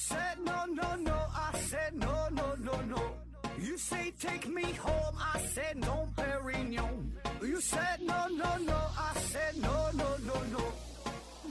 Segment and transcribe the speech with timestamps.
[0.00, 1.18] said no, no, no.
[1.34, 3.02] I said no, no, no, no.
[3.58, 5.16] You say take me home.
[5.18, 7.12] I said no, Perignon.
[7.42, 8.78] You said no, no, no.
[8.96, 10.62] I said no, no, no, no.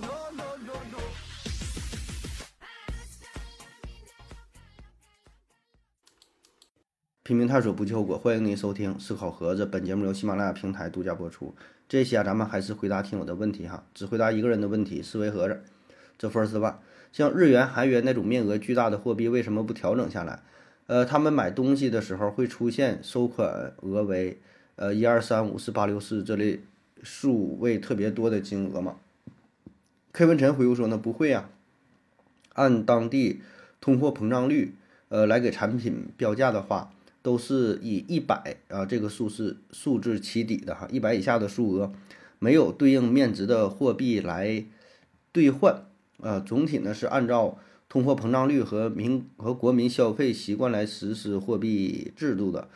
[0.01, 0.99] No, no, no, no.
[7.21, 9.63] 拼命探索不计后果，欢迎您收听思考盒子。
[9.63, 11.55] 本节目由喜马拉雅平台独家播出。
[11.87, 15.03] 这期啊，咱们还是回答听友的问题哈，只回答一个人的问题。
[15.03, 15.63] 思维盒子，
[16.17, 16.75] 这 first one，
[17.11, 20.41] 像日元、韩元那种面额巨大的货币，为什么不调整下来？
[20.87, 24.39] 呃，他们买东西的时候会出现收款额为
[24.75, 26.61] 呃一二三五四八六四这类
[27.03, 28.97] 数位特别多的金额吗
[30.13, 31.49] ？K 文晨回复说呢，不会啊，
[32.53, 33.41] 按当地
[33.79, 34.75] 通货膨胀率
[35.09, 36.91] 呃来给产品标价的话。
[37.21, 41.91] 都是以一百啊这个数是数字起底的哈，一百以下的数额
[42.39, 44.63] 没有对应面值的货币来
[45.33, 45.83] 兑换，
[46.21, 52.67] 呃，总体呢是按照通货膨胀率和民和国民消费习惯来实施货币制度的，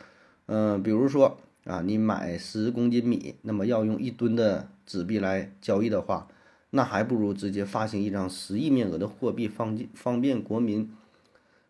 [0.46, 6.28] 嗯，比如说啊，你买十公斤米，那么要用一吨的纸币来交易的话，
[6.70, 10.90] 那还不如直接发行一张十亿面额的货币，方方便国民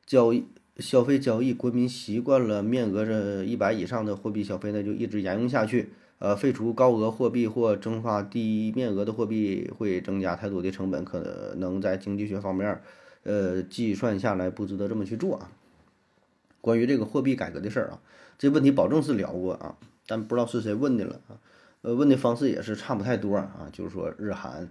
[0.06, 0.44] 交易。
[0.78, 5.90] 消费交易，国民习惯了面额这一百以上的货币消费，那就一直沿用下去。
[6.24, 12.80] 呃，废除高额货币或蒸发低面额的货币，会增加太多的成本，可能在经济学方面，
[13.24, 15.50] 呃，计算下来不值得这么去做啊。
[16.62, 18.00] 关于这个货币改革的事儿啊，
[18.38, 21.36] 这问题保证是聊过啊，但不知道是谁问的了啊。
[21.82, 24.70] 呃，问的方式也是差不太多啊，就是说日韩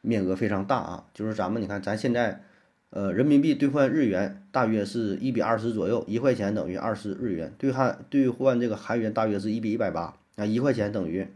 [0.00, 2.42] 面额非常大啊，就是咱们你看咱现在。
[2.88, 7.52] 呃，人民币兑换日元大约是一比二十左右，一块钱等于二十日元。
[7.58, 11.26] 兑换兑换这个韩元大约是一比一百八，啊，一块钱等于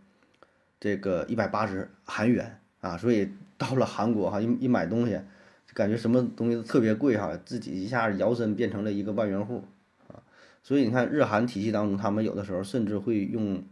[0.81, 2.97] 这个一百八十韩元啊。
[2.97, 5.13] 所以到了韩国哈，一一买东西
[5.67, 9.65] 就，感觉什么东西都特别贵哈，自己一下摇身变成了一个万元户
[10.09, 10.23] 啊。
[10.63, 13.63] 所以你看日韩体系当中，他们有的时候甚至会用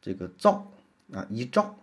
[0.00, 0.70] 这个兆
[1.12, 1.76] 啊，一兆，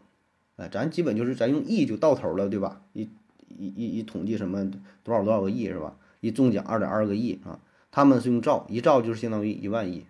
[0.57, 2.81] 哎，咱基本就是咱用亿就到头了，对吧？
[2.93, 3.09] 一。
[3.57, 4.71] 一一一统计什么
[5.03, 5.97] 多少多少个亿是吧？
[6.21, 7.59] 一中奖二点二个亿啊！
[7.91, 10.05] 他们是用兆，一兆就是相当于一万亿。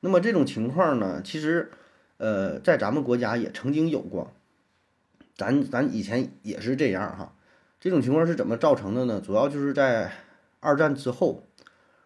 [0.00, 1.70] 那么这种情况呢，其实
[2.18, 4.32] 呃，在咱们国家也曾经有过，
[5.36, 7.34] 咱咱以前也是这样哈。
[7.80, 9.20] 这种情况是怎么造成的呢？
[9.24, 10.12] 主要就是在
[10.60, 11.44] 二战之后，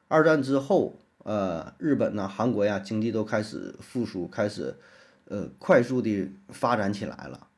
[0.09, 4.75] 二战之后，呃，日本呢、韩国呀，经济都开始复苏，开始
[5.29, 7.49] 呃快速的发展起来了。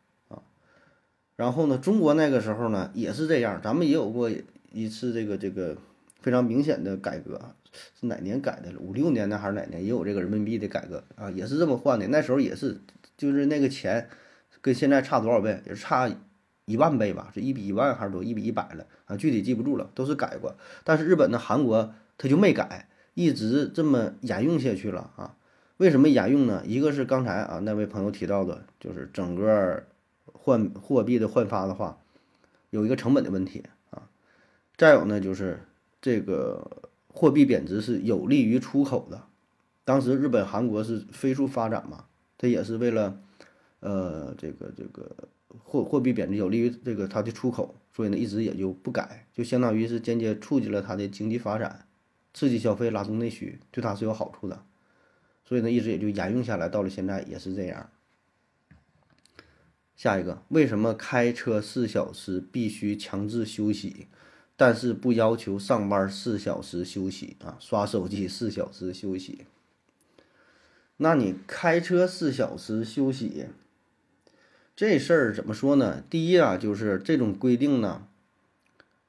[1.36, 4.30] 然后呢，中国那个时候呢也是这样，咱们也有过
[4.70, 5.76] 一次这个这个
[6.20, 7.40] 非常明显的改革，
[7.98, 8.78] 是哪年改的了？
[8.78, 9.82] 五六年的还是哪年？
[9.82, 12.06] 也有这个人民币的改革啊，也是这么换的。
[12.08, 12.80] 那时候也是，
[13.16, 14.08] 就是那个钱
[14.60, 15.60] 跟现在差多少倍？
[15.66, 16.10] 也是差
[16.64, 17.30] 一万倍吧？
[17.34, 18.22] 是一比一万还是多？
[18.24, 19.16] 一比一百了啊？
[19.16, 20.54] 具体记不住了，都是改过。
[20.84, 25.36] 但是日本的、韩国他就没改，一直这么沿用下去了啊？
[25.76, 26.62] 为什么沿用呢？
[26.66, 29.84] 一个是刚才啊那位朋友提到的，就是整个。
[30.36, 31.98] 换货币的换发的话，
[32.68, 34.10] 有一个成本的问题啊，
[34.76, 35.60] 再有呢就是
[36.02, 36.83] 这个
[37.14, 39.22] 货币贬值是有利于出口的。
[39.84, 43.20] 当时日本、韩国是飞速发展嘛，它也是为了
[43.78, 45.14] 呃这个这个
[45.62, 51.86] 货货币贬值有利于这个它的出口，所以呢一直也就不改，就相当于是间接促进了它的经济发展，
[52.32, 54.64] 刺激消费，拉动内需，对它是有好处的。
[55.44, 57.90] 所以呢一直也就沿用下来，到了现在也是这样。
[59.94, 64.08] 下一个，为什么开车四小时必须强制休息，
[64.56, 67.56] 但是不要求上班四小时休息啊？
[67.58, 69.46] 刷手机四小时休息？
[70.98, 73.46] 那你开车四小时休息，
[74.76, 76.02] 这事儿怎么说呢？
[76.08, 78.06] 第一啊，就是这种规定呢，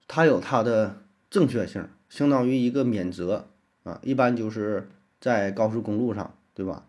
[0.08, 3.48] 它有它的正确性，相当于一个免责
[3.84, 4.00] 啊。
[4.04, 4.90] 一般就是
[5.22, 6.88] 在高速公路上，对吧？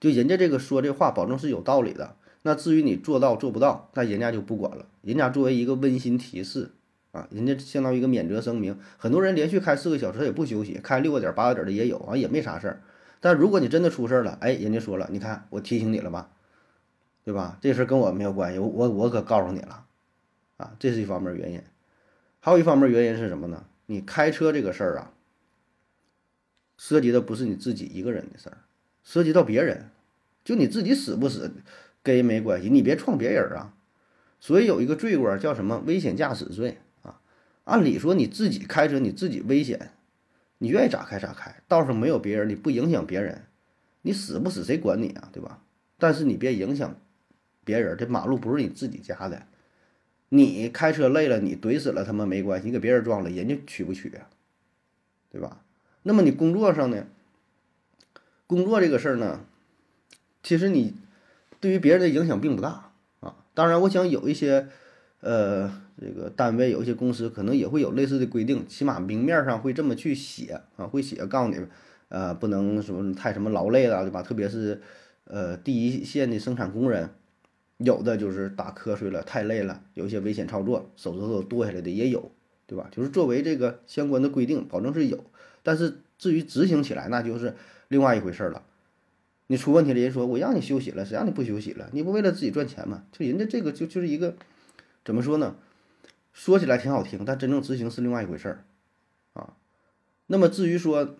[0.00, 2.16] 就人家这个说这话，保证是有道理的。
[2.42, 4.86] 那至于你做到做不到，那人家就不管了。
[5.02, 6.72] 人家作为一个温馨提示
[7.12, 8.78] 啊，人家相当于一个免责声明。
[8.98, 12.82] 很多人连续开四个小时也不休息，开六个点、八个点的也有啊，也没啥事儿。
[13.20, 16.30] 但如果你真的出事儿了，哎，人家说了，你看我提醒你了吧，
[17.22, 17.58] 对吧？
[17.60, 19.84] 这事儿跟我没有关系，我我我可告诉你了
[20.56, 21.62] 啊，这是一方面原因。
[22.40, 23.64] 还有一方面原因是什么呢？
[23.86, 25.12] 你开车这个事儿啊，
[26.78, 28.58] 涉及的不是你自己一个人的事儿，
[29.04, 29.90] 涉及到别人，
[30.42, 31.52] 就你自己死不死。
[32.02, 33.74] 跟人没关系，你别撞别人啊。
[34.40, 36.78] 所以有一个罪过叫什么危险驾驶罪。
[37.64, 39.90] 按理说你自己开车你自己危险，
[40.58, 43.44] 你愿意咋开咋开，道上没有别人，你不影响别人，
[44.02, 45.62] 你死不死谁管你啊，对吧？
[45.98, 46.96] 但是你别影响
[47.64, 49.46] 别人，这马路不是你自己家的，
[50.30, 54.28] 你开车累了，你怼死了他们没关系，你给别人撞了，人家娶不娶啊？
[55.30, 55.64] 对吧？
[56.02, 57.06] 那么你工作上呢？
[58.48, 59.44] 工作这个事儿呢，
[60.42, 60.94] 其实你
[61.60, 63.36] 对于别人的影响并不大啊。
[63.54, 64.68] 当然，我想有一些
[65.22, 71.58] 呃，这个单位有一些公司可能也会有类似的规定，起码明面上会这么去写啊，会写告诉你，
[72.08, 74.22] 呃，不能什么太什么劳累了，对吧？
[74.22, 74.80] 特别是
[75.24, 77.08] 呃第一线的生产工人，
[77.78, 82.30] 有的就是打瞌睡了，太累了，有一些危险操作，手指头剁下来的也有，
[82.66, 82.88] 对吧？
[82.92, 85.24] 就是作为这个相关的规定，保证是有，
[85.62, 87.54] 但是至于执行起来，那就是。
[87.88, 88.62] 另外一回事了，
[89.48, 91.90] 你出问题了，人说我让你休息了，谁让你不休息了？
[91.92, 93.04] 你不为了自己赚钱吗？
[93.12, 94.34] 就人家这个就就是一个
[95.04, 95.56] 怎么说呢？
[96.32, 98.64] 说起来挺好听，但真正执行是另外一回事儿
[99.34, 99.54] 啊。
[100.26, 101.16] 那么至于说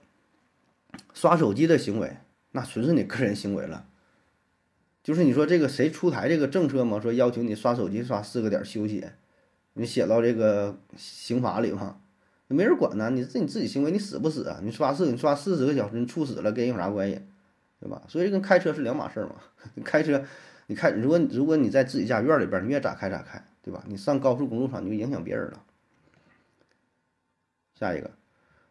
[1.12, 2.16] 刷手机的行为，
[2.52, 3.86] 那纯是你个人行为了。
[5.02, 7.00] 就是你说这个谁出台这个政策嘛？
[7.00, 9.04] 说要求你刷手机刷四个点休息，
[9.74, 11.98] 你写到这个刑法里嘛？
[12.48, 14.60] 没人管呢，你这你自己行为，你死不死啊？
[14.62, 17.20] 你刷四，你刷四十个小时，你猝死了，跟人有啥关系，
[17.80, 18.02] 对吧？
[18.08, 19.36] 所以跟开车是两码事儿嘛。
[19.82, 20.24] 开车，
[20.68, 23.84] 你开，如果如果你在自己家院里边，你愿咋开咋开，对吧？
[23.86, 25.62] 你上高速公路上，你就影响别人了。
[27.78, 28.10] 下一个，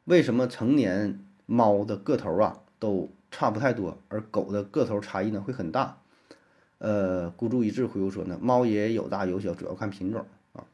[0.03, 6.01] 为什么成年猫的个头啊都差不太多，而狗的个头差异呢会很大？
[6.77, 10.65] 呃，孤注一掷回复说呢，猫也有大有小，主要看品种啊。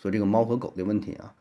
[0.00, 1.34] 说这个猫和狗的问题啊。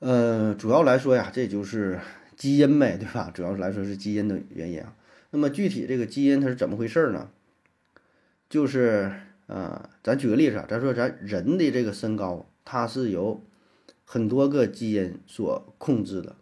[0.00, 2.00] 呃，主要来说呀，这就是
[2.36, 3.30] 基因呗，对吧？
[3.32, 4.94] 主要来说是基因的原因啊。
[5.30, 7.30] 那么具体这个基因它是怎么回事呢？
[8.48, 9.12] 就是
[9.50, 13.42] 啊，咱举个例子啊，咱说咱人的这个身高，它是由
[14.04, 16.36] 很多个基因所控制的。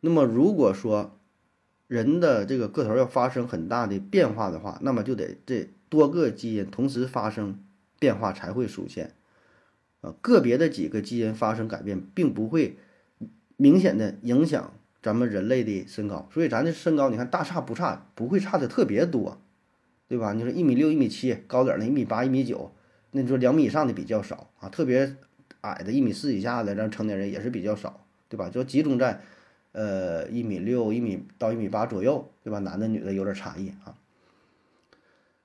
[0.00, 1.18] 那么如果说
[1.86, 7.58] 人的这个个头要发生很大的变化的话，那么就得这多个基因同时发生
[7.98, 9.14] 变化才会出现。
[10.02, 12.76] 啊，个别的几个基因发生改变，并不会
[13.56, 19.40] 明显的影响咱们人类的身高，所以咱的身高你看大差不差，不会差的特别多，
[20.08, 20.32] 对吧？
[20.32, 22.72] 你说一米六、一米七，高点的一米八、一米九，
[23.10, 25.16] 那你说两米以上的比较少啊，特别
[25.60, 28.48] 矮的一米四以下的，咱成年人也是比较少，对吧？
[28.48, 29.20] 就集中在
[29.72, 32.58] 呃一米六、一米到一米八左右，对吧？
[32.60, 33.94] 男的女的有点差异啊，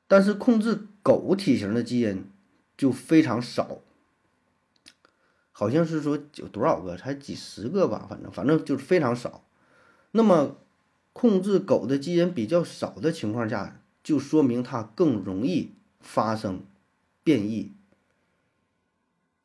[0.07, 2.25] 但是控制狗体型的基因
[2.77, 3.79] 就非常少。
[5.55, 9.43] 好像是说有多少个，才几十个吧，反正反正就是非常少。
[10.11, 10.57] 那么，
[11.13, 16.61] 控制狗的基因比较少的情况下，就说明它更容易发生
[17.23, 17.71] 变异。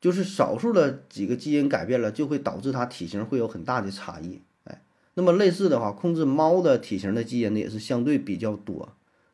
[0.01, 4.41] 就是少数的几个基因改变了，就会导致它体型会有很大的差异。
[4.65, 4.81] 哎，
[5.13, 8.89] 那么类似的话，控制猫的体型的基因呢，也是相对比较多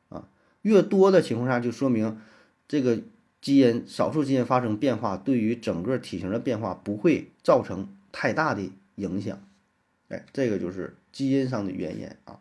[0.09, 0.27] 啊。
[0.61, 2.19] 越多的情况下，就说明
[2.67, 3.01] 这个。
[3.41, 9.39] 基因少数基因发生变化，对于整个体型的变化不会造成太大的影响，
[10.09, 12.39] 哎，这个就是基因上的原因啊。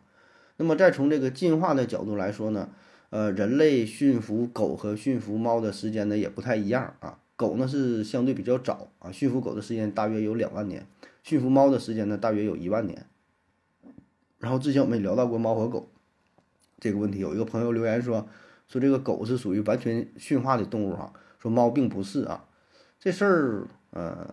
[0.57, 2.69] 那么再从这个进化的角度来说呢，
[3.09, 7.19] 呃，人类驯服狗和驯服猫的时间呢也不太一样啊。
[7.35, 10.85] 狗呢是相对比较早啊，驯服狗的时间大约有两万年，
[11.23, 13.05] 驯服猫的时间呢大约有一万年。
[14.39, 15.89] 然后之前我们也聊到过猫和狗
[16.79, 18.27] 这个问题，有一个朋友留言说。
[18.67, 22.45] 说这个狗是属于完全驯化的动物哈，说猫并不是啊，
[22.99, 24.27] 这事儿呃，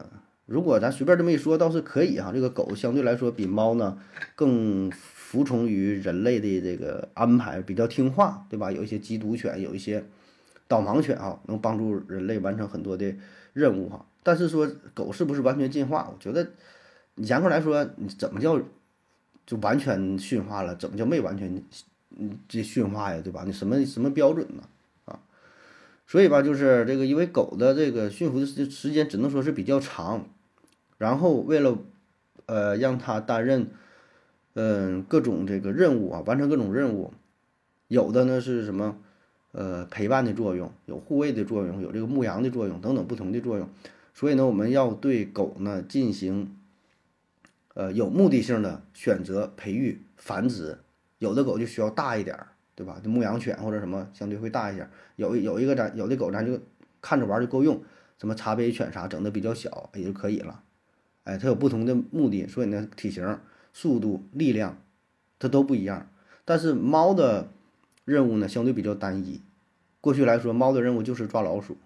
[0.47, 3.99] 如果咱随便这么一说倒是可以哈，这个狗相对来说比猫呢
[4.35, 4.91] 更
[5.33, 8.71] 服从于人类的这个安排，比较听话，对吧？
[8.71, 10.05] 有一些缉毒犬，有一些
[10.69, 13.15] 导盲犬啊，能帮助人类完成很多的
[13.55, 14.05] 任务哈。
[14.23, 16.07] 但是说狗是不是完全进化？
[16.13, 16.47] 我觉得
[17.15, 18.61] 严格来说，你怎么叫
[19.47, 20.77] 就完全驯化了？
[20.77, 21.65] 怎么叫没完全？
[22.47, 23.43] 这驯化呀，对吧？
[23.47, 24.63] 你什么什么标准呢？
[25.07, 25.19] 啊，
[26.07, 30.27] 所以吧，就是这个，因为狗的这个驯服的时时间只能说是比较长，
[30.99, 31.79] 然后为了
[32.45, 33.71] 呃让它担任
[34.55, 37.13] 嗯各种这个任务啊，完成各种任务，
[37.89, 38.99] 有的呢是什么
[39.53, 43.69] 呃陪伴的作用，有护卫的作用，有这个牧羊的作用等等不同的作用，
[44.15, 46.57] 所以呢，我们要对狗呢进行
[47.75, 50.79] 呃有目的性的选择、培育、繁殖。
[51.19, 53.01] 有的狗就需要大一点儿，对吧？
[53.05, 54.85] 牧羊犬或者什么相对会大一些。
[55.15, 56.61] 有有一个咱有的狗咱就
[57.01, 57.81] 看着玩就够用，
[58.19, 60.65] 什么茶杯犬啥整的比较小也就可以了。
[61.23, 63.39] 哎，它有不同的目的，所以呢体型、
[63.73, 64.79] 速度、力量
[65.39, 66.09] 它都不一样。
[66.45, 67.49] 但是猫的
[68.05, 69.41] 任务呢相对比较单一。
[70.01, 71.77] 过去来说，猫的任务就是抓老鼠，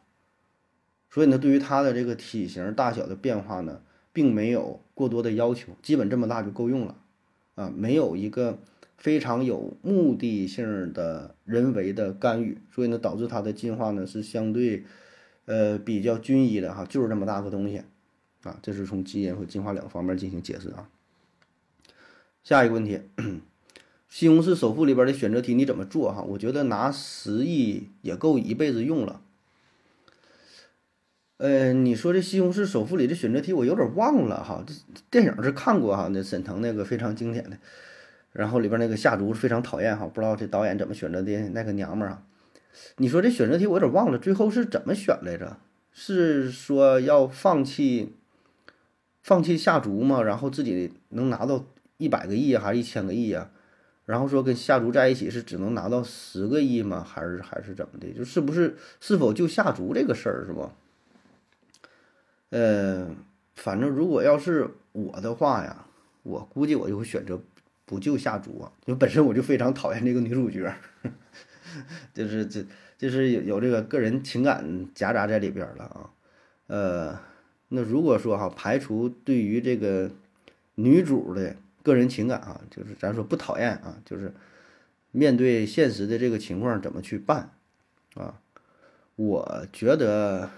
[1.10, 3.80] 所以呢对于它的这个体型大小的变化呢，
[4.12, 6.96] 并没有过多的要求，基本这么大就够用了
[7.54, 8.58] 啊，没有一个。
[8.98, 14.84] 非常有目的性的人为的干预，所以呢，导致它的进化呢是相对
[15.44, 17.82] 呃比较均一的哈，就是这么大个东西
[18.42, 20.88] 啊，这是从基因和进化两个方面进行解释啊。
[22.46, 23.00] 下一个问题，
[24.08, 26.22] 西红柿首富里边的选择题你怎么做哈？
[26.22, 29.20] 我觉得拿十亿也够一辈子用了。
[31.38, 34.72] 呃，你说这西红柿首富里的选择题我有点忘了哈，这
[35.10, 37.58] 电影是看过哈，那沈腾那个非常经典的，
[38.30, 42.22] 然后里边那个夏竹非常讨厌哈，不知道这导演怎么选择的那个娘们儿啊？
[42.98, 45.56] 你说这选择题我有点忘了，最后是怎么选来着？
[45.92, 48.12] 是说要放弃
[49.20, 50.22] 放弃夏竹吗？
[50.22, 51.64] 然后自己能拿到
[51.98, 53.50] 一百个亿还是一千个亿呀？
[54.04, 57.02] 然后说跟夏竹在一起是只能拿到十个亿吗？
[57.02, 58.12] 还是还是怎么的？
[58.12, 60.70] 就是不是是否就夏竹这个事儿是不？
[62.50, 63.10] 呃，
[63.56, 65.86] 反正如果要是我的话呀，
[66.22, 67.40] 我估计我就会选择
[67.84, 70.72] 不救夏竹啊，因为本身我就非常讨厌这个女主角，
[72.14, 72.64] 就是这
[72.96, 76.10] 就是有有这个个人情感夹杂在里边了啊。
[76.68, 77.18] 呃，
[77.70, 80.10] 那如果说哈，排除对于这个
[80.76, 84.34] 女主的个人情感啊，就是咱说不讨厌啊，就是
[85.12, 87.52] 面对现实的这个情况怎么去办
[88.14, 88.40] 啊？
[89.14, 90.50] 我觉得。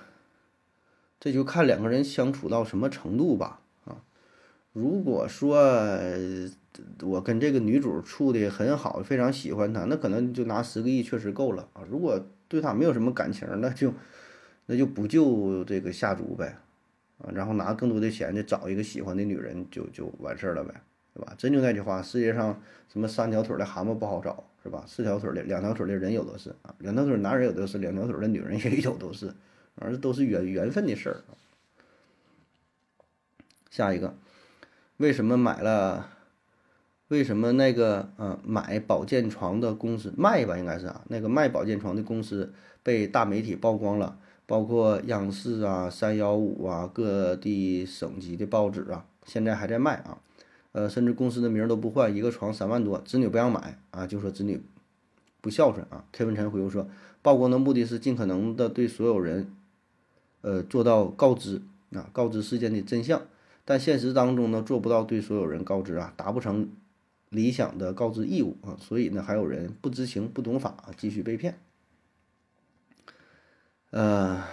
[1.21, 4.05] 这就看两个人相处到什么程度吧，啊，
[4.73, 5.59] 如果说
[7.03, 11.83] 我跟这个女主处的很好，非常喜欢她，那可能就拿十个亿确实够了啊。
[11.91, 13.93] 如果对她没有什么感情，那就
[14.67, 16.57] 那就不救这个下竹呗，
[17.19, 20.81] 啊，然后拿更多的钱再找一个喜欢的女人就就完事儿了呗，
[21.19, 21.35] 是吧？
[21.37, 22.61] 真就那句话，世界上
[22.93, 24.85] 什么三条腿的蛤蟆不好找，是吧？
[24.87, 29.35] 四条腿的、两条腿的人有的是啊，两条腿男人有的是，两条腿的女人也有都是。
[29.75, 31.17] 反正都是缘缘分的事儿。
[33.71, 34.15] 下一个，
[34.99, 36.11] 为什么买了？
[37.09, 50.19] 为什么那个呃买保健床的公司卖吧，应该是啊，那个卖保健床的公司被大媒体曝光了，包括央视啊、三幺五啊、各地省级的报纸啊，现在还在卖啊。
[50.73, 54.63] 呃，甚至公司的名都不换，一个床三万多，子女不让买啊，就说子女
[55.41, 56.05] 不孝顺啊。
[56.13, 56.89] K 文晨回复说，
[57.23, 59.53] 曝光的目的是尽可能的对所有人。
[60.41, 63.23] 呃，做到告知啊，告知事件的真相，
[63.65, 66.71] 但现实当中呢，做不到对所有人告知啊，达不成
[67.29, 71.59] 理想的告知义务啊，所以呢，还有人不知情、不懂法，继续被骗。
[73.91, 74.45] 呃，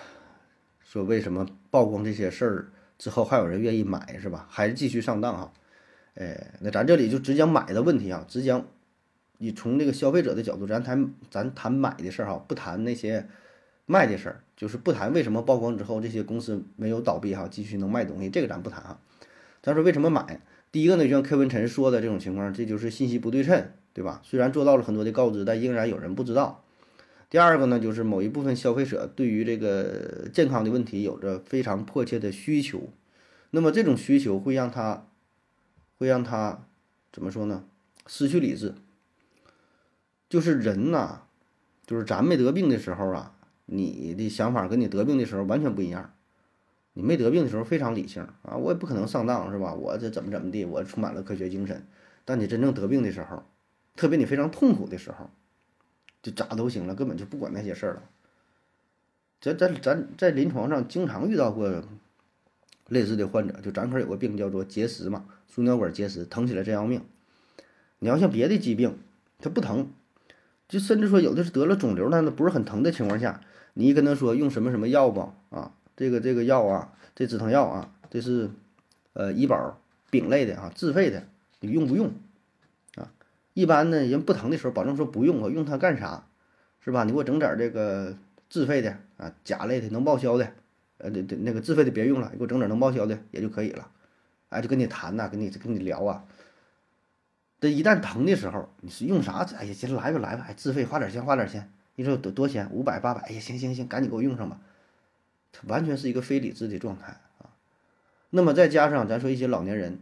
[0.80, 4.48] 说为什么曝光这些事儿之后，还有人愿意买是吧？
[4.50, 5.54] 还是继续上当哈？
[6.16, 8.68] 哎，那咱这里就只讲买的问题啊，只讲
[9.38, 13.28] 你从这个消费者的角度，咱谈咱谈买的事儿哈，不谈那些。
[13.88, 19.00] 卖的事儿就是不谈为什么曝光之后这些公司没有倒闭哈，继续能卖东西，这个咱不谈哈。
[19.62, 20.42] 咱说为什么买？
[20.72, 24.22] 第一个呢，就像柯文晨说的这种情况，这就是信息不对称，对吧？
[24.24, 26.64] 虽然做到了很多的告知，但仍然有人不知道。
[27.30, 32.90] 第二个呢，就是某一部分消费者对于这个健康的问题有着非常迫切的需求，
[33.52, 35.06] 那么这种需求会让他，
[35.98, 36.66] 会让他
[37.12, 37.66] 怎么说呢？
[38.08, 38.76] 失去理智。
[40.28, 41.22] 就是人呐，
[41.86, 43.32] 就是咱没得病的时候啊。
[43.68, 46.14] 你的想法跟你得病的时候完全不一样，
[46.94, 49.74] 你没得病的时候非常理性啊，我也不可能上当是吧？
[49.74, 51.84] 我这怎么怎么地，我充满了科学精神。
[52.26, 53.42] 但你真正得病的时候，
[53.96, 55.32] 特别你非常痛苦的时候，
[56.22, 58.04] 就咋都行了，根本就不管那些事儿了。
[59.42, 61.84] 咱咱咱在临床上经常遇到过
[62.88, 67.02] 类似的患者，就咱科有个病叫做结石嘛，输尿管结石，疼起来真要命。
[68.00, 68.98] 你要像别的疾病，
[69.40, 69.92] 它不疼，
[70.68, 73.42] 就甚至说有的是得了肿瘤，但是不是很疼的情况下。
[73.74, 78.50] 你一跟他说用什么什么药吧，啊，这个这个药啊，这止疼药啊，这是，
[79.14, 79.78] 呃，医保
[80.10, 81.28] 丙类的啊，自费的，
[81.60, 82.14] 你用不用？
[82.96, 83.12] 啊，
[83.54, 86.26] 一般呢，人不疼的时候，保证说不用，我用它干啥？
[86.80, 87.04] 是吧？
[87.04, 88.16] 你给我整点这个
[88.48, 90.54] 自费的啊，甲类的能报销的，
[90.98, 93.92] 呃，那那那个自费的别用了，你给我整点能报销的也就可以了。
[94.50, 96.26] 哎，就跟你谈呐，跟你跟你聊啊。
[97.60, 99.44] 这一旦疼的时候，你是用啥？
[99.58, 101.72] 哎呀，行，来吧来吧，哎，自费花点钱花点钱。
[101.96, 102.70] 你说多多钱？
[102.72, 103.22] 五百八百？
[103.22, 104.60] 哎呀，行行行，赶紧给我用上吧。
[105.52, 107.50] 它完全是一个非理智的状态啊。
[108.30, 110.00] 那么再加上咱说一些老年人，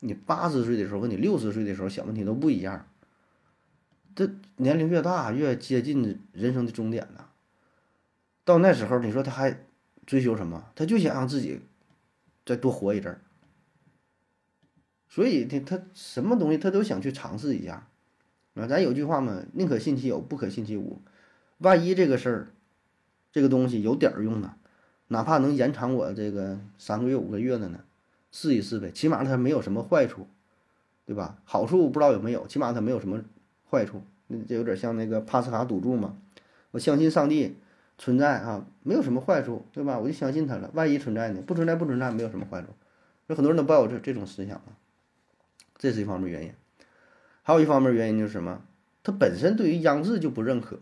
[0.00, 2.86] 你八十岁的时候和你六十岁的时候想问题都不一样。
[4.16, 7.30] 这年龄越大越接近人生的终点了。
[8.44, 9.66] 到那时候你说他还
[10.08, 10.64] 追求什么？
[10.74, 11.60] 他就想让自己
[12.46, 13.20] 再多活一阵儿。
[15.06, 17.86] 所以他他什么东西他都想去尝试一下。
[18.54, 21.02] 啊，咱有句话嘛，宁可信其有，不可信其无。
[21.58, 22.48] 万一这个事儿，
[23.30, 24.56] 这个东西有点儿用呢，
[25.08, 27.84] 哪怕能延长我这个三个月、五个月的呢，
[28.32, 28.90] 试一试呗。
[28.90, 30.26] 起码它没有什么坏处，
[31.04, 31.38] 对吧？
[31.44, 33.22] 好处不知道有没有，起码它没有什么
[33.70, 34.02] 坏处。
[34.28, 36.16] 那这有点像那个帕斯卡赌注嘛。
[36.70, 37.56] 我相信上帝，
[37.98, 39.98] 存在啊，没有什么坏处，对吧？
[39.98, 40.70] 我就相信它了。
[40.72, 41.42] 万一存在呢？
[41.44, 42.68] 不存在，不存在，没有什么坏处。
[43.26, 44.78] 有很多人都抱有这这种思想啊，
[45.76, 46.52] 这是一方面原因。
[47.42, 48.62] 还有一方面原因就是什么？
[49.02, 50.78] 他本身对于央视就不认可。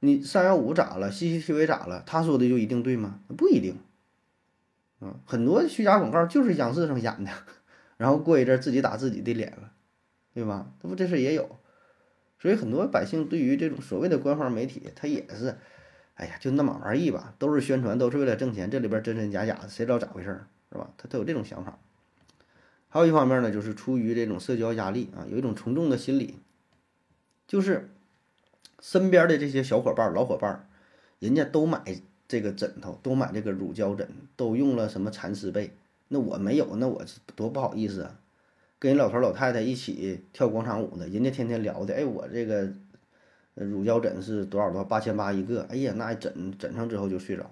[0.00, 1.10] 你三幺五咋了？
[1.10, 2.02] 西西 TV 咋了？
[2.04, 3.20] 他说的就一定对吗？
[3.36, 3.78] 不一定。
[5.00, 7.30] 啊，很多虚假广告就是央视上演的，
[7.96, 9.72] 然后过一阵自己打自己的脸了，
[10.34, 10.72] 对吧？
[10.82, 11.58] 这不这事也有。
[12.38, 15.56] 所以很多百姓对于这种所谓的官方媒体，他也是，
[16.14, 20.90] 哎呀，就那么玩意吧，都是宣传，都是为了挣钱，这里边真真假假的，谁知道咋回事儿，是吧？
[20.96, 21.78] 他他有这种想法。
[22.88, 26.38] 还有一方面呢，就是出于这种社交压力啊，有一种从众的心理，
[27.48, 27.90] 就是
[28.80, 30.68] 身边的这些小伙伴、老伙伴，
[31.18, 31.82] 人家都买
[32.28, 35.72] 这个枕头，都买这个乳胶枕，都用了什么蚕丝被，
[36.06, 37.04] 那我没有，那我
[37.34, 38.20] 多不好意思啊。
[38.78, 42.72] 跟人老头老太太一起跳广场舞呢，人家天天聊的，哎，我这个
[43.54, 47.50] 乳胶枕是多少多少八千八一个，哎呀，那枕枕上之后就睡着，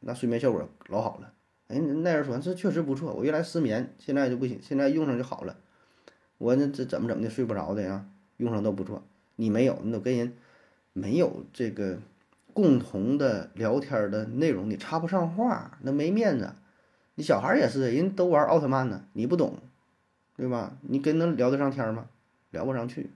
[0.00, 1.32] 那睡眠效果老好了。
[1.68, 5.56] 哎，那人说这确实不错，我原来失眠，现在就不行，现在用上就好了。
[6.38, 8.06] 我那这怎么怎么的睡不着的呀？
[8.36, 9.02] 用上都不错。
[9.36, 10.32] 你没有，你都跟人
[10.92, 11.98] 没有这个
[12.52, 16.52] 共同的聊天的内容，你插不上话，那没面子。
[17.14, 19.58] 你小孩也是，人都玩奥特曼呢，你不懂。
[20.36, 20.76] 对吧？
[20.80, 22.08] 你跟能聊得上天吗？
[22.50, 23.10] 聊不上去，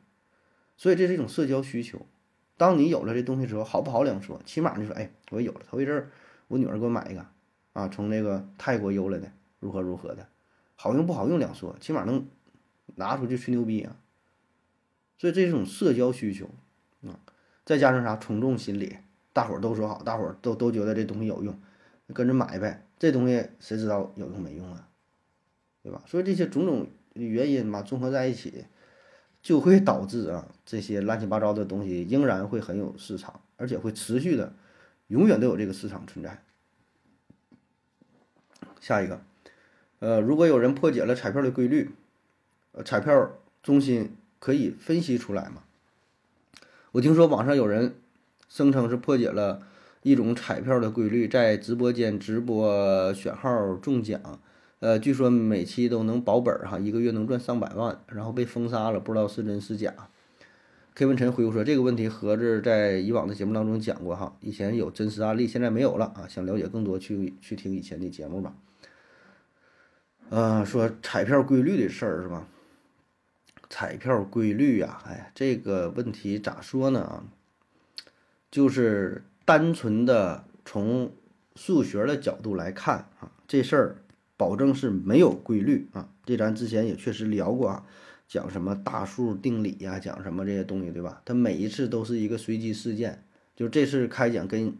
[0.76, 2.06] 所以这是一种社交需求。
[2.58, 5.62] 当你有了这东西之后，好不好两说，起码你说，哎，我有了。
[5.66, 6.10] 头一阵儿，
[6.48, 7.24] 我女儿给我买一个，
[7.72, 10.28] 啊，从那个泰国邮来的，如何如何的，
[10.74, 12.28] 好用不好用两说，起码能
[12.96, 13.96] 拿出去吹牛逼啊。
[15.16, 16.50] 所以这种社交需求
[17.06, 17.18] 啊，
[17.64, 18.98] 再加上啥从众心理，
[19.32, 21.58] 大伙儿都说好，大伙儿都都觉得这东西有用，
[22.12, 22.84] 跟着买呗。
[22.98, 24.88] 这东西谁知道有用没用啊？
[25.82, 26.02] 对吧？
[26.06, 26.86] 所以这些种种。
[27.14, 28.66] 原因嘛，综合在一起，
[29.48, 34.52] 就会导致啊这些乱七八糟的东西仍然会很有市场，而且会持续的，
[35.06, 36.42] 永远都有这个市场存在。
[38.78, 39.22] 下一个，
[40.00, 41.92] 呃，如果有人破解了彩票的规律，
[42.72, 45.62] 呃，彩票中心可以分析出来吗？
[46.92, 47.94] 我听说网上有人
[48.50, 49.62] 声称是破解了
[50.02, 54.20] 一种彩票的规律，在直播间直播选号中奖。
[54.80, 59.92] 呃，据说每期都能保本儿哈，一个月能赚上百万，然后被封杀了，不知道是真是假。
[60.94, 66.26] K 文晨回复说：“这个问题盒子在以往的节目当中讲过哈，以前有真实案例，现在没有了啊。
[66.28, 68.54] 想了解更多，去去听以前的节目吧。”
[70.30, 72.46] 呃，说彩票规律的事儿是吧？
[73.70, 77.24] 彩票规律呀，哎，这个问题咋说呢啊？
[78.50, 81.12] 就是单纯的从
[81.56, 83.96] 数学的角度来看啊，这事儿。
[84.38, 87.84] 保证是没有规律啊，这咱之前也确实聊过啊，
[88.28, 91.20] 讲什么大数定理呀，讲什么这些东西，对吧？
[91.24, 93.24] 它每一次都是一个随机事件，
[93.56, 94.72] 就这次开奖跟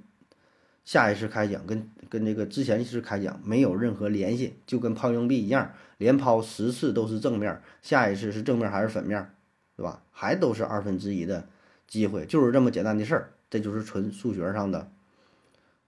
[0.84, 9.28] 下一次开奖跟跟这个之前一次开奖没有任何联系，就跟抛硬币一样，连抛十次都是正面，下一次是正面还是反面，
[9.76, 10.04] 对吧？
[10.12, 11.48] 还都是二分之一的
[11.88, 14.88] 机会，就是这么简单的事儿，这就是纯数学上的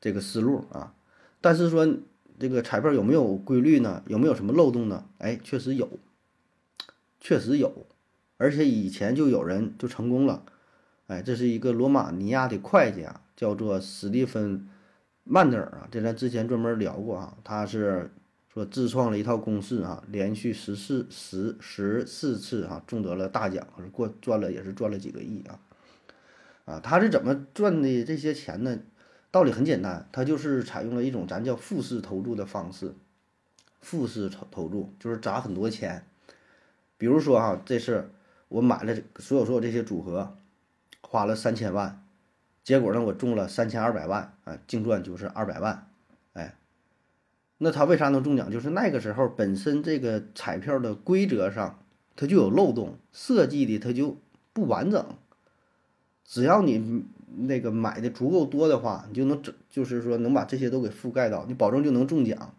[0.00, 0.92] 这个思路啊。
[1.40, 1.86] 但是说。
[2.40, 4.02] 这个彩票有没有规律呢？
[4.06, 5.04] 有没有什么漏洞呢？
[5.18, 5.88] 哎，确实有，
[7.20, 7.86] 确实有，
[8.38, 10.44] 而且以前就有人就成功了。
[11.06, 14.66] 哎，这是一个罗马尼亚的会计啊，叫做史蒂芬
[15.24, 17.36] 曼德尔啊，这咱之前专门聊过啊。
[17.44, 18.10] 他是
[18.52, 25.60] 说自创了一套公式啊，连续十四十十四次啊中得了大奖，过赚了也是赚了几个亿啊。
[26.64, 28.78] 啊，他是怎么赚的这些钱呢？
[29.32, 32.94] 道理很简单，它就是采用了一种咱叫复式投注的方式，
[33.80, 36.04] 复式投投注就是砸很多钱。
[36.98, 38.10] 比如说哈，这次
[38.48, 40.36] 我买了所有所有这些组合，
[41.00, 42.04] 花了三千万，
[42.64, 45.86] 结果呢我中了三千二百万啊，净赚就是二百万，
[46.32, 46.56] 哎，
[47.58, 48.50] 那他为啥能中奖？
[48.50, 51.78] 就是那个时候本身这个彩票的规则上
[52.16, 54.16] 它就有漏洞，设计的它就
[54.52, 55.06] 不完整，
[56.24, 57.04] 只要你。
[57.36, 62.54] 那个买的足够多的话，你就能整，就是说能把这些都给覆盖到，你保证就能中奖，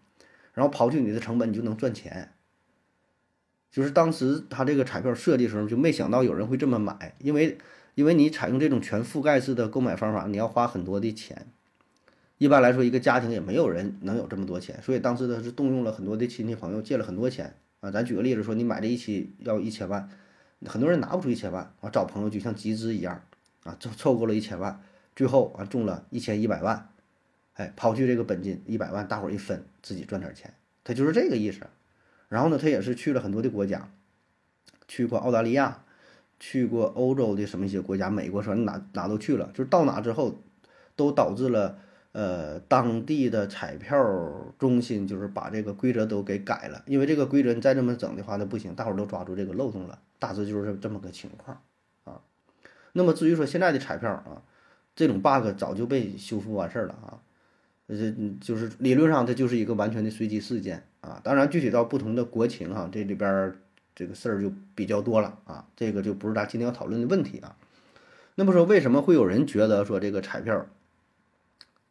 [0.54, 2.32] 然后刨去你的成本，你就能赚钱。
[3.72, 7.58] 就是当时他这个彩票设计的时候，就没想到有人会这么买，因为
[7.96, 11.48] 因为你采用这种全覆盖式的购买方法，你要花很多的钱。
[12.38, 17.92] 一般来说，一个家庭也没有人能有这么多钱，所以当时他是动用了很多的亲戚朋友，借了很多钱啊。
[17.92, 20.10] 咱举个例子说，你买这一期要一千万，
[20.66, 23.22] 很多人拿不出一千万，啊，找朋友就像集资一样。
[23.64, 24.82] 啊，凑凑够了一千万，
[25.16, 26.90] 最后啊中了一千一百万，
[27.54, 31.68] 哎，抛去这个本金一百万，大伙儿一分，自己赚点钱，他就是这个意思。
[32.28, 33.92] 然后呢，他也是去了很多的国家，
[34.88, 35.84] 去过澳大利亚，
[36.40, 40.42] 去过欧洲的什么一些国家，美国什么哪哪都去了，就是到哪之后，
[40.96, 41.78] 都导致了
[42.14, 51.62] 呃当地的彩票中心就是把这个规则都给改了，因为这个规则你再这么整的话那不行，大伙儿都抓住这个漏洞了，大致就是这么个情况。
[52.94, 54.42] 那么至于说现在的彩票啊，
[54.96, 57.20] 这种 bug 早就被修复完事儿了啊。
[57.88, 61.20] 这就是理论上，这就是一个完全的随机事件啊。
[61.22, 63.54] 当然，具体到不同的国情哈，这里边
[63.94, 65.68] 这个事儿就比较多了啊。
[65.76, 67.58] 这个就不是咱今天要讨论的问题啊。
[68.36, 70.66] 那么说，为什么会有人觉得说这个彩票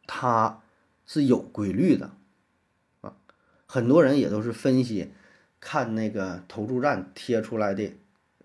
[0.07, 0.63] 它
[1.05, 2.09] 是有规律的
[3.01, 3.13] 啊？
[3.67, 5.11] 很多人也都是分析
[5.59, 7.93] 看那个投注站贴出来的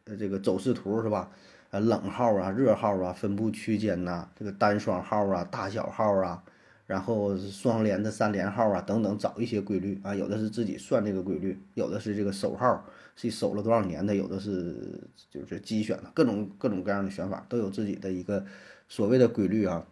[0.05, 1.31] 呃这个走势图是吧？
[1.81, 6.43] 冷号啊、热号啊、分布区间呐、这个单双号啊、大小号啊。
[6.87, 12.85] 然后双连的三连号啊，等等，找一些规律啊，有的是自己算这个规律，有的是这个守号
[13.17, 18.47] 是守了多少年的，有的是就是机选的，各种各种各样的选法都有自己的一个
[18.89, 19.85] 所谓的规律啊。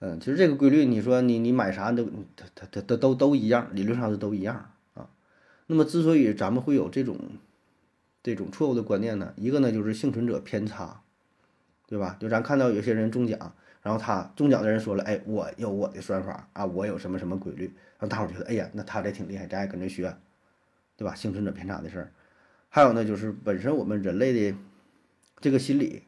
[0.00, 5.08] 嗯，其实这个规律，你说你你买啥都，它它它都都都一样，理论上是都一样啊。
[5.68, 7.16] 那么之所以咱们会有这种
[8.24, 11.02] 这种错误的观念呢，一个呢就是幸存者偏差，
[11.86, 12.16] 对吧？
[12.18, 13.54] 就咱看到有些人中奖。
[13.82, 20.16] 然后他中奖的人说了：“哎，我有我的算法啊，我有什么什么规律。”让大伙觉得：“哎呀，那他这挺厉害，咱也跟着学，
[20.96, 22.12] 对吧？”幸存者偏差的事儿。
[22.70, 24.56] 还有呢，就是本身我们人类的
[25.38, 26.04] 这个心理，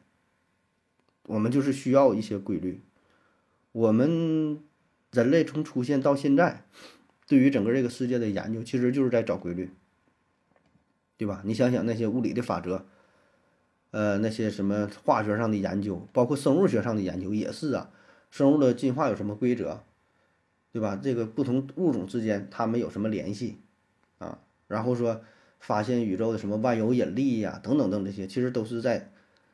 [1.27, 2.81] 我们就是需要一些规律。
[3.73, 4.59] 我们
[5.11, 6.63] 人类从出现到现在，
[7.27, 9.69] 对于整个这个世界的研究，其实就是在找规律，
[11.17, 11.41] 对吧？
[11.43, 12.85] 你想想那些物理的法则。
[13.91, 17.89] 呃，那些什么化学上的研究，包括生物学上的研究也是啊。
[18.29, 19.79] 生物的进化有什么规则，
[20.73, 20.99] 对吧？
[21.01, 23.57] 这个不同物种之间它们有什么联系
[24.19, 24.39] 啊？
[24.67, 25.21] 然后说
[25.59, 29.09] 发现宇宙的什么万有引力呀，等等等这些，其实都是在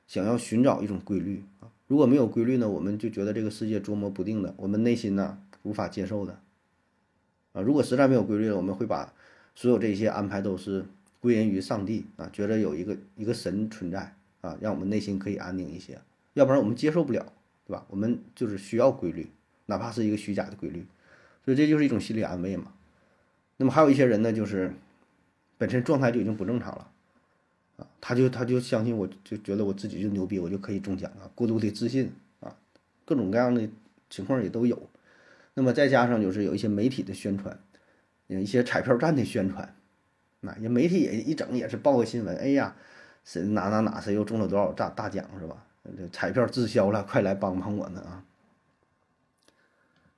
[0.08, 1.70] 想要寻找一种规律啊。
[1.88, 6.40] 如果没有规律呢，我们就觉得这个世界捉摸不定的，我们内心呢无法接受的
[7.54, 7.62] 啊。
[7.62, 9.14] 如果实在没有规律了，我们会把
[9.54, 10.84] 所有这些安排都是
[11.24, 14.14] 归因于上帝啊，觉得有一个一个神存在。
[14.44, 15.98] 啊，让我们内心可以安宁一些，
[16.34, 17.32] 要不然我们接受不了，
[17.66, 17.86] 对吧？
[17.90, 19.32] 我们就是需要规律，
[19.68, 20.86] 哪怕是一个虚假的规律，
[21.46, 22.74] 所以这就是一种心理安慰嘛。
[23.56, 24.74] 那么还有一些人呢，就是
[25.58, 26.92] 本身状态就已经不正常了，
[27.78, 32.54] 啊，他就他就相信我，就觉得我自己就牛逼，我就可以中奖啊，过度的自信啊，
[33.06, 33.70] 各种各样的
[34.10, 34.90] 情况也都有。
[35.54, 37.58] 那么再加上就是有一些媒体的宣传，
[38.28, 39.74] 有一些彩票站的宣传，
[40.44, 42.76] 那人媒体也一整也是报个新闻，哎呀。
[43.26, 45.56] 谁哪哪哪谁又中了多少大大奖是吧？
[45.98, 48.26] 这彩票滞销了，快来帮帮我们啊！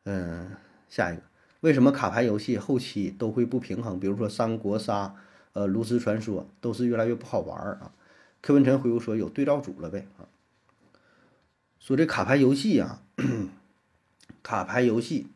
[0.06, 0.50] 嗯，
[0.90, 1.22] 下一个，
[1.60, 4.00] 为什么卡牌游戏后期都会不平衡？
[4.00, 5.14] 比如说三国杀、
[5.54, 7.92] 呃炉石传说都是越来越不好玩儿啊？
[8.42, 10.26] 柯文晨回复说有对照组了呗啊？
[11.80, 13.04] 说这卡牌游戏啊，
[14.42, 15.28] 卡牌游戏，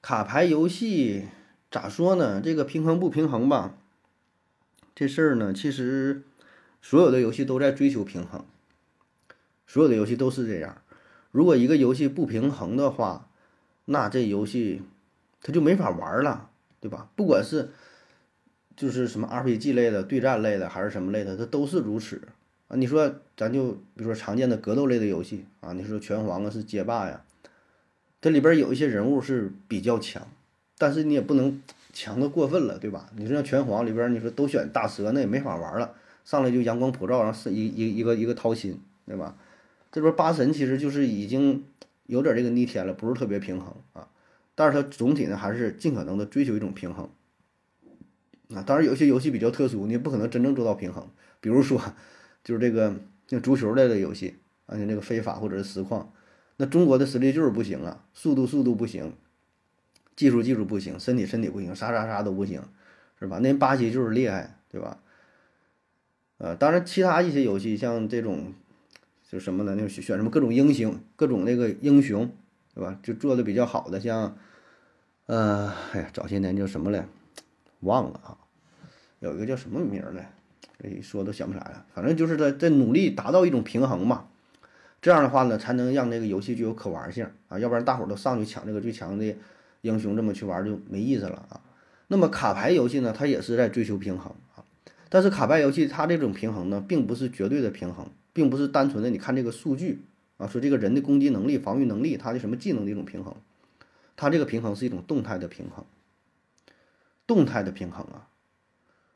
[0.00, 1.26] 卡牌游戏
[1.72, 2.40] 咋说呢？
[2.40, 3.74] 这个平衡不平衡吧？
[4.94, 6.22] 这事儿呢，其实。
[6.82, 8.42] 所有的游戏都在追求平衡，
[9.66, 10.80] 所有的游戏都是这样。
[11.30, 13.28] 如果一个游戏不平衡的话，
[13.84, 14.80] 那这游戏
[15.42, 16.48] 它就没法玩了，
[16.80, 17.10] 对吧？
[17.14, 17.68] 不管是
[18.74, 22.22] 就是什么 RPG 类的、对战类的，还是什么类的，它都是如此
[22.68, 22.76] 啊。
[22.76, 27.22] 你说咱就比如说常见的格斗类的游戏啊，你说拳皇啊是街霸呀，
[28.22, 30.26] 这里边有一些人物是比较强，
[30.78, 31.62] 但是你也不能
[32.00, 33.10] 强的过分了，对吧？
[33.14, 35.94] 你说像拳皇里边，你说都选大蛇，那也没法玩了。
[36.24, 39.36] 上来就阳光普照，然后是一一一个一个掏心，对吧？
[39.92, 41.62] 这边八神其实就是已经
[42.06, 44.08] 有点这个逆天了，不是特别平衡啊。
[44.54, 47.06] 但是它总体呢还是尽可能的追求一种平衡
[48.54, 48.62] 啊。
[48.62, 51.06] 当然有些游戏比较特殊，你不可能真正做到平衡。
[51.40, 51.78] 比如说
[52.42, 52.94] 就是这个
[53.28, 56.10] 像足球类的游戏，而且那个非法或者是实况，
[56.56, 59.12] 那中国的实力就是不行啊，速度速度不行，
[60.20, 62.60] 技术技术不行，身体身体不行，啥啥啥都不行，
[63.18, 63.38] 是吧？
[63.38, 64.98] 那巴西就是厉害，对吧？
[66.36, 68.52] 呃，当然，其他一些游戏像这种，
[69.26, 69.74] 就什么呢？
[69.78, 72.30] 那选什么各种英雄，各种那个英雄，
[72.74, 72.98] 对吧？
[73.02, 74.36] 就做的比较好的，像，
[75.24, 77.06] 呃，哎呀，早些年叫什么来，
[77.80, 78.36] 忘了啊，
[79.20, 80.30] 有一个叫什么名儿来，
[80.86, 81.86] 一说都想不起来了。
[81.94, 84.26] 反正就是在在努力达到一种平衡嘛，
[85.00, 89.34] 这样的话呢，才能让这个游戏具有可玩性啊，要不然大伙儿都上去抢这个最强的
[89.82, 91.60] 英雄，这么去玩就没意思了啊。
[92.08, 94.64] 那么卡牌游戏呢，它也是在追求平衡啊。
[95.08, 100.04] 但是卡牌游戏它这种平衡呢，并不是绝对的平衡，并不是单纯的你看这个数据
[100.36, 103.34] 啊，说这个人的攻击能力、防御能力，他的什么技能的一种平衡，
[104.16, 105.84] 它这个平衡是一种动态的平衡，
[107.26, 108.28] 动态的平衡啊，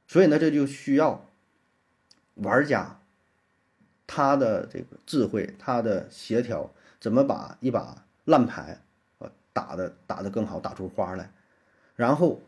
[0.07, 1.31] 所以呢，这就需要
[2.35, 3.01] 玩家
[4.07, 8.83] 他的这个智慧、他的协调，怎么把一把烂牌，
[9.55, 11.31] 打的打的更好，打出花来，
[11.97, 12.43] 然后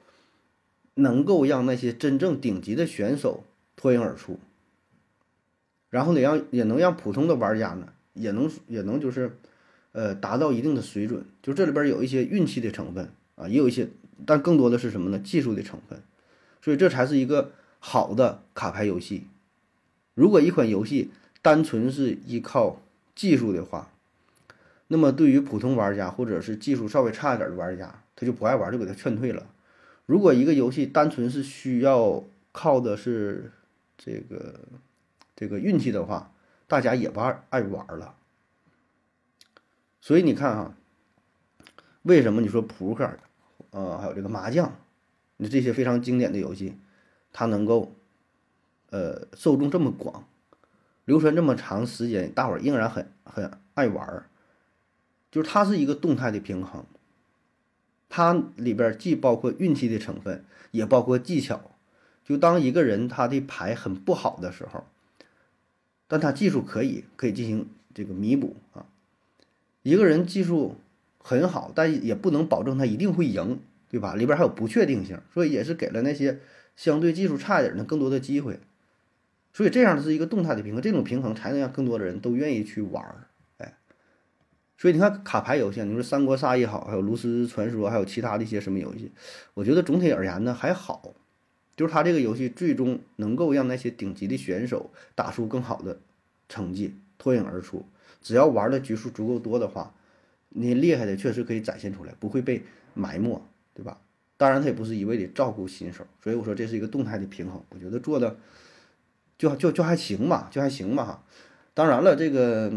[0.92, 3.45] 能够让那些真正顶级的选手
[3.77, 4.38] 脱颖而出，
[5.88, 9.38] 然后呢，让也能让普通的玩家呢，也能也能就是，
[9.92, 11.25] 呃，达到一定的水准。
[11.42, 13.88] 就这里边有一些运气的成分啊，也有一些，
[14.27, 15.19] 但更多的是什么呢？
[15.19, 16.03] 技术的成分。
[16.61, 19.29] 所以这才是一个好的卡牌游戏。
[20.14, 21.11] 如果一款游戏
[21.42, 22.81] 单纯是依靠
[23.14, 23.92] 技术的话，
[24.88, 29.46] 那么对于普通玩家或者是技术稍微差一点的玩家，他就不爱玩，就给他劝退了。
[30.07, 33.51] 如果一个游戏单纯是需要靠的是
[33.99, 34.61] 这个
[35.35, 36.33] 这个运气的话，
[36.68, 38.14] 大家也不爱爱玩了。
[40.01, 40.77] 所以你看啊，
[42.03, 43.11] 为什么你说扑克，
[43.70, 44.77] 呃，还有这个麻将，
[45.38, 46.77] 你这些非常经典的游戏，
[47.33, 47.96] 它能够
[48.90, 50.29] 呃受众这么广，
[51.05, 54.29] 流传这么长时间，大伙儿仍然很很爱玩儿，
[55.31, 56.85] 就是它是一个动态的平衡，
[58.09, 61.73] 它里边既包括运气的成分，也包括技巧。
[62.25, 64.85] 就当一个人他的牌很不好的时候，
[66.09, 68.87] 但他技术可以，可以进行这个弥补啊。
[69.83, 70.77] 一个人技术
[71.19, 74.17] 很好，但也不能保证他一定会赢，对吧？
[74.17, 76.41] 里边还有不确定性，所以也是给了那些
[76.75, 78.59] 相对技术差一点的更多的机会。
[79.53, 83.29] 所以这样是一个动态的平衡，这种平衡才能让更多的人都愿意去玩儿。
[84.79, 89.12] 所以你看卡牌游戏，你说三国杀也好，还有炉石传说，还有其他的一些什么游戏，
[89.55, 91.15] 我觉得总体而言呢还好。
[91.77, 95.99] 就是它这个游戏最终能够让那些顶级的选手打出更好的
[96.49, 97.85] 成绩，脱颖而出。
[98.23, 99.95] 只要玩的局数足够多的话，
[100.49, 102.62] 你厉害的确实可以展现出来，不会被
[102.95, 103.43] 埋没，
[103.75, 103.99] 对吧？
[104.39, 108.37] 当然，它也不是一味的照顾新手，所以我说这是一个动态的平衡，我觉得做的
[109.37, 111.25] 就就就还行吧，就还行吧哈。
[111.75, 112.73] 当然了，这个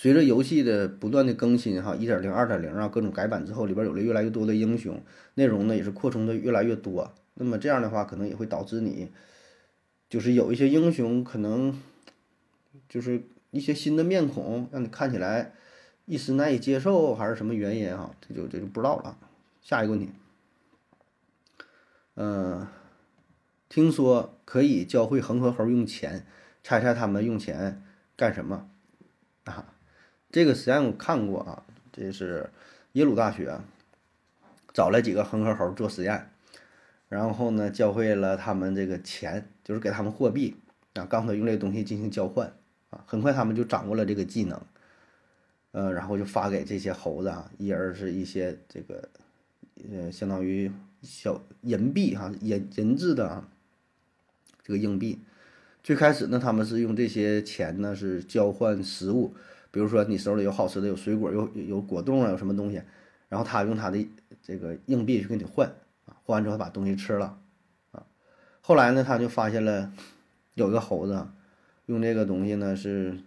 [0.00, 5.02] 随着游戏的不断的更新哈，一点零、二点零啊，各种改版之后，里边有了越来越多的英雄，
[5.34, 7.12] 内容呢也是扩充的越来越多。
[7.34, 9.10] 那么这样的话，可能也会导致你，
[10.08, 11.76] 就是有一些英雄可能，
[12.88, 15.52] 就是一些新的面孔，让你看起来
[16.06, 18.14] 一时难以接受，还是什么原因啊？
[18.20, 19.18] 这就这就不知道了。
[19.62, 20.10] 下一个问题，
[22.14, 22.68] 嗯、
[23.68, 26.24] 听说可以教会恒河猴用钱，
[26.62, 27.82] 猜猜他们用钱
[28.16, 28.70] 干什么？
[29.42, 29.74] 啊，
[30.30, 31.62] 这个实验我看过啊，
[31.92, 32.50] 这是
[32.92, 33.58] 耶鲁大学
[34.74, 36.30] 找来几个恒河猴做实验。
[37.08, 40.56] 然后呢，教会了他们这个钱，就是给他们货币
[40.92, 42.52] 啊，告诉他用这东西进行交换
[42.90, 43.02] 啊。
[43.06, 44.60] 很快他们就掌握了这个技能，
[45.72, 49.08] 呃，然后就发给这些猴子啊，一人是一些这个
[49.90, 53.48] 呃，相当于小银币哈、银银质的啊，
[54.62, 55.18] 这个硬币。
[55.82, 59.34] 最开始呢，他们是用这些钱呢是交换食物，
[59.70, 62.82] 比如说你手里有好吃的，有水果，有有果冻啊，有什么东西，
[63.28, 64.08] 然后他用他的
[64.42, 65.68] 这个硬币去跟你换
[66.06, 66.16] 啊。
[66.24, 67.38] 换完之后把东西吃了，
[67.92, 68.06] 啊，
[68.60, 69.92] 后来呢，他就发现了
[70.54, 71.26] 有一个猴子
[71.86, 73.18] 用这个东西呢是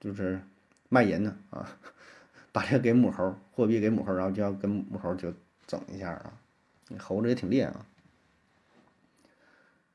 [0.00, 0.40] 就是
[0.88, 1.78] 卖淫呢啊，
[2.52, 5.32] 把这个给母猴货币给母猴，然后就要跟母猴就
[5.66, 6.32] 整一下啊，
[6.98, 7.86] 猴子也挺厉害啊。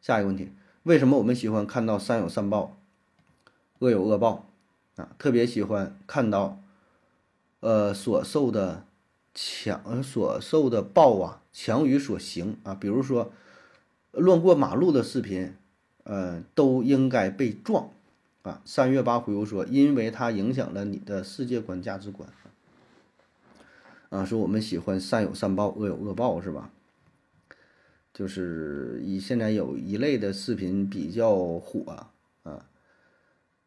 [0.02, 0.52] 下一个问题，
[0.84, 2.78] 为什么我们喜欢看到善有善报，
[3.80, 4.50] 恶有恶报
[4.95, 5.15] 啊？
[5.17, 6.62] 特别喜欢看到
[7.60, 8.86] 呃所受的。
[9.34, 12.75] 强所受的暴啊，强于所行啊。
[12.75, 13.32] 比如说，
[14.12, 15.56] 乱过马路的视频，
[16.04, 17.91] 呃，都应该被撞
[18.41, 18.62] 啊。
[18.65, 22.27] 三月八回复说，因为它影响了你的世界观、价值观
[24.10, 24.25] 啊。
[24.25, 26.69] 说我们喜欢善有善报，恶有恶报，是吧？
[28.13, 32.06] 就是以现在有一类的视频比较火
[32.43, 32.65] 啊，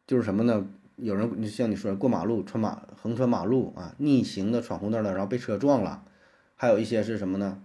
[0.05, 0.67] 就是什么呢？
[0.95, 6.03] 有人像你说过马路穿马横穿马路啊，逆行的闯红灯了，然后被车撞了，
[6.55, 7.61] 还有一些是什么呢？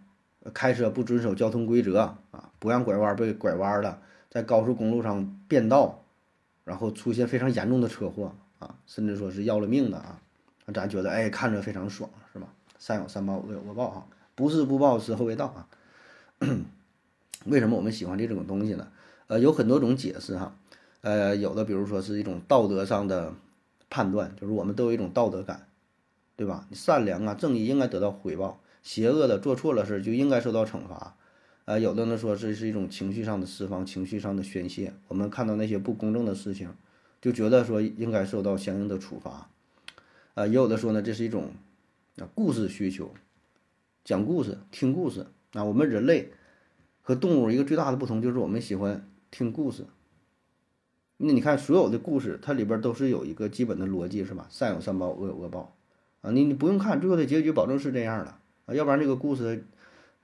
[0.52, 6.02] 开车不遵守交通规则啊，不让拐弯被拐弯了，在高速公路上变道，
[6.64, 10.20] 然后出现非常严重的车祸啊，甚至说是要了命的啊，
[10.74, 12.48] 咱觉得哎看着非常爽是吧？
[12.78, 15.68] 善有善报，恶有恶报哈，不是不报，时候未到啊。
[17.46, 18.88] 为什么我们喜欢这种东西呢？
[19.28, 20.56] 呃，有很多种解释哈。
[21.02, 23.34] 呃，有的比如说是一种道德上的
[23.88, 25.68] 判断，就是我们都有一种道德感，
[26.36, 26.68] 对吧？
[26.72, 31.16] 善良啊、正义应该得到回报，邪恶的做错了事就应该受到惩罚。
[31.64, 34.92] 呃，有的呢说这是一种情绪上的释放，情绪上的宣泄。
[35.08, 36.74] 我们看到那些不公正的事情，
[37.20, 39.48] 就觉得说应该受到相应的处罚。
[40.34, 41.52] 呃，也有的说呢，这是一种
[42.18, 43.14] 啊故事需求，
[44.04, 45.64] 讲故事、听故事啊。
[45.64, 46.30] 我们人类
[47.02, 49.86] 和动物一个最大的不同就是我们喜欢听故事。
[51.22, 54.46] 那你看，所有的故事它里边都是有一个基本的逻辑，是吧？
[54.48, 55.76] 善有善报，恶有恶报。
[56.22, 59.66] 啊，你你不用看，最后的结局保证是这样的啊，要不然这个故事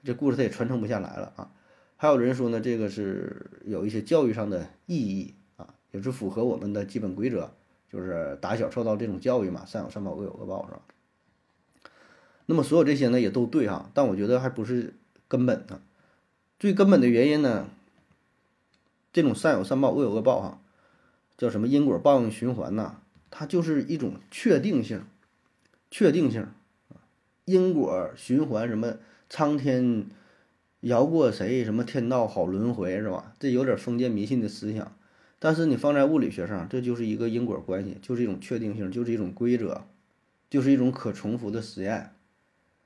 [0.02, 1.50] 这故事它也传承不下来了啊。
[1.96, 7.50] 还有人说呢，这个是有一些教育上的意义啊，也是符合我们的基本规则，
[7.92, 10.80] 就是打小受到这种教育嘛，善有善报，恶有恶报，是吧？
[12.46, 14.94] 那么所有这些呢也都对哈，但我觉得还不是
[15.28, 15.80] 根本的，
[16.58, 17.66] 最根本的原因呢，
[19.12, 20.60] 这种善有善报，恶有恶报哈，
[21.36, 23.00] 叫什么因果报应循环呐？
[23.30, 25.02] 它就是一种确定性，
[25.90, 26.46] 确定性
[27.44, 28.96] 因果循环什么
[29.28, 30.06] 苍天。
[30.80, 31.64] 饶过谁？
[31.64, 33.32] 什么天道好轮回是吧？
[33.40, 34.96] 这有点封建迷信的思想，
[35.40, 39.82] 但是你放在物理学上，这就是一个因果关系，就是一种确定性，就是一种规则，
[40.48, 42.12] 就是一种可重复的实验。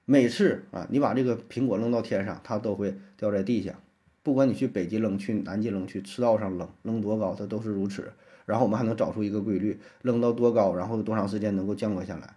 [0.07, 3.79] 每次啊，你把这个苹果扔到天上，它都会掉在地下。
[4.23, 8.13] 不管你去北极扔，去南极扔，去赤道上扔，扔多高它都是如此。
[8.51, 12.37] 然后我们还能找出一个规律，扔到多高，然后多长时间能够降落下来，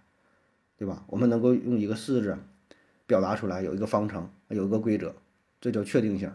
[0.78, 1.04] 对吧？
[1.08, 2.38] 我们能够用一个式子
[3.06, 5.14] 表达出来，有一个方程，有一个规则。
[5.60, 6.30] 这叫确定性，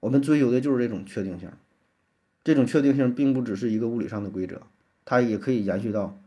[0.00, 1.50] 我们追求的就是这种确定性。
[2.42, 4.62] 这种确定性并不只是一个物理上的规则，
[5.04, 6.18] 它也可以延续到，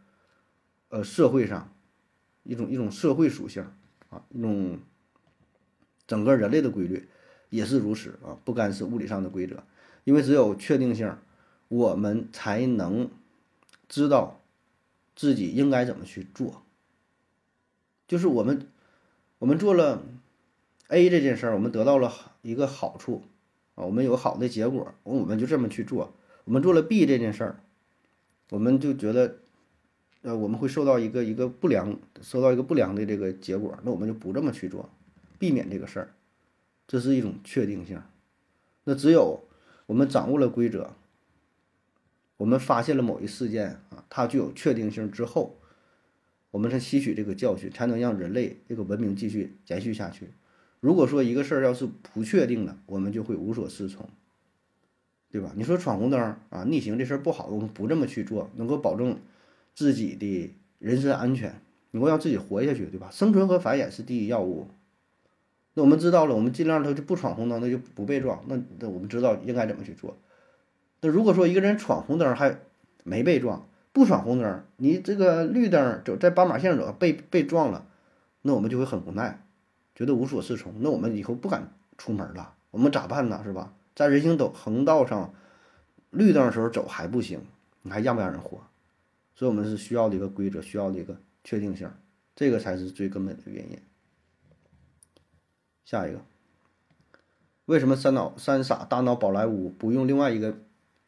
[0.89, 1.73] 呃，社会上，
[2.43, 3.65] 一种一种社会属性
[4.09, 4.79] 啊，一种
[6.05, 7.07] 整个人类的规律
[7.49, 9.63] 也是如此啊，不干是物理上的规则，
[10.03, 11.11] 因为只有确定性，
[11.69, 13.09] 我们才能
[13.87, 14.41] 知道
[15.15, 16.61] 自己应该怎么去做。
[18.05, 18.67] 就是我们，
[19.37, 20.03] 我们做了。
[20.91, 23.21] A 这件事儿，我们得到了一个好处
[23.75, 26.11] 啊，我们有好的结果，我们就这么去做。
[26.45, 27.59] 我们做了 B 这件事儿，
[28.49, 29.35] 我们就觉得，
[30.23, 34.89] 呃，我们会受到一个一个不良，受到一个不良的这个结果，那我们就不这么去做，
[35.37, 36.09] 避免这个事儿。
[36.87, 38.01] 这是一种确定性。
[38.85, 39.43] 那只有
[39.85, 40.95] 我们掌握了规则，
[42.39, 45.57] 我们发现了某一事件啊，它具有确定性之后，
[46.51, 50.29] 我们才吸取这个教训，才能让人类这个文明继续延续下去。
[50.79, 54.07] 如果说一个事儿要是不确定的，我们就会无所适从，
[55.29, 55.51] 对吧？
[55.57, 56.17] 你说闯红灯
[56.49, 59.19] 啊，逆行这事儿不好，我们不这么去做，能够保证
[59.75, 63.09] 自己的人身安全，能够让自己活下去，对吧？
[63.11, 64.69] 生存和繁衍是第一要务。
[65.73, 68.41] 那我们知道了，我们尽量他就不闯红灯，那就不被撞。
[68.47, 70.17] 那那我们知道应该怎么去做。
[71.01, 72.59] 那如果说一个人闯红灯还
[73.03, 77.85] 没被撞，不闯红灯，你这个绿灯走在斑马线上走被被撞了，
[78.41, 79.45] 那我们就会很无奈。
[79.95, 83.41] 觉得无所适从，那我们以后不敢出门了，我们咋办呢？
[83.43, 83.73] 是吧？
[83.95, 85.33] 在人行道横道上，
[86.09, 87.41] 绿灯的时候走还不行，
[87.81, 88.61] 你还让不让人活？
[89.35, 91.91] 所以，我们是需要的一个规则，需要的一个确定性，
[92.35, 93.77] 这个才是最根本的原因。
[95.83, 96.21] 下一个，
[97.65, 100.57] 为什么三脑三傻大闹宝莱坞不用另外一个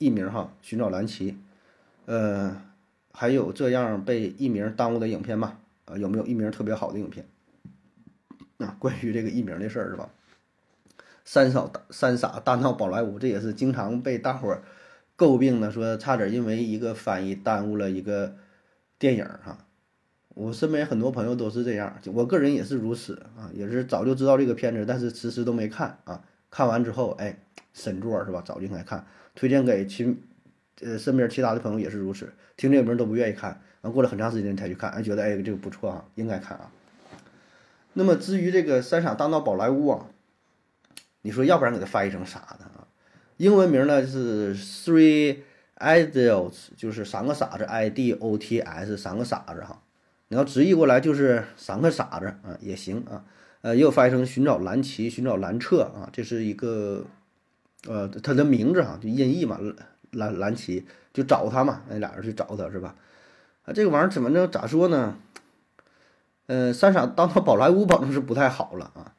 [0.02, 0.52] 艺名哈？
[0.64, 1.38] 寻找蓝旗，
[2.08, 2.60] 呃，
[3.14, 5.60] 还有这样被艺名耽误的影片吗？
[5.86, 7.28] 呃，有没有艺名特别好的影片？
[8.58, 10.10] 啊，关于这个艺名的事儿是吧？
[11.24, 14.64] 三傻三傻大闹宝莱坞，这也是经常被大伙儿
[15.16, 18.36] 诟病的，说差点因为一个翻译耽误了一个
[18.98, 19.60] 电影哈。
[20.30, 26.24] 我身边很多朋友都是这样，我个人也是如此啊，也是早就知道这个片子，但是迟迟都没看啊。
[26.50, 27.38] 看完之后，哎，
[27.74, 28.42] 神作是吧？
[28.44, 30.18] 早就应该看，推荐给其
[30.82, 36.72] 呃身边其他的朋友也是如此，听这名都不愿意看，完过了很长时间才去看，哎，觉得哎这个不错啊，应该看啊。
[37.94, 40.08] 那么至于这个三傻大闹宝莱坞啊，
[41.22, 42.88] 你说要不然给它翻译成啥呢啊？
[43.38, 45.38] 英文名呢是 Three
[45.78, 49.82] Idiots，就是三个傻子，I D O T S，三个傻子哈。
[50.28, 53.26] 你要直译过来就是三个傻子啊也行啊。
[53.62, 57.06] 呃，也有翻译成寻找蓝旗、寻找蓝彻啊，这是一个
[57.88, 59.60] 呃他的名字哈，就音译嘛，
[60.12, 62.96] 蓝蓝旗就找他嘛，那俩人去找他是吧？
[63.64, 65.18] 啊，这个玩意儿怎么着咋说呢？
[66.48, 69.16] 呃，三傻当到宝莱坞，保证是不太好了啊。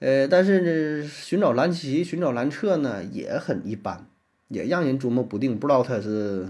[0.00, 0.60] 呃，但是
[1.02, 4.06] 呢，寻找蓝旗、寻找蓝彻呢，也很一般，
[4.48, 6.48] 也让人琢磨不定，不知道他是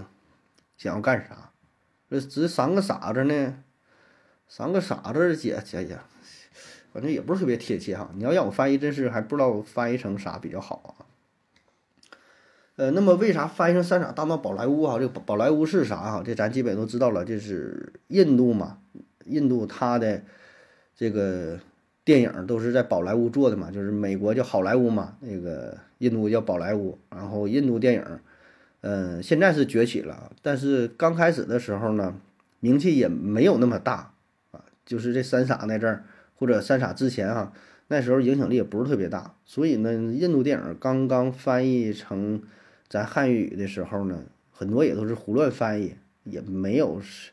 [0.77, 1.51] 想要干啥。
[2.09, 3.55] 这这三个傻子呢，
[4.47, 5.99] 三个傻子姐姐姐，
[6.91, 8.09] 反正也不是特别贴切哈。
[8.15, 10.98] 你要让我翻译，真是还不知道翻译成啥比较好啊。
[12.79, 14.97] 呃，那么为啥翻译成三傻大闹宝莱坞啊？
[14.97, 16.23] 这个宝宝莱坞是啥哈？
[16.25, 18.77] 这咱基本都知道了，这是印度嘛。
[19.25, 20.21] 印度它的
[20.95, 21.59] 这个
[22.05, 26.97] 电影都是在宝莱坞做的嘛，就是美国叫好莱坞嘛，那个印度叫宝莱坞。
[27.09, 28.05] 然后印度电影，
[28.79, 32.15] 嗯，现在是崛起了，但是刚开始的时候呢，
[32.61, 34.13] 名气也没有那么大
[34.51, 34.63] 啊。
[34.85, 37.51] 就是这三傻那阵儿，或者三傻之前哈，
[37.89, 39.33] 那时候影响力也不是特别大。
[39.43, 42.41] 所以呢，印度电影刚刚翻译成
[42.89, 47.31] 咱汉语的时候呢，很多也都是胡乱翻译，也没有是。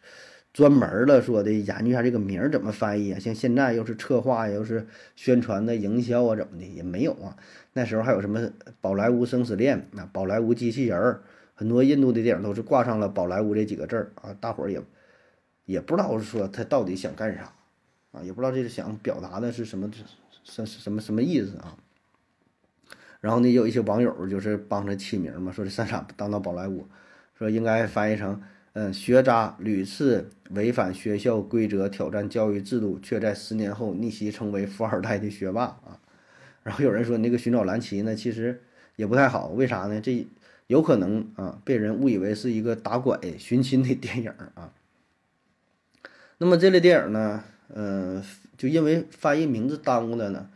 [0.52, 3.18] 专门的说的研究一下这个名儿怎么翻译啊。
[3.18, 7.36] 像现在又是策划，又是宣传的营销啊，怎么的也没有啊。
[7.74, 8.40] 那时候还有什么
[8.80, 11.22] 《宝莱坞生死恋》啊，《宝莱坞机器人儿》，
[11.54, 14.34] 很多印度的电影都是挂上了“宝莱坞”这几个字儿啊。
[14.40, 14.80] 大伙儿也
[15.66, 17.52] 也不知道说他到底想干啥
[18.12, 19.90] 啊，也不知道这是想表达的是什么
[20.42, 21.76] 什什么什么意思啊。
[23.20, 26.86] 然后呢，有一些网友就是帮着起名嘛，说这三傻当到宝莱坞，
[27.38, 28.40] 说应该翻译成
[28.74, 35.98] 嗯，学渣屡次违反学校规则，挑战教育制度，却在十年后逆袭成为富二代的学霸啊。
[36.62, 38.60] 然后有人说那个寻找蓝旗呢，其实
[38.96, 40.00] 也不太好，为啥呢？
[40.00, 40.26] 这
[40.66, 44.72] 有可能啊，被人误以为是一个打拐寻亲的电影啊。
[46.38, 47.42] 那么这类电影呢，
[47.74, 48.22] 嗯，
[48.58, 50.50] 就因为翻译名字耽误了呢。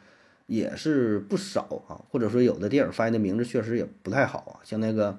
[0.51, 5.17] 也是不少啊，或者说有的电影翻译的名字确实也不太好啊，像那个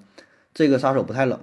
[0.54, 1.40] 这个杀手不太冷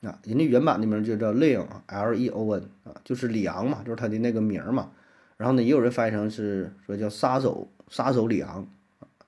[0.00, 4.92] 啊，人家原版的名就叫 Leon，L E O N 啊，就是里昂嘛，就是他的那个名嘛。
[5.36, 8.66] 然后呢，也有人翻译成是说叫杀手杀手里昂，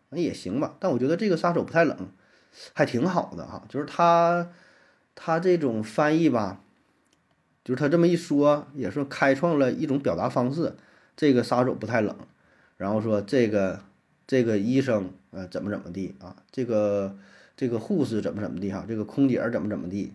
[0.09, 0.75] 那也行吧。
[0.81, 2.09] 但我觉得这个杀手不太冷
[2.73, 4.49] 还挺好的哈，就是他
[5.15, 6.63] 他这种翻译吧，
[7.63, 10.75] 就是他这么一说，也是开创了一种表达方式，
[11.15, 12.17] 这个杀手不太冷。
[12.83, 13.79] 然后说这个
[14.27, 17.17] 这个医生呃怎么怎么地啊，这个
[17.57, 20.13] 这个护士怎么怎么地哈，这个空姐怎么怎么地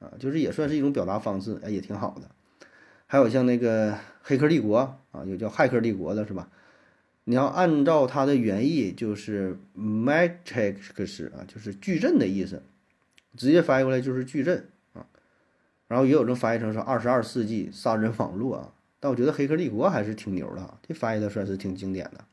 [0.00, 2.28] 啊，就是也算是一种表达方式，哎也挺好的。
[3.06, 4.80] 还有像那个《黑客帝国》
[5.16, 6.48] 啊，有叫《骇客帝国》的是吧？
[7.22, 12.64] 你要按照它的原意就是 “matrix” 啊，就是矩阵的意思，
[13.36, 15.06] 直接翻译过来就是矩阵啊。
[15.86, 18.72] 然后也有人翻译成说二十二世纪杀人网络啊。
[19.00, 22.24] 但我觉得《黑客帝国》还是挺牛的哈，这翻译的算是挺经典的。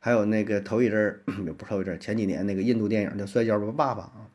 [0.00, 4.30] 还有那个头一阵儿 也，不是头一阵儿，前几年那个印度电影叫《摔跤吧，爸爸》啊，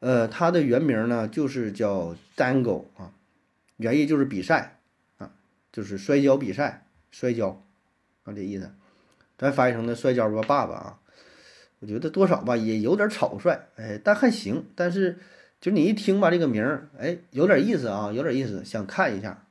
[0.00, 3.12] 呃，它的原名呢就是叫《Dango》啊，
[3.76, 4.78] 原意就是比赛
[5.18, 5.30] 啊，
[5.70, 7.62] 就是摔跤比赛，摔跤
[8.24, 8.72] 啊这意思。
[9.38, 10.98] 咱翻译成的《摔跤吧，爸爸》啊，
[11.80, 14.66] 我觉得多少吧也有点草率，哎，但还行。
[14.74, 15.18] 但是
[15.60, 19.46] 就你一听吧这个名儿，哎，有点意思啊，有点意思，想看一下。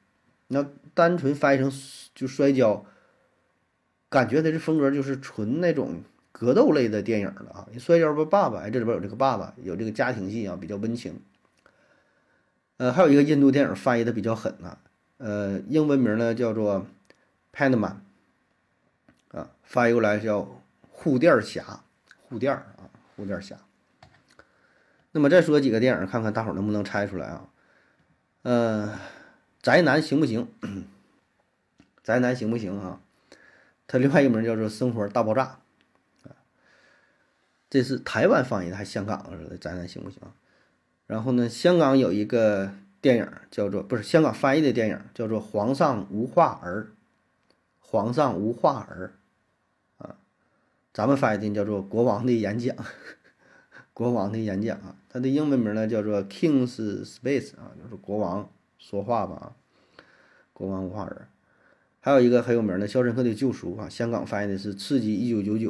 [0.53, 1.71] 那单纯翻译成
[2.13, 2.85] 就摔跤，
[4.09, 7.67] 感觉它这风格就是纯那种格斗类的电影了啊！
[7.79, 11.21] 摔跤吧，爸爸，哎，这里边有这个爸爸，有这个家庭戏啊，比较温情。
[12.75, 14.77] 呃，还有一个印度电影翻译的比较狠啊，
[15.19, 16.85] 呃，英文名呢叫做
[17.57, 17.95] 《Panman》，
[19.37, 21.85] 啊，翻译过来叫护垫侠，
[22.27, 23.55] 护垫儿啊，护垫侠。
[25.13, 27.47] 那么再说几个电影，看看大伙能不能猜出来啊？
[28.43, 28.89] 嗯。
[29.61, 30.47] 宅男行不行？
[32.03, 32.99] 宅男行不行啊？
[33.87, 35.59] 他另外一个名叫做《生活大爆炸》
[37.69, 39.57] 这是台湾翻译的，还香港的。
[39.57, 40.19] 宅男行不行？
[41.07, 46.91] 然后呢，香港有一个电影叫做不是香港翻译的电影叫做《皇上无话儿》，
[47.79, 49.13] 皇上无话儿
[49.99, 50.17] 啊，
[50.93, 52.75] 咱们翻译的叫做《国王的演讲》，
[53.93, 58.49] 国王的演讲啊，它的英文名呢叫做《King's Space》啊，就是国王。
[58.81, 59.53] 说话吧，
[60.53, 61.27] 国王无话人。
[61.99, 65.69] 还有一个很有名的《肖申克的救赎》啊，香港翻译的是《刺激一九九九》，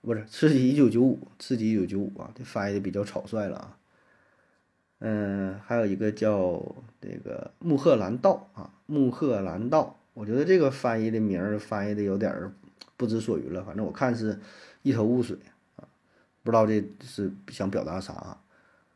[0.00, 3.76] 不是《刺激一九九五》，《刺激一九九五》啊，这翻译的比较草率了啊。
[5.00, 6.64] 嗯，还有一个叫
[7.00, 12.32] 这个《穆赫兰道》啊，《穆赫兰道》，我觉得这个翻译的名儿翻译的有点
[12.96, 14.38] 不知所云了，反正我看是
[14.82, 15.36] 一头雾水
[15.74, 15.82] 啊，
[16.44, 18.12] 不知道这是想表达啥。
[18.12, 18.38] 啊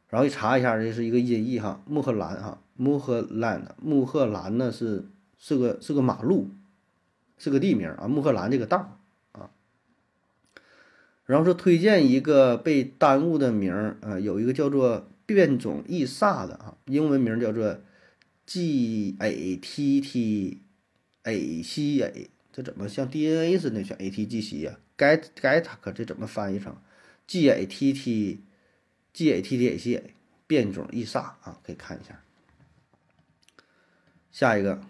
[0.09, 2.57] 然后一查一下，这是一个音译哈，穆赫兰哈。
[2.77, 5.07] 穆赫兰，穆赫兰呢是
[5.39, 6.51] 是个是个马路，
[7.39, 8.07] 是个地名啊。
[8.07, 8.99] 穆赫兰这个道
[9.33, 9.51] 啊，
[11.25, 17.81] 然后说推荐一个被耽误的名儿啊，有一个叫做变种异煞的啊，英文名叫做
[18.45, 20.61] G A T T
[21.25, 26.77] A C A，这怎么像 DNA 似的像 A T G C 呀？Get Get 可这怎么翻译成
[27.27, 28.41] G A T T
[29.13, 30.15] G A T T A C A
[30.47, 31.59] 变种异煞啊？
[31.65, 32.21] 可以看一下。
[34.37, 34.83] 下一个，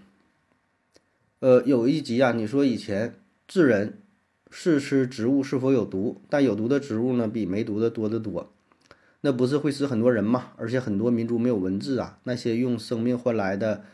[1.39, 3.15] 呃，有一集啊，你说以前
[3.47, 4.03] 智人
[4.51, 8.53] 试吃植物是否有毒，但有毒的植物呢比没毒的多得多，
[9.21, 10.51] 那不是会死很多人吗？
[10.57, 13.85] 而且很多民族没有文字啊，那些用生命换来的，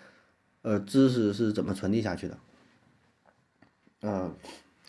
[0.63, 4.09] 呃，知识是怎么传递下去的？
[4.09, 4.35] 啊，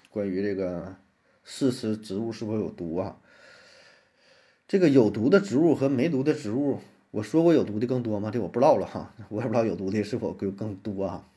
[0.10, 0.96] 关于这个
[1.44, 3.18] 试吃植物是否有毒啊，
[4.66, 6.80] 这个有毒的植物和没毒的植物。
[7.14, 8.32] 我说过有毒的更多吗？
[8.32, 11.30] 这我不知道了哈，我也不知道有毒的是否更更多哈。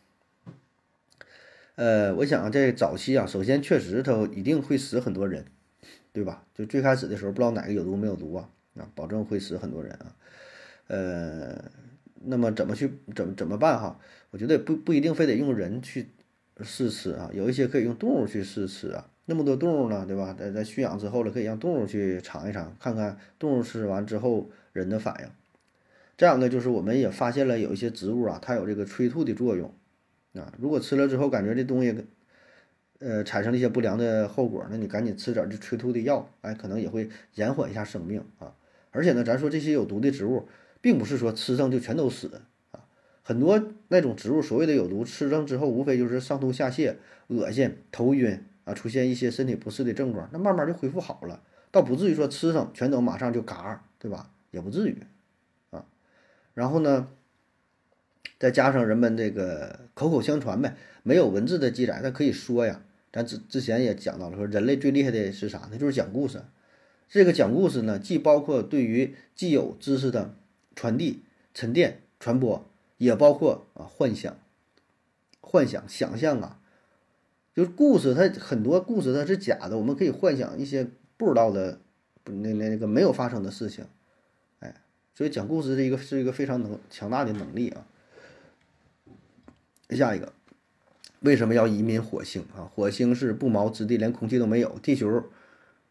[1.74, 5.44] 呃，我想在早期啊，首先确实它一定会死很多人，
[6.14, 6.46] 对吧？
[6.54, 8.48] 就最开始的时候不知道哪个有毒没有毒啊，
[8.78, 10.16] 啊，保证会死很多人啊。
[10.86, 11.70] 呃，
[12.24, 14.00] 那么怎么去怎么怎么办哈？
[14.30, 16.08] 我觉得不不一定非得用人去
[16.62, 19.10] 试吃啊，有一些可以用动物去试吃啊。
[19.26, 20.34] 那么多动物呢，对吧？
[20.38, 25.28] 在在驯养之后了，可以让动物去尝一尝，看看动物吃完之后人的反应。
[26.16, 29.74] 这样呢，就是我们也发现了有一些植物啊，它有这个催吐的作用
[30.34, 30.50] 啊。
[30.58, 31.94] 如果吃了之后感觉这东西，
[33.00, 38.54] 呃，产生了一些不良的后果，那你赶紧吃点这催吐的药，哎，可能也会延缓一下生命啊。
[38.92, 40.48] 而且呢，咱说这些有毒的植物，
[40.80, 42.40] 并不是说吃上就全都死
[42.70, 42.80] 啊。
[43.22, 46.94] 很多那种植物所谓的有毒，吃上之后无非就是上吐下泻、
[47.26, 54.30] 恶心、头晕啊，出现一些身体不适的症状，那慢慢就恢复好了，倒不至于说吃上全都马上就嘎，对吧？
[54.50, 54.96] 也不至于。
[56.56, 57.08] 然后呢，
[58.40, 62.80] 再加上人们这个口口相传呗，没有文字的记载，但可以说呀。
[63.12, 65.76] 咱之之前也讲到了，说人类最厉害的是啥呢？
[65.76, 66.42] 就是讲故事。
[67.10, 70.34] 这个讲故事呢，既包括对于既有知识的
[70.74, 74.34] 传递、沉淀、传播，也包括啊幻想、
[75.42, 76.58] 幻想、想象啊。
[77.54, 80.88] 就是故事，它很多故事它是假的，我们可以幻想一些
[81.18, 81.80] 不知道的、
[82.24, 83.84] 那那那个没有发生的事情。
[85.16, 87.86] 所以讲故事是一个是一个非常能强大的能力啊。
[89.88, 90.34] 下一个，
[91.20, 92.70] 为什么要移民火星啊？
[92.74, 94.78] 火星是不毛之地，连空气都没有。
[94.82, 95.24] 地球，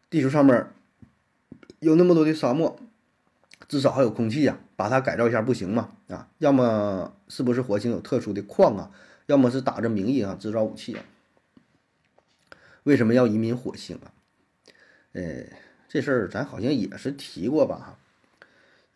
[0.08, 0.68] 地球上面。
[1.80, 2.78] 有那么多的沙漠，
[3.68, 5.92] 至少还有空气呀，把它改造一下不行吗？
[6.08, 8.90] 啊，要么是不是火星有特殊的矿啊？
[9.26, 11.04] 要么是打着名义啊制造武器啊？
[12.84, 14.12] 为什么要移民火星啊？
[15.12, 15.44] 呃，
[15.88, 17.98] 这事儿咱好像也是提过吧？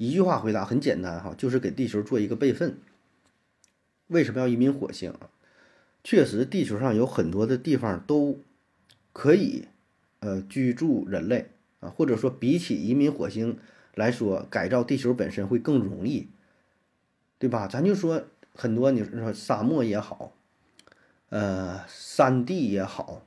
[0.00, 2.78] 一句话回答很简单哈，就是给地球做一个备份。
[4.06, 5.12] 为什么要移民火星？
[6.02, 8.40] 确实，地球上有很多的地方都
[9.12, 9.68] 可以
[10.20, 11.50] 呃居住人类。
[11.80, 13.58] 啊，或者说比起移民火星
[13.94, 16.28] 来说，改造地球本身会更容易，
[17.38, 17.68] 对吧？
[17.68, 18.24] 咱就说
[18.54, 20.32] 很多，你说沙漠也好，
[21.28, 23.26] 呃，山地也好，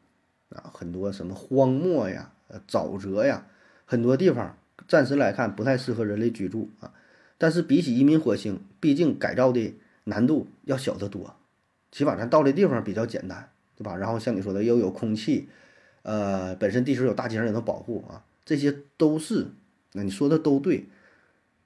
[0.49, 2.33] 啊，很多什么荒漠呀、
[2.67, 3.47] 沼泽呀，
[3.85, 4.57] 很多地方
[4.87, 6.93] 暂时来看不太适合人类居住啊。
[7.37, 9.75] 但是比起移民火星，毕竟改造的
[10.05, 11.35] 难度要小得多，
[11.91, 13.97] 起码咱到的地方比较简单，对吧？
[13.97, 15.49] 然后像你说的又有空气，
[16.03, 18.23] 呃，本身地球有大气层也能保护啊。
[18.45, 19.47] 这些都是，
[19.93, 20.85] 那你说的都对，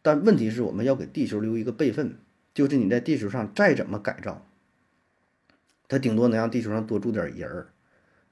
[0.02, 2.18] 但问题是我们要给地球留一个备份，
[2.54, 4.46] 就是你在地球上再怎么改造，
[5.88, 7.70] 它顶多能让地球上多住点人儿。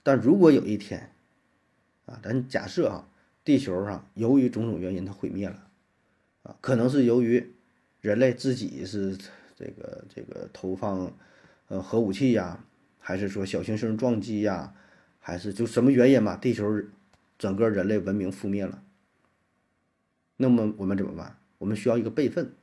[0.03, 1.11] 但如果有一天，
[2.05, 3.07] 啊，咱假设啊，
[3.45, 5.69] 地球上由于种种原因它毁灭了，
[6.43, 7.53] 啊，可能是由于
[8.01, 9.17] 人类自己是
[9.55, 11.13] 这个这个投放
[11.69, 12.65] 呃核武器呀，
[12.99, 14.73] 还是说小行星撞击呀，
[15.19, 16.83] 还是就什么原因嘛，地球。
[17.37, 18.81] 整个人类文明覆灭了，
[20.37, 21.37] 那么我们怎么办？
[21.57, 22.53] 我们需要一个备份，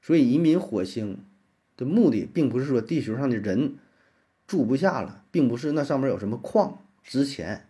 [0.00, 1.22] 所以移民火星
[1.76, 3.76] 的目的，并不是说地球上的人
[4.46, 7.68] 住不下了，并不是那上面有什么矿值钱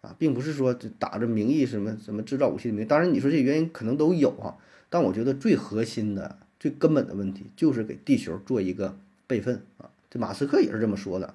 [0.00, 2.86] 啊，并不是说打着名义什么什么制造武器的名。
[2.86, 4.56] 当然，你说这原因可能都有啊，
[4.88, 9.90] 但我觉得最核心的、最根本的问题就是给地球做一个备份啊。
[10.08, 11.34] 这马斯克也是这么说的，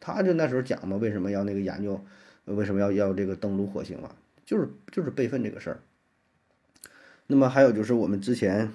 [0.00, 2.04] 他就那时候讲嘛，为什么要那个研究？
[2.46, 4.10] 为什么要要这个登陆火星嘛？
[4.44, 5.80] 就是就是备份这个事儿。
[7.28, 8.72] 那么还有就是我们之前，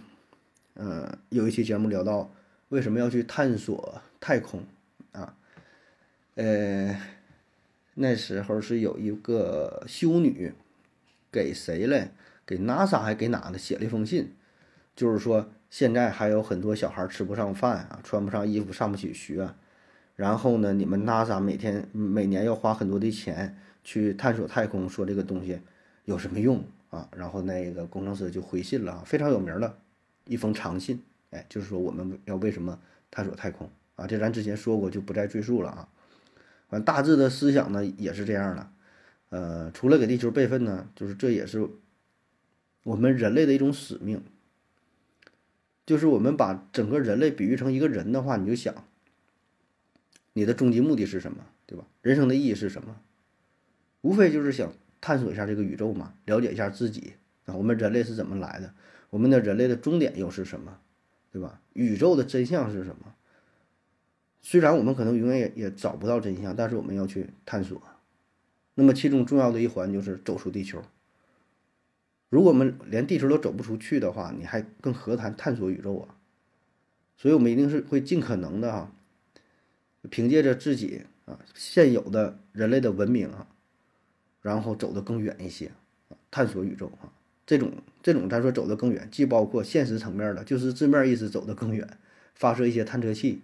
[0.75, 2.31] 呃，有一期节目聊到
[2.69, 4.63] 为什么要去探索太空
[5.11, 5.35] 啊？
[6.35, 6.97] 呃，
[7.95, 10.53] 那时候是有一个修女
[11.31, 12.11] 给谁嘞？
[12.45, 14.33] 给 NASA 还给哪的写了一封信，
[14.95, 19.49] 就是说现在还有很多小孩吃不上饭啊，穿不上衣服，上不起学。
[20.15, 25.59] 然后呢，你们 NASA 每天每年要花很多的钱去探索太空，说这个东西
[26.03, 27.09] 有什么用啊？
[27.15, 29.77] 然后那个工程师就回信了，非常有名的
[30.25, 32.77] 一封长信，哎，就是说我们要为什么
[33.09, 34.05] 探索太空啊？
[34.05, 35.89] 这咱之前说过，就不再赘述了啊。
[36.79, 38.69] 大致的思想呢也是这样的，
[39.29, 41.69] 呃，除了给地球备份呢，就是这也是
[42.83, 44.23] 我们人类的一种使命，
[45.85, 48.73] 就是我们把整个人类比喻成一个人的话，你就想。
[50.37, 51.85] 你的终极目的是什么，对吧？
[52.01, 52.99] 人生的意义是什么？
[54.01, 57.13] 无非就是想探索一下这个宇宙嘛，了解一下自己
[57.45, 57.55] 啊。
[57.55, 58.73] 我们人类是怎么来的？
[59.11, 60.77] 我们的人类的终点又是什么，
[61.31, 61.61] 对吧？
[61.71, 63.14] 宇宙的真相是什么？
[64.47, 67.81] 虽然我们可能永远也也找不到真相，但是我们要去探索。
[68.75, 70.83] 那么其中重要的一环就是走出地球。
[72.29, 76.13] 如果我们连地球都走不出去的话，你还更何谈探索宇宙啊？
[77.17, 78.91] 所以我们一定是会尽可能的哈。
[80.11, 83.47] 凭借着自己啊现有的人类的文明啊，
[84.43, 85.71] 然后走得更远一些，
[86.29, 87.09] 探索宇宙啊，
[87.47, 87.71] 这种
[88.03, 91.97] 这种咱说走得更远，既包括现实层面的，就是字面意思走得更远，
[92.35, 93.41] 发射一些探测器，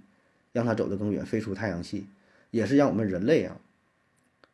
[0.51, 2.05] 让它走得更远，飞出太阳系，
[2.49, 3.57] 也是让我们人类啊，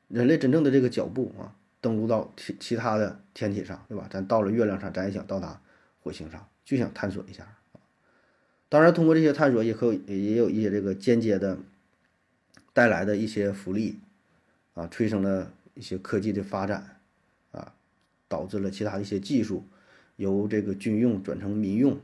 [0.07, 4.07] 人类真正的这个脚步啊，登陆到其其他的天体上，对吧？
[4.09, 5.61] 咱到了月亮上，咱也想到达
[6.01, 7.47] 火星上，就想探索一下。
[8.69, 11.57] 当然，通过这些探索，也可也有一些这个间接的
[12.73, 13.97] 带来的一些福利
[14.73, 16.99] 啊，催生了一些科技的发展
[17.51, 17.73] 啊，
[18.27, 19.63] 导致了其他一些技术
[20.17, 21.97] 由这个军用转成民用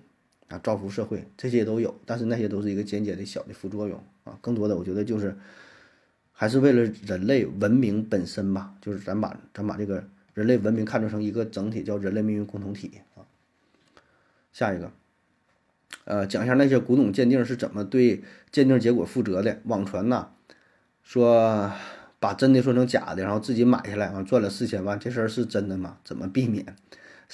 [0.53, 1.99] 啊，造福社会，这些都有。
[2.05, 5.35] 但是那些都是一个间接的小的副作用啊，更多的我觉得就是
[6.31, 10.03] 还是为了人类文明本身吧，就是咱把咱把这个
[10.35, 13.25] 人类文明看作成一个整体，叫人类命运共同体啊。
[14.51, 14.91] 下一个。
[16.05, 19.59] 呃，讲一下那些古董鉴定是怎么对鉴定结果负责的。
[19.65, 20.27] 网传呐，
[21.01, 21.71] 说
[22.19, 25.97] 把真的说成假的，然后自己买下来啊，赚了四千万，这事儿是真的吗？
[26.03, 26.75] 怎么避免？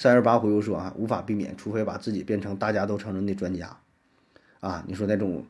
[0.00, 3.76] 三十八回复说啊，无法避免，除非把自己变成大家都承认的专家
[4.60, 4.82] 啊。
[4.88, 5.44] 你说那种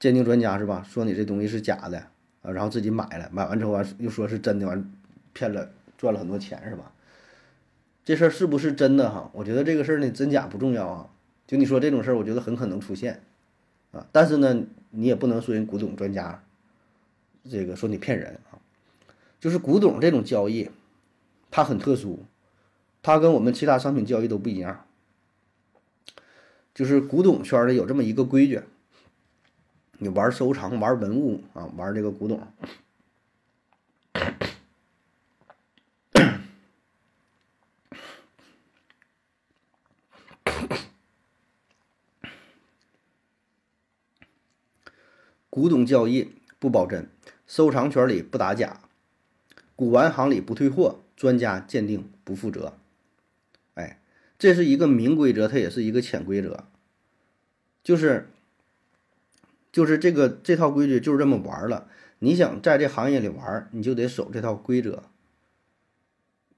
[0.00, 0.84] 鉴定专家是吧？
[0.84, 1.98] 说你这东西是假的
[2.42, 4.92] 啊，然后自己买了，买完之后完又说是真的，完
[5.32, 6.90] 骗了赚了很多钱是吧？
[8.04, 9.30] 这事儿是不是真的哈？
[9.32, 11.10] 我觉得这个事儿呢，真假不重要啊。
[11.46, 13.22] 就你说这种事儿，我觉得很可能出现，
[13.92, 16.42] 啊，但是呢，你也不能说人古董专家，
[17.48, 18.58] 这个说你骗人啊，
[19.38, 20.68] 就是古董这种交易，
[21.52, 22.24] 它很特殊，
[23.06, 24.86] 它跟我们其他商品交易都不一样，
[26.74, 28.62] 就是古董圈的有这么一个规矩，
[29.98, 32.40] 你玩收藏、玩文物啊，玩这个古董。
[45.50, 47.10] 古董交易不保真，
[47.46, 48.80] 收藏圈里不打假，
[49.76, 52.78] 古玩行里不退货，专家鉴定不负责。
[54.44, 56.64] 这是一个明规则，它也是一个潜规则，
[57.82, 58.28] 就是
[59.72, 61.88] 就是这个这套规矩就是这么玩了。
[62.18, 65.04] 你想在这行业里玩，你就得守这套规则。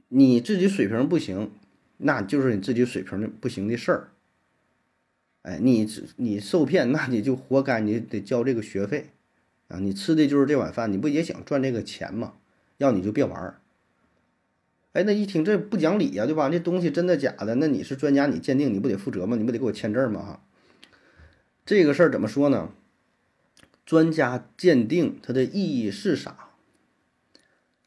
[0.09, 1.53] 你自己水平不行，
[1.99, 4.09] 那就是你自己水平的不行的事儿。
[5.43, 9.11] 哎，你你受骗，那你就活该，你得交这个学费，
[9.69, 12.33] 啊，你吃的就是这碗饭，你不也想赚这个钱吗？
[12.79, 13.61] 要你就别玩儿。
[14.97, 16.49] 哎，那一听这不讲理呀，对吧？
[16.49, 17.55] 这东西真的假的？
[17.57, 19.37] 那你是专家，你鉴定你不得负责吗？
[19.37, 20.23] 你不得给我签证吗？
[20.23, 20.41] 哈，
[21.67, 22.73] 这个事儿怎么说呢？
[23.85, 26.49] 专家鉴定它的意义是啥？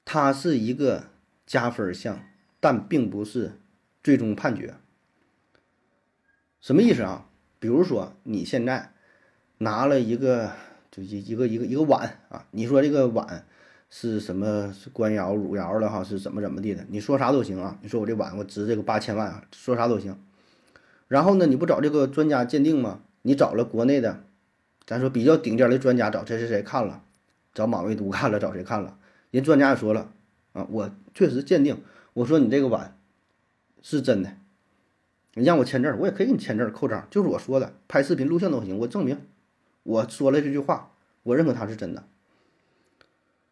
[0.06, 1.06] 它是一个
[1.48, 2.24] 加分项，
[2.60, 3.54] 但并不是
[4.04, 4.76] 最终判决。
[6.62, 7.28] 什么意思啊？
[7.58, 8.94] 比如说，你现在
[9.58, 10.54] 拿了一个，
[10.92, 13.48] 就一一个一个一个碗啊，你说这个碗
[13.90, 14.74] 是什么？
[14.94, 16.04] 官窑、汝窑的哈？
[16.04, 16.86] 是怎么怎么地的？
[16.90, 17.78] 你说啥都行啊。
[17.82, 20.16] 你说我这碗我值这个八千万啊，说啥都行。
[21.08, 23.02] 然后呢，你不找这个专家鉴定吗？
[23.24, 24.24] 你找了国内的，
[24.86, 27.02] 咱说比较顶尖的专家，找谁谁谁看了，
[27.54, 28.98] 找马未都看了，找谁看了？
[29.32, 30.12] 人专家也说了
[30.54, 31.82] 啊，我确实鉴定，
[32.14, 32.96] 我说你这个碗
[33.82, 34.34] 是真的。
[35.34, 39.20] 你让我签字，我也可以给你签字扣章，就是我说的，拍视频、录像都行，我证明
[39.84, 40.92] 我说了这句话，
[41.24, 42.04] 我认可它是真的。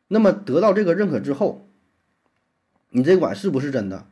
[0.07, 1.69] 那么得到这个认可之后，
[2.89, 4.07] 你这碗是不是真的，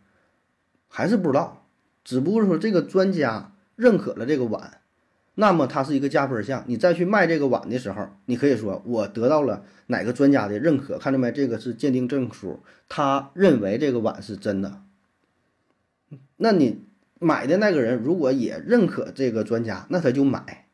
[0.88, 1.68] 还是不知道？
[2.04, 4.82] 只不过说这个专家认可了这个碗，
[5.36, 6.64] 那么它是一个加分项。
[6.68, 11.32] 你再去卖这个碗的时候，你可以说我得到了哪个专家的认可，看着没？
[11.32, 14.82] 这个是鉴定证书，他认为这个碗是真的。
[16.38, 16.86] 那你。
[17.18, 20.65] 买的那个人如果也认可这个专家，那他就买。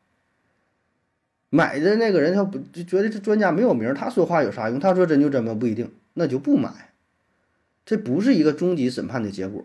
[1.54, 4.80] 买的那个人他不就觉得这专家没有名，他说话有啥用？
[4.80, 5.52] 他说真就真吗？
[5.52, 6.94] 不一定，那就不买。
[7.84, 9.62] 这不是一个终极审判的结果。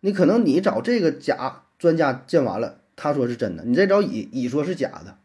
[0.00, 5.18] 你可能你找这个甲专家见完了，他说是真的；你再找乙，乙说是假的；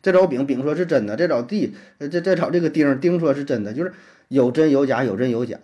[0.00, 3.74] 再找丙，丙说是真的；再找 D，再再找这个丁，丁说是真的。
[3.74, 3.92] 就是
[4.28, 5.58] 有真有假，有真有假。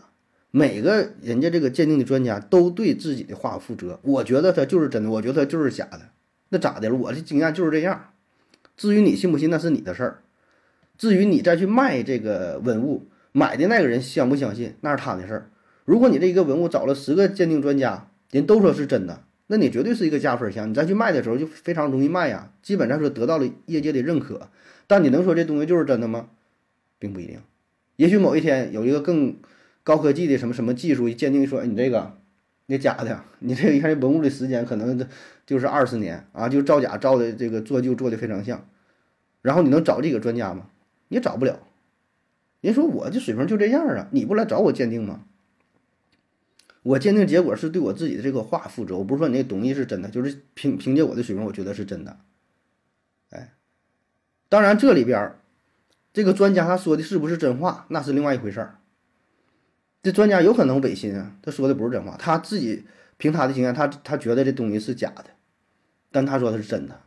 [0.51, 3.99] 每个人家这个鉴定的专家都对自己的话负责。
[4.03, 6.01] 我觉得他就是真的，我觉得他就是假的，
[6.51, 6.95] 那咋的了？
[6.95, 8.12] 我的经验就是这样。
[8.83, 10.23] 至于你信不信，那是你的事儿。
[10.99, 15.51] 至于你再去卖这个文物，买的那个人相不相信，那是他的事儿。
[15.85, 20.69] 如果你这一个文物找了十个鉴定专家，人都说是真的，那你绝对是一个加分项。
[20.69, 24.49] 你再去卖的时候就非常容易卖呀，基本上说得到了业界的认可。
[24.89, 26.31] 但你能说这东西就是真的吗？
[26.99, 27.39] 并不一定。
[27.95, 29.37] 也许某一天有一个更。
[29.85, 32.17] 高科技的什么什么技术鉴定说你这个，
[32.67, 34.97] 你假的，你这个一看这文物的时间可能
[35.45, 38.65] 就是二十年啊，就造假造的这个做旧做的非常像，
[39.43, 40.69] 然后你能找这个专家吗？
[41.09, 41.61] 也找不了。
[42.63, 45.25] 人说我这水平就这样啊，你不来找我鉴定吗？
[46.85, 52.19] 我鉴定结果是对我自己的这个话负责，我不是说你那东西是真的，就是凭凭借我的水平，我觉得是真的。
[53.31, 53.53] 哎，
[54.49, 55.35] 当然这里边
[56.13, 58.79] 这个专家他说的是不是真话，那是另外一回事儿。
[60.03, 62.85] 这专家有可能违心啊，他说的不是真话，他自己
[63.17, 65.27] 凭他的经验，他他觉得这东西是假的，
[66.11, 67.01] 但他说的是真的，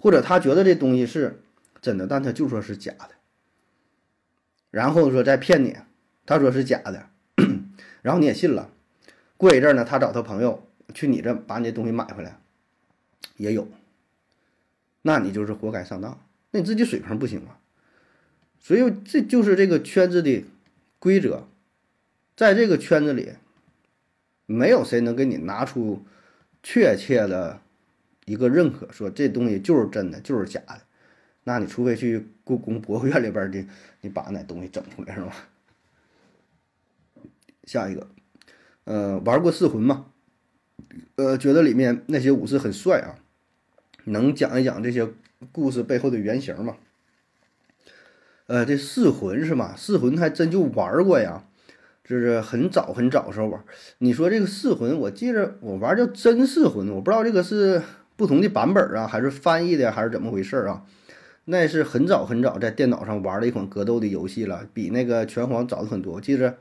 [0.00, 1.40] 或者他觉得这东西是
[1.80, 3.10] 真的，但他就说是假的，
[4.70, 5.76] 然后说再骗你，
[6.26, 7.08] 他说是假的。
[8.02, 8.70] 然后你也信了，
[9.36, 12.40] 过一阵呢，他找他朋友去你这把你这东西买回来，
[13.36, 13.68] 也有，
[15.02, 16.18] 那你就是活该上当，
[16.50, 17.60] 那你自己水平不行啊。
[18.58, 20.44] 所以这就是这个圈子的
[20.98, 21.46] 规则，
[22.34, 23.32] 在这个圈子里，
[24.46, 26.02] 没有谁能给你拿出
[26.62, 27.60] 确切的
[28.24, 30.80] 一个认可，说这东西就是真的，就是假的。
[31.44, 33.64] 那你除非去故宫博物院里边的，
[34.02, 35.34] 你把那东西整出来是吧？
[37.64, 38.08] 下一个，
[38.84, 40.06] 呃，玩过《四魂》吗？
[41.16, 43.18] 呃，觉得里面那些武士很帅啊，
[44.04, 45.08] 能讲一讲这些
[45.52, 46.76] 故事背后的原型吗？
[48.46, 49.74] 呃，这《四魂》是吗？
[49.78, 51.44] 《四魂》还真就玩过呀，
[52.02, 53.64] 就是很早很早的时候玩。
[53.98, 57.80] 你说这个《四魂》，我记着我玩叫真四魂，我不知道这个是
[58.20, 60.84] 不同的版本啊，还是翻译的，还是怎么回事啊？
[61.46, 66.16] 那是很早很早在电脑上玩的一款格斗的游戏了，比那个拳皇早的很多。
[66.16, 66.58] 我记着。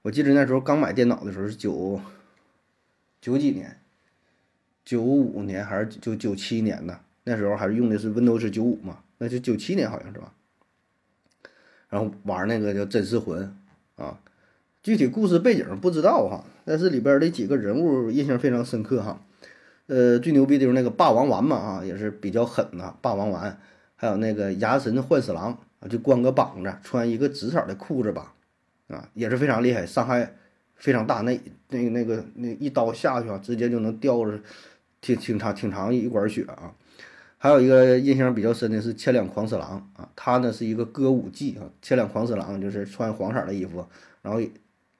[0.00, 2.00] 我记得那时候刚买电脑的时候是九
[3.20, 3.78] 九几年，
[4.82, 6.98] 九五年还是九九七年的？
[7.24, 9.00] 那时候还是用的是 Windows 九五嘛？
[9.18, 10.32] 那就九七年好像是吧？
[11.90, 13.54] 然后玩那个叫《真四魂》
[14.02, 14.18] 啊，
[14.82, 19.20] 具体故事背景不知道哈，但是里边的几个人物印象非常深刻哈。
[19.90, 23.58] 呃，最牛逼的就是那个霸王丸嘛啊，也是比较狠的霸王丸，
[23.96, 28.32] 还有那个牙神幻四郎啊，就光个膀子，穿一个紫色的裤子吧。
[28.86, 30.32] 啊，也是非常厉害，伤害
[30.76, 31.22] 非常大。
[31.22, 34.38] 那那那个那一刀下去啊，直接就能掉着
[35.00, 36.72] 挺挺长挺长一管血啊。
[37.36, 41.66] 还有一个印象比较深的是千两狂四郎啊，他呢是一个歌舞伎啊。
[41.82, 43.84] 千两狂四郎就是穿黄色的衣服，
[44.22, 44.40] 然后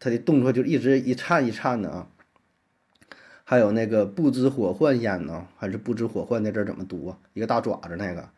[0.00, 2.08] 他的动作就一直一颤一颤的啊。
[3.50, 7.18] 还有那个不知火幻烟呢，还是不知火幻那字怎么读啊？
[7.32, 8.28] 一个大爪子那个，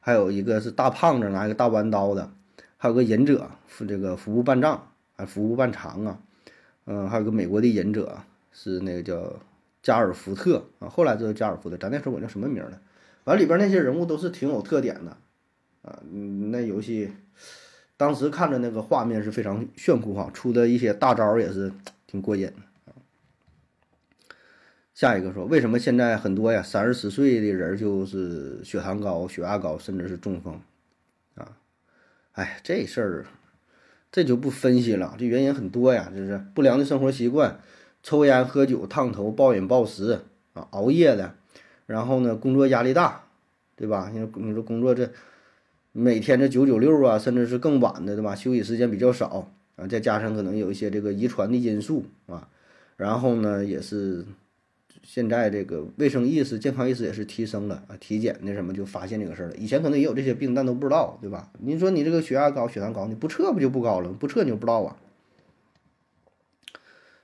[0.00, 2.30] 还有一个是大胖子拿一个大弯刀的，
[2.78, 4.88] 还有个忍者是这个服部半藏。
[5.16, 6.18] 还服务半长啊，
[6.86, 8.16] 嗯，还有个美国的忍者
[8.52, 9.32] 是那个叫
[9.82, 12.78] 加尔福特啊，后来就是加尔福特，咱那时候我叫什么名呢？
[13.24, 15.16] 完里边那些人物都是挺有特点的
[15.82, 16.00] 啊，
[16.50, 17.12] 那游戏
[17.98, 21.70] 当时看着那个画面是非常炫酷哈，出的一些大招也是
[22.06, 22.64] 挺过瘾啊。
[24.94, 30.60] 下一个说，为什么现在很多呀三十岁的人就是血糖高、血压高，甚至是中风
[31.34, 31.56] 啊？
[32.32, 33.26] 哎，这事儿。
[34.12, 37.58] 这就不分析了，这原因很多呀，就是不良的生活习惯，
[38.00, 40.20] 抽烟喝酒、烫头、暴饮暴食
[40.52, 41.34] 啊，熬夜的，
[41.86, 43.24] 然后呢，工作压力大，
[43.74, 44.08] 对吧？
[44.12, 45.10] 你说你说工作这
[45.90, 48.36] 每天这九九六啊，甚至是更晚的，对吧？
[48.36, 52.48] 休息时间比较少啊，再加上可能有一些这个遗传的因素啊，
[52.96, 54.24] 然后呢，也是。
[55.06, 59.56] 现在这个卫生意识、健康意识也是提升了啊，体检那什么就发现这个事儿了。
[59.56, 61.50] 以前可能也有这些病，但都不知道，对吧？
[61.60, 64.08] 你说你这个血压高、血糖高，你不测不就不高了？
[64.08, 64.96] 不测你就不知道啊。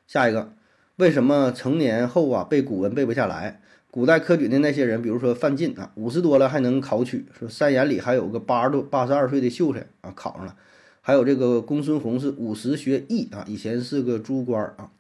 [0.07, 0.53] 下一个，
[0.97, 3.63] 为什么成年后啊背古文背不下来？
[3.91, 10.55] 古代科举的那些人，比如说范进啊，五十多了还能考取，说三眼里还有个八十多、八十二岁的秀才啊考上了，
[11.01, 14.93] 还有这个公孙弘是五十学艺啊，以前是个猪官啊。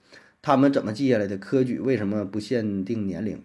[0.42, 1.36] 他们怎么记下来的？
[1.36, 3.44] 科举为什么不限定年龄？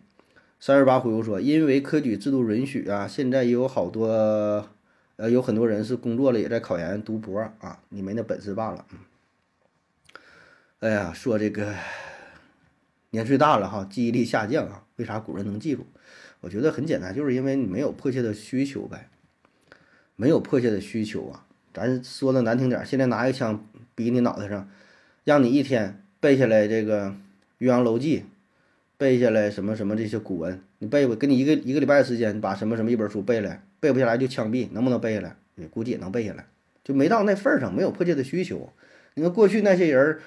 [0.59, 4.07] 三十八忽悠说，因为科举制度允许啊，现在也有好多，
[5.17, 8.85] 呃，有很多人是工作了也在考研读博啊，你没那本事罢了。
[10.79, 11.75] 哎呀，说这个
[13.09, 15.85] 年岁大了哈，记忆力下降啊，为啥古人能记住？
[16.39, 19.09] 我觉得很简单，就是因为你没有迫切的需求呗，
[20.15, 21.45] 没有迫切的需求啊。
[21.73, 24.69] 咱说的难听点，现在拿一枪逼你脑袋上，
[25.25, 26.01] 让你一天。
[26.25, 27.09] 背下来这个
[27.59, 28.19] 《岳阳楼记》，
[28.97, 31.13] 背下来什么什么这些古文，你背不？
[31.13, 35.35] 给你一个一个礼拜的时间，把什么什么一本书背来，背不下来就枪毙，能不能背下来？
[35.69, 36.47] 估计也能背下来，
[36.83, 38.71] 就没到那份儿上，没有迫切的需求。
[39.13, 40.19] 你看过去那些人儿，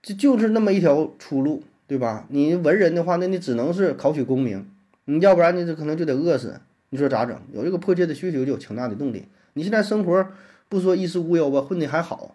[0.00, 2.24] 就就是那么一条出路，对吧？
[2.30, 4.66] 你文人的话，那你只能是考取功名，
[5.04, 6.58] 你要不然你这可能就得饿死。
[6.88, 7.38] 你说咋整？
[7.52, 9.26] 有这个迫切的需求，就有强大的动力。
[9.52, 10.26] 你现在生活
[10.70, 12.34] 不说衣食无忧吧，混的还好，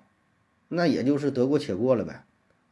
[0.67, 2.23] 那也就是得过且过了呗。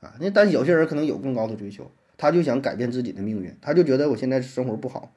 [0.02, 5.14] 啊，那但有些人可能有更高的追求，他就想改变自己的命运，他就觉得我现在生活不好，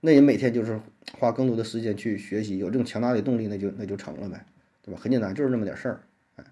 [0.00, 0.80] 那人每天就是
[1.18, 4.44] 花更多的时间去学习，有这种强大的动力，那就那就成了呗，
[4.82, 5.00] 对吧？
[5.00, 6.00] 很简单，就是那么点事儿。
[6.36, 6.44] 哎，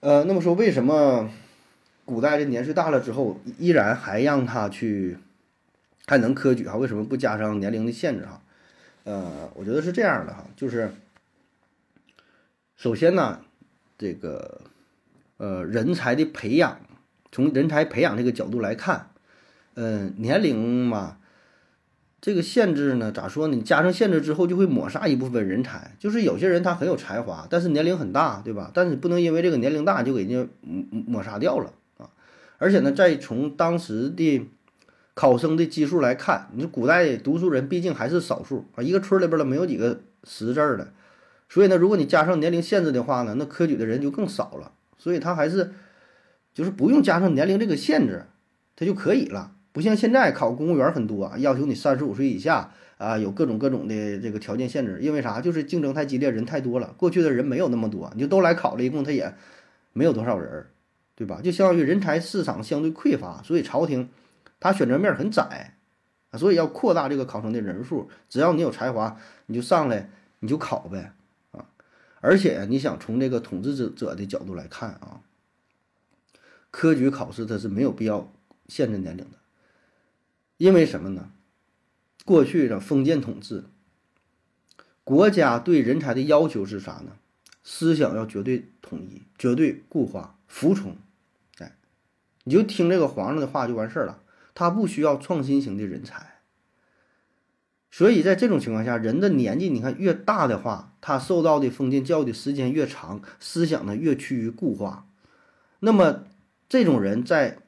[0.00, 1.30] 呃，那么说为什么
[2.04, 5.18] 古代这年岁大了之后，依然还让他去
[6.06, 6.76] 还能科举哈？
[6.76, 8.42] 为什么不加上年龄的限制哈？
[9.04, 10.90] 呃，我觉得是这样的哈，就是
[12.76, 13.40] 首先呢，
[13.96, 14.60] 这个
[15.38, 16.78] 呃人才的培养，
[17.32, 19.10] 从人才培养这个角度来看，
[19.74, 21.16] 嗯，年龄嘛。
[22.20, 23.54] 这个限制呢，咋说呢？
[23.54, 25.94] 你加上限制之后，就会抹杀一部分人才。
[26.00, 28.72] 就是有些人他很有才华，但是年龄很大，对吧？
[28.74, 32.10] 但是你不能因为这个年龄大就给人家抹抹杀掉了啊！
[32.58, 34.44] 而且呢，再从当时的
[35.14, 40.92] 考生的基数来看，你古代读书人毕竟还是少数啊，一个村里边儿没有几个识字的，
[41.48, 44.72] 所以呢，如果你加上年龄限制的话呢，那科举的人就更少了。
[44.98, 45.72] 所以他还是
[46.52, 48.26] 就是不用加上年龄这个限制，
[48.76, 49.52] 他就可以了。
[49.72, 54.98] 不像现在考公务员很多，要求你三十五岁以下啊，有各种各种的这个条件限制。
[55.00, 55.40] 因为啥？
[55.40, 56.92] 就是竞争太激烈，人太多了。
[56.96, 59.32] 过去的人没有那么多，你就都来考了，一共他也
[59.92, 60.66] 没有多少人，
[61.14, 61.40] 对吧？
[61.40, 64.08] 就相当于人才市场相对匮乏，所以朝廷
[64.58, 65.74] 他选择面很窄，
[66.32, 68.08] 所以要扩大这个考生的人数。
[68.28, 71.12] 只要你有才华，你就上来你就考呗！
[72.20, 75.20] 而且你想从这个统治者者的角度来看啊，
[76.70, 78.32] 科举考试它是没有必要
[78.66, 79.38] 限制年龄的。
[80.56, 81.30] 因为什么呢？
[82.24, 83.64] 过去的封建统治，
[85.04, 87.16] 国家对人才的要求是啥呢？
[87.62, 90.96] 思想要绝对统一、绝对固化、服从。
[91.58, 91.76] 哎，
[92.44, 94.22] 你就听这个皇上的话就完事儿了。
[94.54, 96.37] 他不需要创新型的人才。
[97.90, 105.06] 所以在这种情况下，人的年纪你看越大的话，他受到的封建教育的时间越长，思想呢越趋于固化。
[105.80, 106.24] 那么
[106.68, 107.58] 这种人在。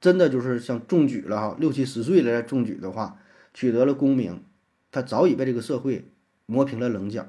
[0.00, 3.16] 真的就是像中举了哈，六七十岁了再中举的话，
[3.54, 4.44] 取得了功名，
[4.92, 6.10] 他早已被这个社会
[6.44, 7.26] 磨平了棱角，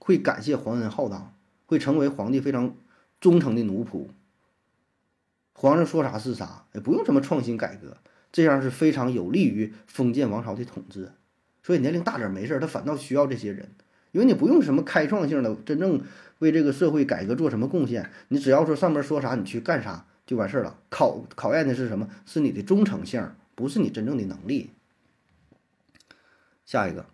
[0.00, 1.32] 会感谢皇恩浩荡，
[1.66, 2.74] 会成为皇帝非常
[3.20, 4.08] 忠诚的奴仆。
[5.52, 7.98] 皇上说啥是啥，也不用什么创新改革，
[8.32, 11.12] 这样是非常有利于封建王朝的统治。
[11.62, 13.68] 所以年龄大点没事儿他反倒需要这些人，
[14.12, 16.00] 因为你不用什么开创性的，真正
[16.38, 20.04] 为这个社会改革做什么贡献，你只要说上面说啥，你去干啥。
[20.26, 20.76] 就完事儿了。
[20.90, 22.06] 考考验的是什么？
[22.26, 24.68] 是你的忠诚性，不是你真正的能力。
[26.66, 27.06] 下一个，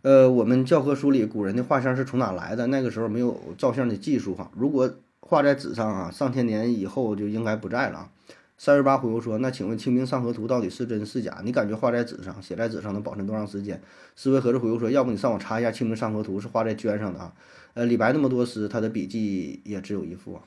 [0.00, 2.66] 呃，我们教科书里古人的画像是从哪来的？
[2.68, 4.50] 那个时候没有照相的技术哈。
[4.56, 4.90] 如果
[5.20, 8.10] 画在纸上啊，上千年以后就应该不在了。
[8.56, 11.40] 三十八回复说：“那请问《清明上河图》到底是真是假？
[11.44, 13.80] 你感觉画在纸上、写在纸上能保存多长时间？”
[14.16, 17.32] 思维盒子回复说：“要不你上网查一下，《清明上河图》是画在绢上的啊。
[17.74, 20.42] 呃，李白那么多诗，他的笔记也只有一幅啊。”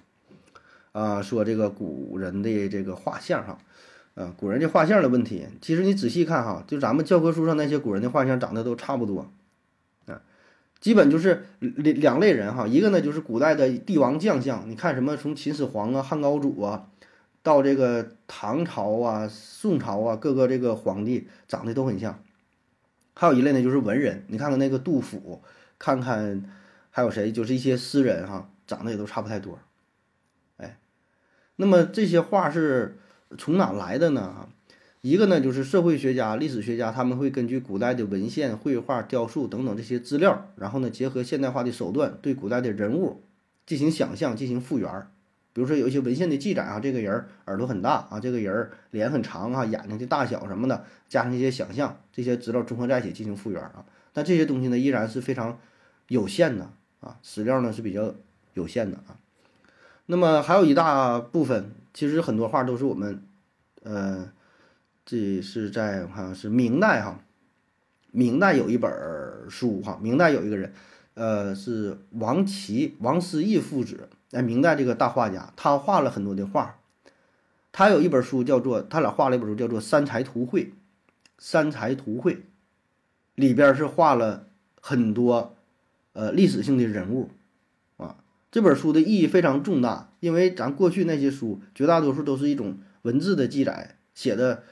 [0.93, 3.59] 啊，说这个古人的这个画像哈，
[4.15, 9.31] 啊，古人这画像的问题，其实你仔细看哈，就咱们教科书上那些古人的画像长得都差不多，
[10.07, 10.23] 啊，
[10.79, 16.87] 基本就是两两类人哈，一个呢就是古代的帝王将相，你看什么从秦始皇啊、汉高祖啊，
[17.47, 22.21] 到这个唐朝啊、宋朝啊，各个这个皇帝长得都很像，
[23.13, 25.41] 还有一类呢就是文人，你看看那个杜甫，
[25.79, 26.43] 看看
[26.91, 29.59] 还有谁，就是一些诗人哈，长得也都差不太多。
[30.57, 30.77] 哎
[31.55, 32.97] 那么这些画是
[33.37, 34.49] 从哪来的呢？
[34.99, 43.23] 一个呢就是社会学家、历史学家，他们会根据古代的文献、绘画、雕塑等等这些资料，然后呢结合现代化的手段，对古代的人物
[43.65, 45.07] 进行想象、进行复原。
[45.57, 53.83] 比如说有一些文献的记载啊，这个人耳朵很大啊，这个人脸很长啊，眼睛的大小什么的，加上一些想象，这些资料综合在一起进行复原啊。
[54.13, 55.57] 但这些东西呢依然是非常
[56.09, 58.13] 有限的啊，史料呢是比较
[58.53, 59.17] 有限的啊。
[60.05, 63.23] 那么还有一大部分，其实很多画都是我们，
[63.81, 64.29] 呃，
[65.07, 67.19] 这是在我看是明代哈，
[68.11, 68.91] 明代有一本
[69.49, 70.71] 书哈，明代有一个人，
[71.15, 76.79] 呃，是王琦、王思义父子，哎，明代这个大画家，他画了很多的画，
[77.71, 80.65] 他有一本书叫做，他俩画了一本书叫做《三才图会》，
[81.37, 82.35] 《三才图会》
[83.35, 84.47] 里边是画了
[84.81, 85.55] 很多，
[86.13, 87.29] 呃，历史性的人物
[87.97, 88.17] 啊。
[88.51, 94.63] 这本书的意义非常重大，因为咱过去那些书绝大多数都是一种文字的记载，写的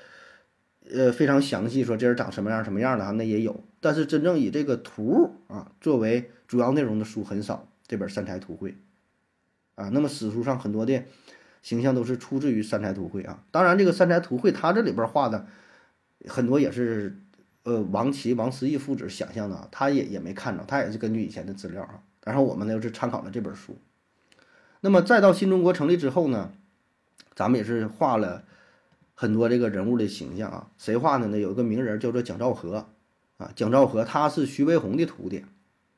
[0.91, 7.67] 呃非常详细，说这人长什么样什么样的啊，那也有，但是真正以这个图啊作为主要内容的书很少。
[7.87, 8.71] 这本《三才图会》
[9.75, 11.03] 啊，那么史书上很多的
[11.61, 13.43] 形象都是出自于《三才图会》啊。
[13.51, 15.45] 当然，这个《三才图会》它这里边画的
[16.27, 17.19] 很多也是
[17.63, 21.99] 呃王琦、王思义父子想象的，他也也没看着，他也是根据以前的资料啊。
[22.23, 23.77] 然后我们呢又是参考了这本书，
[24.81, 26.51] 那么再到新中国成立之后呢，
[27.35, 28.43] 咱们也是画了
[29.13, 30.67] 很多这个人物的形象啊。
[30.77, 31.37] 谁画的呢？
[31.37, 32.87] 有一个名人叫做蒋兆和
[33.37, 35.45] 啊，蒋兆和他是徐悲鸿的徒弟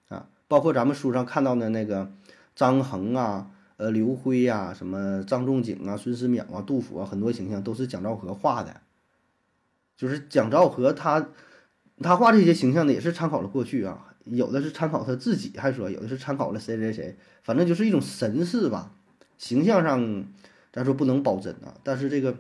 [0.10, 0.28] 啊。
[0.48, 2.12] 包括咱们书上看到的那个
[2.56, 8.82] 张衡啊、呃刘辉呀、什么张仲景啊、孙思邈啊、杜甫啊，很多形象都是蒋兆和画的。
[9.96, 11.30] 就是蒋兆和他
[12.02, 18.92] 他画这些形象呢，也是参考了过去啊，有的是参考他自己，还说有的是参考了谁谁谁，反正就是一种神似吧。
[19.38, 20.26] 形象上
[20.72, 22.38] 咱说不能保真啊，但是这个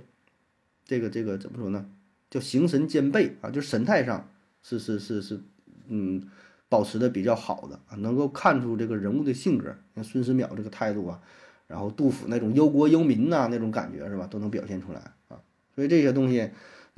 [0.85, 1.89] 这个这个怎么说呢？
[2.29, 4.29] 叫形神兼备啊，就神态上
[4.61, 5.41] 是是是是，
[5.87, 6.21] 嗯，
[6.69, 11.19] 保持的比较好的啊，能够看出这个人物的性格，像孙思邈这个态度啊，
[11.67, 15.39] 然后杜甫那种忧国忧民呐那种感觉是吧，都能表现出来啊。
[15.75, 16.49] 所以这些东西。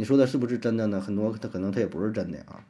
[0.01, 1.01] 你说的是不是真的呢？
[1.01, 2.63] 很多他可能他也不是真的啊。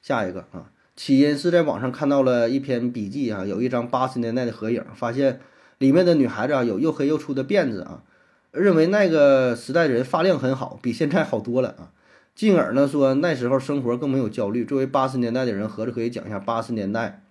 [0.00, 5.40] 下一个啊，起因是在网上看到了一篇笔记啊，有一张八十年代的合影，发现
[5.76, 8.04] 里面的女孩子啊有又黑又粗的辫子啊，
[8.52, 11.92] 认为那个时代的人发量很好，比现在好多了啊。
[12.34, 14.64] 进而呢说那时候生活更没有焦虑。
[14.64, 17.22] 作为八十年代的人，合着可以讲一下八十年代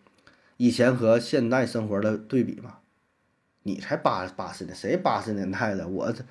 [0.58, 2.82] 以前和现代生活的对比吧？
[3.64, 5.88] 你才八八十年，谁八十年代的？
[5.88, 6.24] 我这。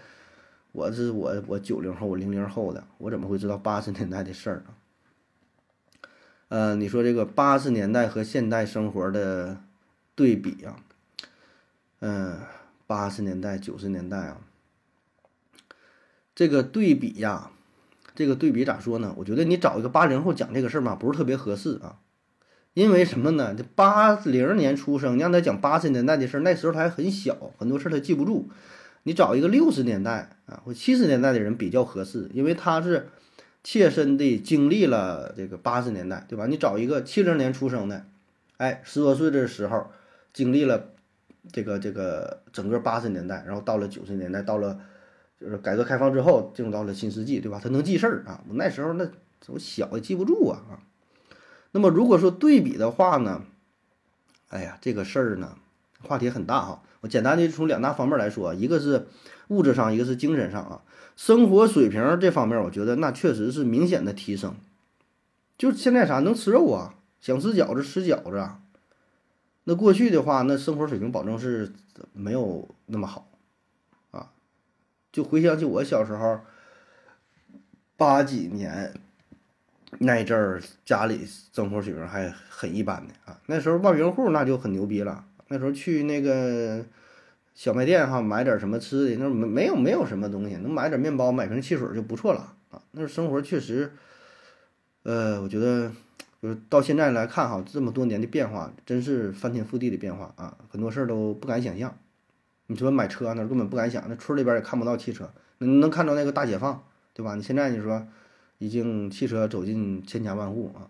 [0.72, 6.08] 我是我我九零后，我零零后的，我怎么会知道八十年代的事儿呢？
[6.46, 9.60] 呃，你说这个八十年代和现代生活的
[10.14, 10.76] 对比啊，
[11.98, 12.38] 嗯，
[12.86, 14.40] 八十年代九十年代啊，
[16.36, 17.50] 这个对比呀，
[18.14, 19.14] 这个对比咋说呢？
[19.16, 21.98] 我觉得你找一个八零后讲这个事儿嘛，不是特别合适啊，
[22.74, 23.54] 因为什么呢？
[23.56, 28.48] 这八零年出生，你让他讲八十年代的事儿，那时候他还很小，很多事儿他记不住。
[29.04, 33.08] 你找一个六十年代啊或七十年代的人比较合适，因为他是
[33.64, 36.46] 切身的经历了这个八十年代，对吧？
[36.46, 38.04] 你找一个七零年出生的，
[38.58, 39.86] 哎，十多岁的时候
[40.34, 40.90] 经历了
[41.50, 44.78] 这个这个整个八十年代，然后到了九十年代，到了
[45.41, 47.59] 就是改革开放之后进入到了新世纪，对吧？
[47.62, 49.09] 他能记事儿啊，我那时候那
[49.47, 50.78] 我小也记不住啊啊。
[51.72, 53.43] 那么如果说对比的话呢，
[54.51, 55.57] 哎呀，这个事儿呢，
[56.03, 56.82] 话题很大哈。
[57.01, 59.07] 我简单的从两大方面来说，一个是
[59.49, 60.82] 物质上，一个是精神上啊。
[61.16, 64.55] 生活水平这方面，我觉得那确实是明显的提升。
[65.57, 68.36] 就现在啥能吃肉啊，想吃饺子吃饺子。
[68.36, 68.61] 啊
[69.64, 71.72] 那过去的话，那生活水平保证是
[72.12, 73.29] 没有那么好。
[75.12, 76.40] 就回想起我小时候，
[77.96, 78.94] 八几年
[79.98, 83.40] 那阵儿，家里生活水平还很一般的啊。
[83.46, 85.24] 那时候万元户那就很牛逼了。
[85.48, 86.84] 那时候去那个
[87.54, 92.80] 小卖店哈，买点什么吃的，那没没有没有什么东西，能买点面包，买瓶汽水就不错了啊。
[92.92, 93.92] 那时候生活确实，
[95.02, 95.90] 呃，我觉得
[96.40, 101.98] 就是到现在来看哈，这么多年的变化，真是翻天覆地的变化啊，很多事儿都不敢想象。
[102.70, 107.34] 你说买车那根本不敢想，那村里边也看不到汽车，能能看到那个大解放，对吧？
[107.34, 108.06] 你现在你说
[108.58, 110.86] 已经汽车走进千家万户啊，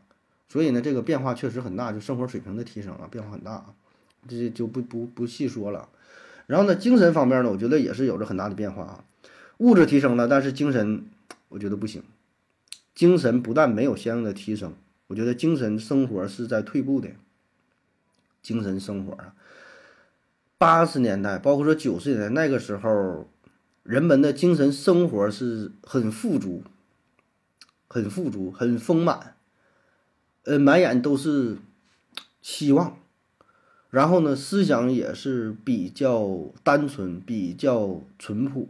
[0.46, 3.72] 所以呢，这个变化确实很大，就生活水平的提升啊，变化很大啊。
[4.28, 5.88] 这就不不不细说了，
[6.46, 9.04] 然后呢，精神方面呢，我觉得也是有着很大的变化啊。
[9.56, 11.06] 物质提升了，但是精神
[11.48, 12.02] 我觉得不行。
[12.94, 14.74] 精神不但没有相应的提升，
[15.06, 17.08] 我觉得精神生活是在退步的。
[18.42, 19.34] 精神生活啊，
[20.60, 23.26] 八十年代，包括说九十年代那个时候，
[23.82, 26.62] 人们的精神生活是很富足、
[27.88, 29.36] 很富足、很丰满，
[30.44, 31.56] 呃，满眼都是
[32.42, 32.98] 希望。
[33.88, 38.68] 然后呢，思想也是比较单纯、比较淳朴。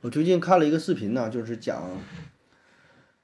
[0.00, 2.00] 我最近看了一个视频呢，就是讲，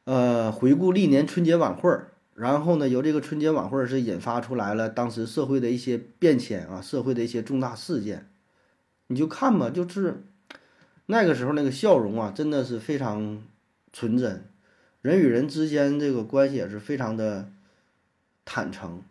[0.05, 8.28] 呃，回顾历年春节晚会儿，然后呢，由这个春节晚会是引发出来了当时社会的一些变迁啊，社会的一些重大事件。
[9.07, 10.22] 你就看吧，就是
[11.07, 13.43] 那个时候那个笑容啊，真的是非常
[13.91, 14.45] 纯真，
[15.01, 17.49] 人与人之间这个关系也是非常的
[18.45, 19.03] 坦诚。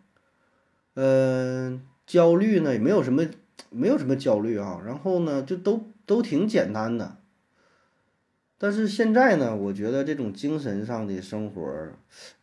[0.94, 3.26] 嗯，焦虑呢也没有什么，
[3.70, 4.80] 没有什么焦虑啊。
[4.86, 7.16] 然后呢，就都都挺简单的。
[8.58, 11.92] 但是现在呢，我觉得这种精神上的生活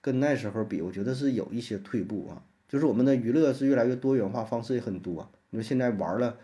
[0.01, 2.43] 跟那时候比，我觉得是有一些退步啊。
[2.67, 5.31] 就是我们的娱乐是越来越多元化，方式也很多。
[5.49, 6.37] 你说现在玩了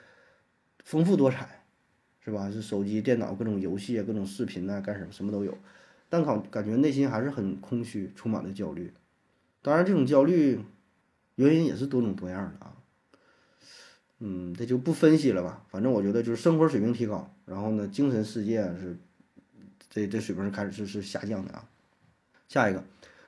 [0.84, 1.64] 丰富多彩，
[2.24, 2.52] 是吧？
[2.52, 5.58] 是手机、电脑各种游戏啊，各种视频啊，干什么什么都有。
[6.10, 8.94] 但感感觉内心还是很空虚，充满了焦虑。
[9.62, 10.60] 当然，这种焦虑。
[11.36, 12.76] 原因也是多种多样的啊，
[14.20, 15.66] 嗯，这就不分析了吧。
[15.70, 18.98] 反正我觉得就是生活水平提高，然后呢，精神世界是
[19.90, 21.66] 这这水平开始是是下降的啊。
[22.48, 22.84] 下一个，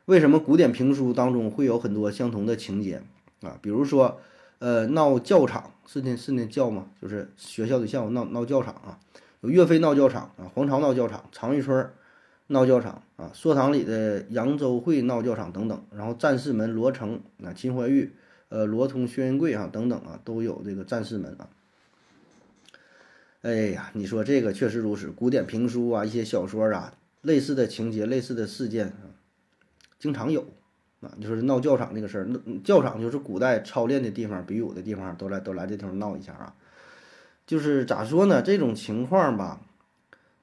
[0.06, 3.04] 为什么古典评书当中会有很多相同的情节
[3.42, 3.60] 啊？
[3.62, 4.20] 比如说，
[4.58, 6.88] 呃，闹教场是那是那教吗？
[7.00, 9.00] 就是学校的校闹闹教场啊，
[9.42, 11.88] 有岳飞闹教场啊，黄巢闹教场，常遇春
[12.48, 18.12] 闹教场啊，说堂里的扬州会闹教场等等，然后战士们罗成啊，秦怀玉
[18.50, 21.48] 呃罗通、薛仁贵啊等等啊，都有这个战士们啊。
[23.42, 28.94] 哎呀，你说这个确实如此，古典评书啊，一些小说啊，类似的情节、类似的事件，
[29.98, 30.46] 经常有
[31.00, 31.10] 啊。
[31.20, 36.54] 就是闹教场这个事儿，那教场就是古代操练的地方、比武的地方，都来都来这地方闹一下啊。
[37.48, 38.44] 就是咋说呢？
[38.44, 39.60] 这种情况吧，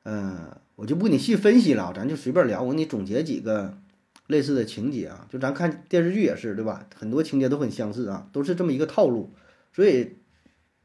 [0.03, 2.63] 嗯，我就不给你细分析了，咱就随便聊。
[2.63, 3.79] 我给你总结几个
[4.27, 6.85] 类似的情节啊，就咱看电视剧也是，对吧？
[6.97, 9.31] 很多情节都很相似啊，都是这么一个套路。
[9.73, 10.17] 所以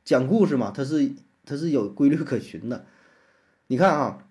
[0.05, 1.11] 讲故事嘛，它是。
[1.45, 2.85] 它是有规律可循的，
[3.67, 4.25] 你看啊，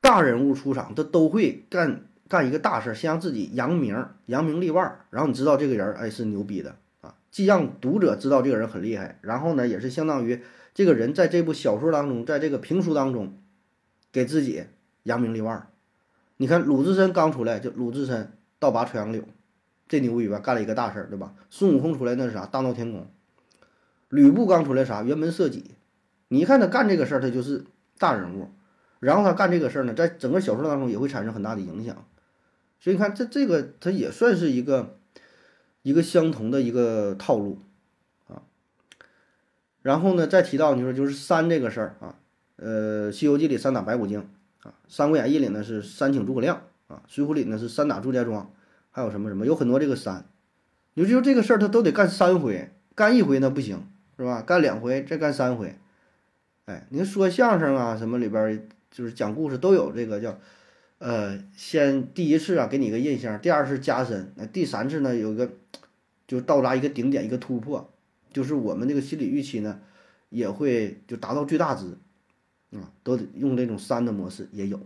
[0.00, 13.38] 大人物出场，他都会干干一个大事，先让自己扬名，扬名立万，然后你知道这个人哎是牛逼的啊，既让读者知道这个人很厉害，然后呢，也是相当于这个人在这部小说当中，在这个评书当中，
[14.10, 14.64] 给自己
[15.02, 15.68] 扬名立万。
[16.38, 19.22] 你看鲁智深刚出来就鲁智深倒拔垂杨柳，
[19.86, 21.34] 这牛逼吧，干了一个大事儿，对吧？
[21.50, 22.46] 孙悟空出来那是啥？
[22.46, 23.06] 大闹天宫。
[24.08, 25.02] 吕布刚出来啥？
[25.02, 25.72] 辕门射戟，
[26.28, 27.64] 你一看他干这个事儿，他就是
[27.98, 28.50] 大人物。
[29.00, 32.06] 然后他干这个事儿呢，在整个小说当中也会产生很大的影响。
[32.80, 34.98] 所以你看，这这个他也算是一个
[35.82, 37.58] 一个相同的一个套路
[38.26, 38.42] 啊。
[39.82, 42.14] 然后呢，再提到你说就是三这个事儿啊，
[42.56, 44.28] 呃，《西游记》里三打白骨精
[44.62, 48.50] 啊，《三国演义》里呢是三请诸葛亮啊，《水浒》里呢是三打祝家庄，
[48.90, 50.24] 还有什么什么，有很多这个三。
[50.94, 53.86] 你说就这个事儿，他都得干三回，干一回那不行。
[54.18, 54.40] 是吧？
[54.40, 55.76] 干两回，再干三回，
[56.64, 60.38] 哎，您说相声啊，什么里边就是讲故事都有这个叫，
[60.96, 65.50] 呃，先第一次啊给你一个印象，第二次加深，那第三次呢有一个
[66.26, 67.92] 就到达一个顶点，一个突破，
[68.32, 69.80] 就是我们这个心理预期呢
[70.30, 71.98] 也会就达到最大值，
[72.72, 74.80] 啊，都得用这种三的模式也有，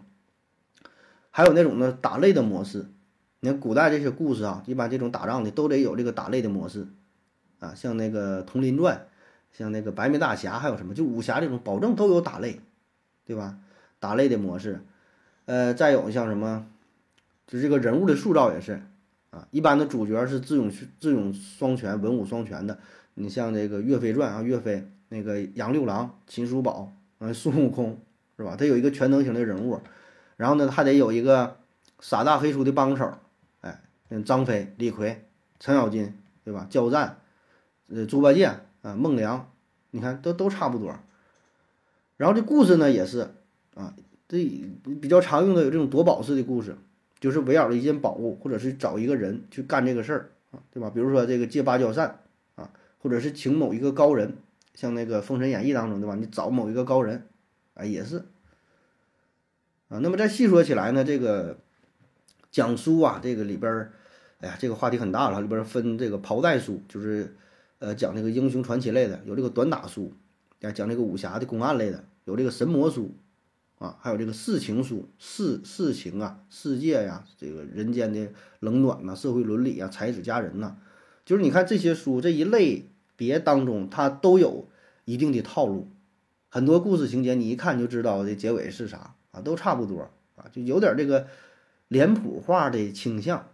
[1.30, 2.86] 还有那种呢打擂的模式，
[3.38, 6.88] 你看古代这些故事啊，一般这种打仗的都得有这个打擂的模式，
[7.60, 8.96] 啊，像那个《铜林传》。
[9.52, 10.94] 像那个白眉大侠，还有什么？
[10.94, 12.58] 就武侠这种，保证都有打擂，
[13.24, 13.58] 对吧？
[13.98, 14.80] 打擂的模式，
[15.44, 16.66] 呃，再有像什么，
[17.46, 18.80] 就这个人物的塑造也是
[19.30, 19.46] 啊。
[19.50, 22.78] 一般的主角是智勇智勇双全、文武双全的。
[23.14, 28.00] 你像这个《岳飞传》啊，岳飞那个杨六郎、秦叔宝啊，孙悟空
[28.38, 28.56] 是吧？
[28.56, 29.80] 他有一个全能型的人物，
[30.36, 31.58] 然后呢，还得有一个
[31.98, 33.12] 傻大黑粗的帮手，
[33.60, 35.26] 哎，像张飞、李逵、
[35.58, 36.66] 程咬金，对吧？
[36.70, 37.18] 交战，
[37.88, 38.50] 呃，猪八戒。
[38.82, 39.52] 啊，孟良，
[39.90, 40.94] 你看都都差不多。
[42.16, 43.30] 然后这故事呢也是
[43.74, 43.94] 啊，
[44.28, 44.38] 这
[45.00, 46.76] 比较常用的有这种夺宝式的故事，
[47.18, 50.90] 就是围绕着一件宝物，或者是找一个人去干这个事儿啊，对吧？
[50.90, 52.20] 比如说这个借芭蕉扇
[52.56, 54.36] 啊，或者是请某一个高人，
[54.74, 56.14] 像那个《封神演义》当中，对吧？
[56.14, 57.26] 你找某一个高人，
[57.74, 58.18] 啊，也是
[59.88, 59.98] 啊。
[60.00, 61.58] 那么再细说起来呢，这个
[62.50, 63.92] 讲书啊，这个里边儿，
[64.40, 67.34] 哎呀，这个话题很大了，里边分这个袍带书，就是。
[67.80, 70.12] 呃，讲这个英雄传奇类的，有这个短打书；
[70.60, 73.14] 啊，讲这个武侠的公案类的，有这个神魔书，
[73.78, 78.28] 啊，还有这个世情书，世世情啊，世界呀，这个人间的
[78.60, 80.76] 冷暖呐，社会伦理啊，才子佳人呐，
[81.24, 84.68] 就是你看这些书这一类别当中，它都有
[85.06, 85.88] 一定的套路，
[86.50, 91.26] 很多故事情节你一看就知道这结尾是啥啊，都差不多啊，就有点这个
[91.88, 93.46] 脸谱化的倾向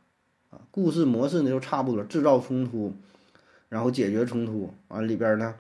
[0.51, 2.93] 啊，故事模式呢就差不多，制造冲突。
[3.69, 5.55] 然后解决冲突，完里边呢，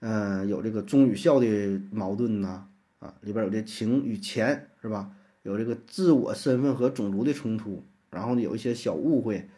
[0.00, 1.46] 嗯，有这个忠与孝的
[1.90, 2.66] 矛盾呐，
[2.98, 5.10] 啊，里边有这情与钱是吧？
[5.42, 9.48] 有这个自我身份和种族的冲突，然后有一些小误会，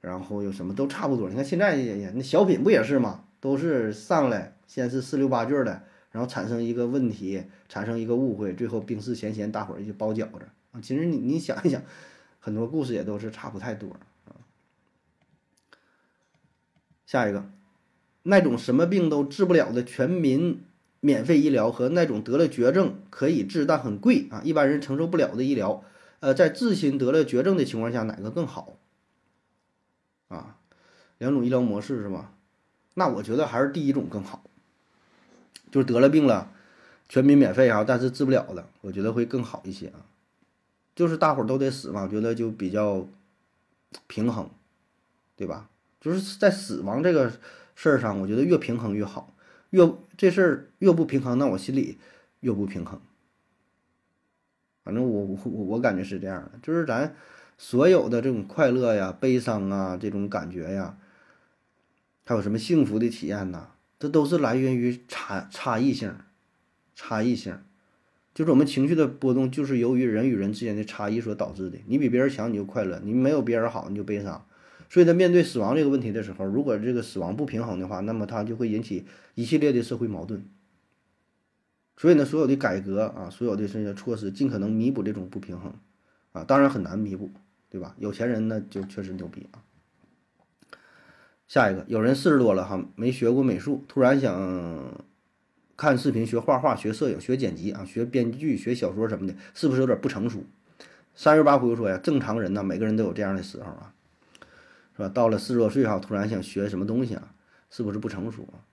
[0.00, 1.28] 然后有什么都差不多。
[1.28, 3.24] 你看现在也那小品不也是吗？
[3.40, 5.82] 都是上来先是四六八句的，
[6.12, 10.80] 然后产生一个问题，产生一个误会，最后冰释前嫌，大伙儿就包饺子啊。
[10.80, 11.82] 其实你你想一想，
[12.38, 13.90] 很多故事也都是差不太多。
[17.08, 17.50] 下一个，
[18.24, 20.62] 那种什么病都治不了的全民
[21.00, 25.82] 免费医疗和那种得了绝症可以治但很贵啊，一般人承受不了的医疗，
[26.20, 28.76] 呃，在自心得了绝症的情况下，哪个更好？
[30.28, 30.58] 啊，
[31.16, 32.34] 两种医疗模式是吧？
[32.92, 34.42] 那我觉得还是第一种更好，
[35.70, 36.52] 就是得了病了，
[37.08, 40.04] 全民免费啊，但是治不了的，我觉得会更好一些啊。
[40.94, 43.06] 就是大伙儿都得死嘛，我觉得就比较
[44.06, 44.50] 平衡，
[45.36, 45.70] 对吧？
[46.00, 47.32] 就是在死亡这个
[47.74, 49.34] 事儿上，我觉得越平衡越好，
[49.70, 51.98] 越这事儿越不平衡，那我心里
[52.40, 53.00] 越不平衡。
[54.84, 57.14] 反正我我我感觉是这样的，就是咱
[57.58, 60.96] 所有的这种快乐呀、悲伤啊、这种感觉呀，
[62.24, 63.68] 还有什么幸福的体验呐，
[63.98, 66.14] 这都是来源于差差异性，
[66.94, 67.60] 差异性，
[68.32, 71.78] 就是我们情绪的波动，就是由于人与人之间的差异所导致的。
[71.86, 74.46] 你比别人强，你就快乐；你没有别人好，你就悲伤。
[74.90, 79.04] 所以在面对死亡这个问题的时候，如果这个死亡不平衡的话，那么它就会引起
[79.34, 80.42] 一系列的社会矛盾。
[81.96, 85.74] 所以呢，所有的改革啊，所有的这些措施，尽可能弥补这种不平衡
[86.32, 87.30] 啊，当然很难弥补，
[87.68, 87.94] 对吧？
[87.98, 89.60] 有钱人呢就确实牛逼啊。
[91.48, 95.04] 下一个，有人四十多了哈，没学过美术，突然想
[95.76, 100.44] 看视频学画画、学摄影、学剪辑啊、学编剧、学小说什么的，是不是有点不成熟？
[101.14, 103.92] 三月八回复说呀，正常人呢，每个人都有这样的时候啊。
[104.98, 105.08] 是吧？
[105.08, 107.32] 到了四十多岁哈，突然想学什么东西啊？
[107.70, 108.66] 是不是不成熟啊？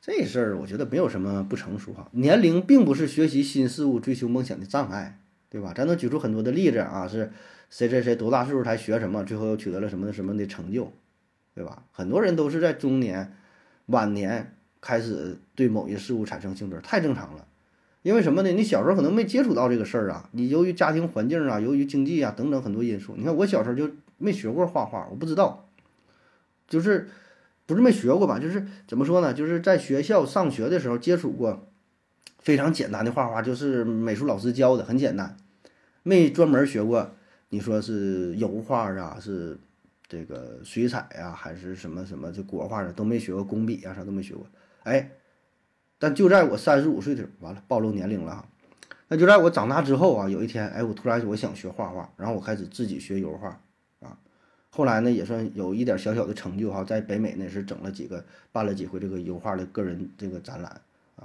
[0.00, 2.08] 这事儿我觉得没有什么不成熟哈。
[2.12, 5.18] 年龄并不是学习新事物、追求梦想的障碍，
[5.50, 5.72] 对吧？
[5.74, 7.32] 咱能举出很多的例子啊，是
[7.68, 10.92] 谁谁谁多大岁数才学什么，最后又取得了什么什么的成就，
[11.52, 11.82] 对吧？
[11.90, 13.34] 很多人都是在中年、
[13.86, 17.44] 晚年开始对某一事物产生兴趣，太正常了。
[18.02, 18.52] 因为什么呢？
[18.52, 23.14] 你小时候可能没接触到这个事儿啊，你由于家庭环境啊，由于经济啊等等很多因素。
[23.16, 23.90] 你看我小时候就。
[24.18, 25.68] 没学过画画，我不知道，
[26.66, 27.08] 就是
[27.66, 28.38] 不是没学过吧？
[28.38, 29.34] 就是怎么说呢？
[29.34, 31.68] 就是在学校上学的时候接触过
[32.38, 35.36] 非常简单的画画，就是美术老师教的，很简单，
[36.02, 37.12] 没专门学过。
[37.48, 39.56] 你说是油画啊，是
[40.08, 44.44] 这个水彩呀，还是什么什么这国画啊，都没学过，工笔啊啥都没学过。
[44.82, 45.10] 哎，
[45.98, 48.48] 但就在我三十五岁的时候，完了暴露年龄了哈。
[49.08, 53.60] 那就在我长大之后啊，有一天，哎，我突然我想学画画，然后我开始自己学油画。
[54.76, 58.22] 后来呢，也算有一点小小的成就哈，在北美呢是整了几个，
[58.52, 60.82] 办了几回这个油画的个人这个展览
[61.16, 61.24] 啊，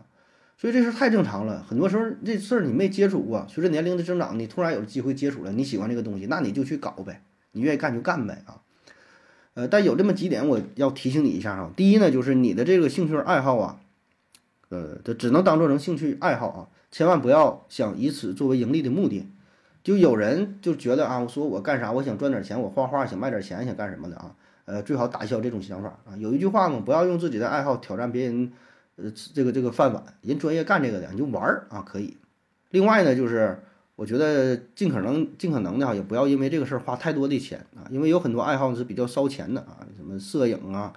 [0.58, 1.62] 所以这事太正常了。
[1.68, 7.22] 很多时候这事儿你没接触过，随着年龄的增长，你突然有机会接触了，你喜欢这个东西，那你就去搞呗，
[7.52, 8.62] 你愿意干就干呗啊。
[9.56, 11.70] 呃，但有这么几点我要提醒你一下哈。
[11.76, 13.82] 第一呢，就是你的这个兴趣爱好啊，
[14.70, 16.60] 呃，这只能当做成兴趣爱好啊，
[16.90, 19.28] 千万不要想以此作为盈利的目的。
[19.84, 21.92] 就有人就觉得啊，我说我干啥？
[21.92, 24.36] 我想赚点钱，我画画想卖点钱，想干什么的啊？
[24.66, 26.16] 呃，最好打消这种想法啊。
[26.18, 28.52] 有一句话嘛，不要用自己的爱好挑战别人，
[28.98, 30.04] 呃，这个这个饭碗。
[30.22, 32.16] 人专业干这个的，你就玩儿啊，可以。
[32.70, 33.58] 另外呢，就是
[33.96, 40.94] 我觉得尽可能尽可能的啊，也不要因为这个事儿花太多的钱啊，因为有很多爱好是比较烧钱的啊，什么摄影啊，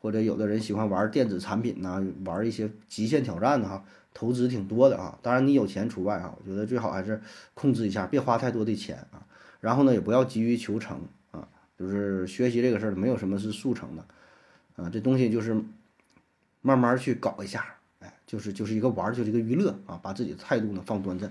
[0.00, 3.84] 或者有的人喜欢玩电子产品呐，玩一些极限挑战的哈。
[4.14, 6.34] 投资挺多的啊，当然你有钱除外啊。
[6.38, 7.20] 我觉得最好还是
[7.52, 9.26] 控制一下，别花太多的钱啊。
[9.60, 11.00] 然后呢，也不要急于求成
[11.32, 11.46] 啊。
[11.76, 14.06] 就是学习这个事儿，没有什么是速成的
[14.76, 14.88] 啊。
[14.88, 15.60] 这东西就是
[16.62, 19.98] 慢慢去搞一下，哎，就是就是一个玩儿，就是一个娱乐啊。
[20.00, 21.30] 把自己的态度呢放端正。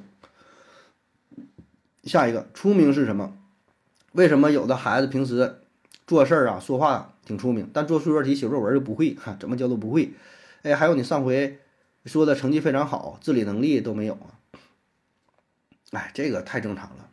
[2.03, 3.37] 下一个，出名是什么？
[4.11, 5.61] 为什么有的孩子平时
[6.05, 9.15] 做事儿啊、说话挺出名，但做数学题、写作文就不会？
[9.15, 10.11] 哈，怎么教都不会。
[10.63, 11.59] 哎，还有你上回。
[12.05, 14.39] 说的成绩非常好，自理能力都没有啊！
[15.91, 17.09] 哎，这个太正常了。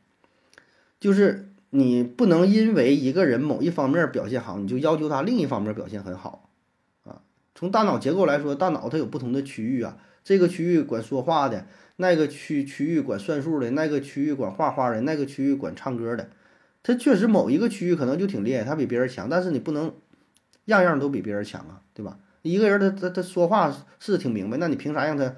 [0.99, 6.51] 就是你不能因为一个人某一方面表现好，你就要求他另一方面表现很好
[7.05, 7.23] 啊。
[7.55, 16.31] 从大脑结构来说，大脑它有不同的区域啊，这个区域管说话的，那个区区域管算数的，那个区域管画画的，那个区域管唱歌的。
[16.83, 19.95] 他确实某一个区域可能就挺厉害，他比别人强，但是你不能
[20.65, 22.19] 样样都比别人强啊，对吧？
[22.43, 25.35] 一个人他他他说话是挺明白，那你凭啥让他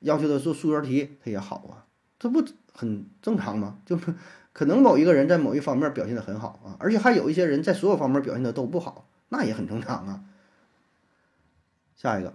[0.00, 1.86] 要求他做数学题他也好啊？
[2.18, 3.78] 这不很正常吗？
[3.84, 4.14] 就是
[4.52, 10.20] 可能某一个人在某一方面表现的很好啊，而且还有一些人在所有方面表现的都不好，那也很正常啊。
[11.94, 12.34] 下一个，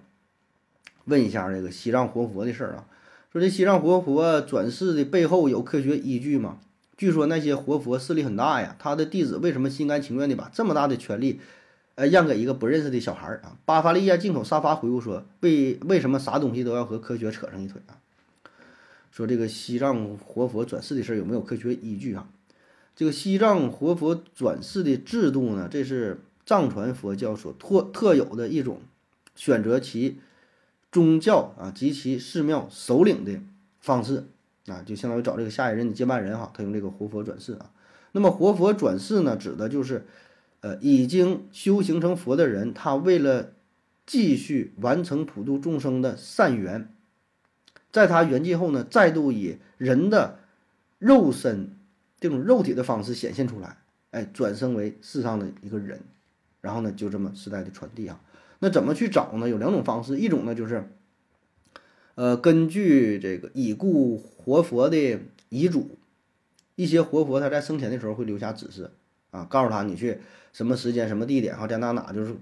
[1.05, 2.85] 问一下这个西藏活佛的事儿啊，
[3.31, 6.59] 说这西藏活佛转世的背后有科学依据吗？
[6.97, 11.41] 据说那些活佛势力很大呀，他的弟子为什么心甘情愿的把这么大的权力？
[11.95, 13.57] 呃，让给一个不认识的小孩儿啊！
[13.65, 17.99] 巴伐利亚进口沙发回复说：“为为什么啥东西都要和科学扯上一腿啊？”
[19.11, 22.29] 说这个西藏活佛转世的事儿有没有科学依据啊？
[22.95, 28.79] 这个西藏活佛转世的制度呢，这是藏传佛教所特特有的一种
[29.35, 30.19] 选择其
[30.93, 33.37] 宗教啊及其寺庙首领的
[33.81, 34.23] 方式
[34.67, 37.69] 啊，就相当于找这个下一任的接班人哈，他用这个活佛转世啊。
[38.13, 40.05] 那么活佛转世呢，指的就是。
[40.61, 43.53] 呃，已经修行成佛的人，他为了
[44.05, 46.93] 继续完成普度众生的善缘，
[47.91, 50.37] 在他圆寂后呢，再度以人的
[50.99, 51.75] 肉身
[52.19, 53.77] 这种肉体的方式显现出来，
[54.11, 56.01] 哎，转生为世上的一个人，
[56.61, 58.21] 然后呢，就这么世代的传递啊。
[58.59, 59.49] 那怎么去找呢？
[59.49, 60.87] 有两种方式，一种呢就是，
[62.13, 65.19] 呃，根据这个已故活佛的
[65.49, 65.97] 遗嘱，
[66.75, 68.91] 一些活佛他在生前的时候会留下指示
[69.31, 70.19] 啊，告诉他你去。
[70.53, 72.35] 什么时间、什么地点哈，在哪哪就是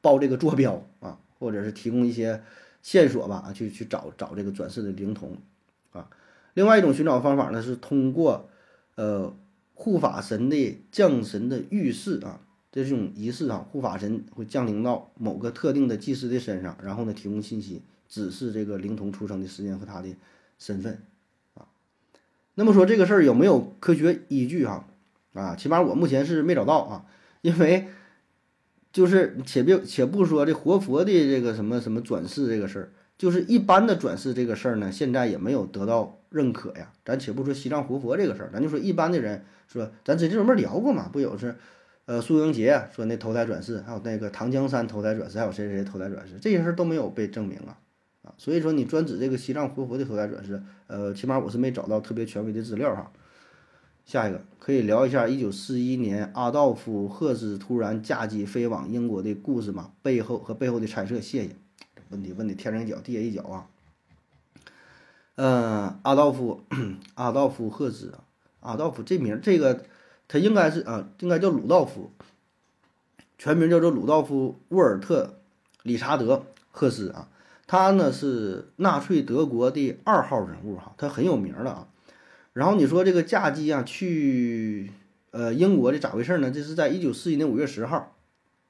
[0.00, 2.42] 报这个坐标啊，或者是提供一些
[2.82, 5.38] 线索吧啊，去去找找这个转世的灵童
[5.92, 6.08] 啊。
[6.54, 8.48] 另外一种寻找方法呢，是通过
[8.96, 9.34] 呃
[9.74, 20.14] 护法神的降神的预示啊，这是一种仪式啊，护法神会降临到某个特定的祭司的身上，然后呢提供信息，指示这个灵童出生的时间和他的
[20.58, 21.02] 身份
[21.54, 21.66] 啊。
[22.54, 24.86] 那么说这个事儿有没有科学依据哈？
[25.32, 27.06] 啊，起码我目前是没找到啊，
[27.44, 27.88] 因为
[28.90, 32.88] 就是且别且不说这活佛的这个什么什么转世这个事儿，
[33.18, 36.90] 就是一般的转世这个事儿呢，现在也没有得到认可呀。
[37.04, 41.54] 咱且不说西藏活佛这个事儿，咱就说一般的人说，咱之前专门聊过嘛，不有是。
[42.06, 47.76] 呃，苏英杰说那投胎转世，还有那个唐江山投胎转世，还有谁谁投胎转世，这些事儿都没有被证明啊
[48.22, 48.34] 啊！
[48.36, 53.10] 所以说你专指这个西藏活佛的投胎转世，呃，起码我是没找到特别权威的资料哈。
[54.04, 59.92] 下一个可以聊一下一九四一年阿道夫·赫兹突然驾机飞往英国的故事吗？
[60.02, 61.56] 背后和背后的猜测，谢谢。
[62.10, 63.66] 问题问的天上一脚地下一脚啊。
[65.36, 66.62] 嗯，阿道夫，
[67.14, 68.14] 阿道夫·赫兹，
[68.60, 69.84] 阿道夫这名这个。
[70.26, 72.10] 他应该是啊，应该叫鲁道夫，
[73.36, 75.24] 全名叫做鲁道夫·沃尔特·
[75.82, 76.36] 理查德·
[76.70, 77.28] 赫斯啊。
[77.66, 81.88] 他呢是纳粹德国的二号人物哈，他很有名的啊。
[82.54, 84.90] 然后你说这个驾机啊去
[85.32, 86.50] 呃英国的咋回事呢？
[86.50, 88.16] 这是在一九四一年五月十号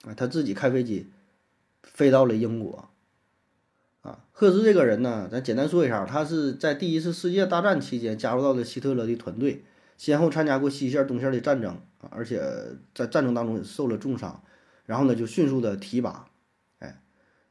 [0.05, 1.06] 啊，他自己开飞机
[1.82, 2.89] 飞到了英国
[4.01, 4.24] 啊。
[4.32, 9.62] 赫兹这个人呢，咱简单说一下，他是在第一次世界大战期间加入到了希特勒的团队。
[9.97, 11.81] 先后参加过西线、东线的战争，
[12.11, 12.43] 而且
[12.93, 14.43] 在战争当中也受了重伤，
[14.86, 16.27] 然后呢就迅速的提拔，
[16.81, 17.01] 哎，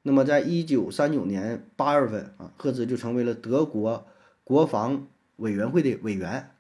[0.02, 4.06] 那么在一九三九年八月份啊，赫兹就成为了德国
[4.44, 5.08] 国防
[5.38, 6.52] 委员会的委员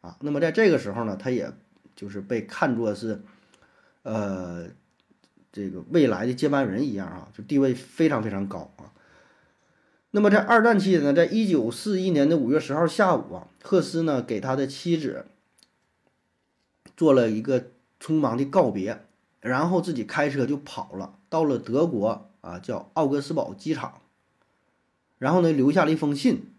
[0.00, 0.16] 啊。
[0.20, 1.52] 那么在这个时候呢，他也
[1.96, 3.22] 就是被看作是
[4.02, 4.66] 呃
[5.52, 8.92] 这个未来的接班人一样啊，就地位非常非常高啊。
[10.10, 15.26] 那么在二战期间呢，在一九四一年的五月十号下午啊，赫斯呢给他的妻子
[16.96, 17.70] 做了一个
[18.00, 19.04] 匆忙的告别，
[19.40, 24.02] 然后自己开车就跑了，到了德国啊，叫奥格斯堡机场，
[25.18, 26.53] 然后呢留下了一封信，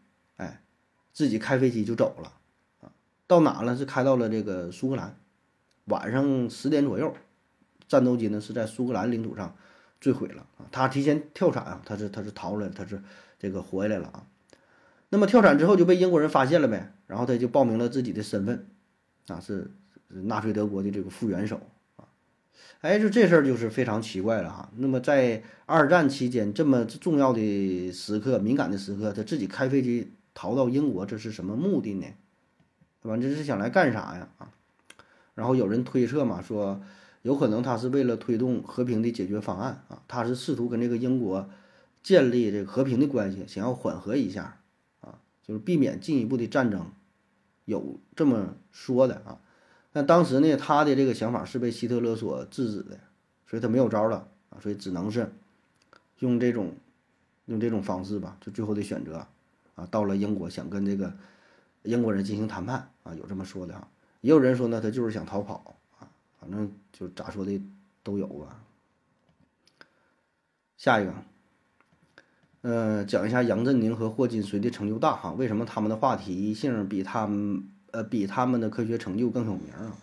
[1.16, 2.32] 自己开飞机就走了
[2.82, 2.92] 啊，
[3.26, 3.76] 到哪了？
[3.76, 5.18] 是开到了这个苏格兰，
[5.86, 7.12] 晚上十点左右，
[7.88, 9.56] 战斗机呢是在苏格兰领土上
[10.00, 13.02] 坠毁了啊，他提前跳伞啊，他是他是逃出来，他是。
[13.38, 14.26] 这个活下来了啊，
[15.10, 18.66] 那么跳伞之后就被英国人发现了呗，然后他就报名了自己的身份，
[19.28, 19.70] 啊是
[20.08, 21.60] 纳粹德国的这个副元首
[21.98, 22.08] 啊，
[22.80, 24.72] 哎，就这事儿就是非常奇怪了哈。
[24.78, 32.06] 那么在二战期间这么重要的时刻、敏感的时刻，他自己开飞机逃到英国，这是什么目的呢？
[33.02, 33.18] 对吧？
[33.18, 34.30] 这是想来干啥呀？
[34.38, 34.53] 啊，
[35.34, 36.80] 然后有人推测嘛，说
[37.24, 41.49] 有可能他是为了推动和平的解决方案啊，他是试图跟这个英国。
[42.03, 44.60] 建立这个和平的关系，想要缓和一下，
[45.02, 46.91] 啊，就是避免进一步的战争，
[47.66, 49.41] 有这么说的啊。
[49.91, 52.99] 但当时呢，他的这个想法是被希特勒所制止的，
[53.48, 55.34] 所以他没有招了啊，所以只能是
[56.20, 56.76] 用这种
[57.48, 59.26] 用这种方式吧，就最后的选择
[59.76, 61.14] 啊，到了英国想跟这个
[61.84, 63.88] 英国人进行谈判啊，有这么说的啊。
[64.22, 66.07] 也有人说呢，他就是想逃跑啊，
[66.39, 67.61] 反正就咋说的
[68.02, 68.61] 都有吧。
[70.77, 71.14] 下一个。
[72.61, 75.31] 呃，讲一下杨振宁和霍金谁的成就大哈？
[75.34, 79.93] 为什么他们的话题性比他们呃比他们的科学成就更有名啊？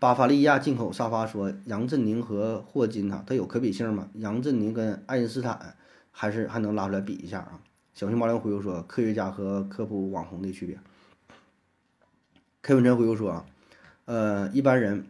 [0.00, 4.08] 巴伐利亚进口沙发说，杨振宁和霍金哈，他有可比性吗？
[4.14, 5.76] 杨振宁跟爱因斯坦
[6.10, 7.60] 还是还能拉出来比一下啊？
[7.94, 10.78] 小熊猫粮回复说，科学家和科普网红的区别。
[12.62, 13.44] 开文晨回复说啊，
[14.06, 15.06] 呃，一般人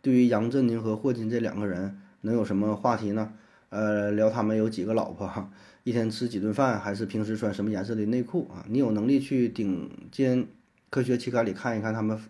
[0.00, 3.32] 对于杨振宁和霍金这两个人能有什么话题呢？
[3.70, 5.50] 呃，聊他们有几个老婆？
[5.82, 8.64] 一天吃几顿饭，还是平时穿什么颜色的内裤啊？
[8.68, 10.46] 你有能力去顶尖
[10.88, 12.20] 科学期刊里看一看他们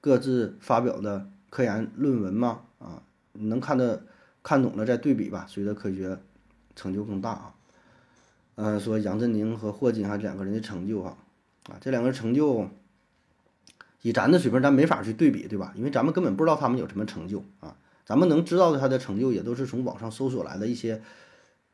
[0.00, 2.62] 各自发表的科研论文吗？
[2.80, 3.04] 啊，
[3.34, 4.02] 你能看得
[4.42, 6.18] 看懂了再对比吧，随着科学
[6.74, 7.54] 成就更大啊？
[8.60, 11.16] 嗯，说杨振宁和霍金哈两个人的成就哈，
[11.70, 12.68] 啊，这两个人成就
[14.02, 15.72] 以咱的水平咱没法去对比，对吧？
[15.76, 21.00] 因为咱们根本不知道他们有什么成就啊，咱们能知道他的成就也都是从网上搜索来的一些。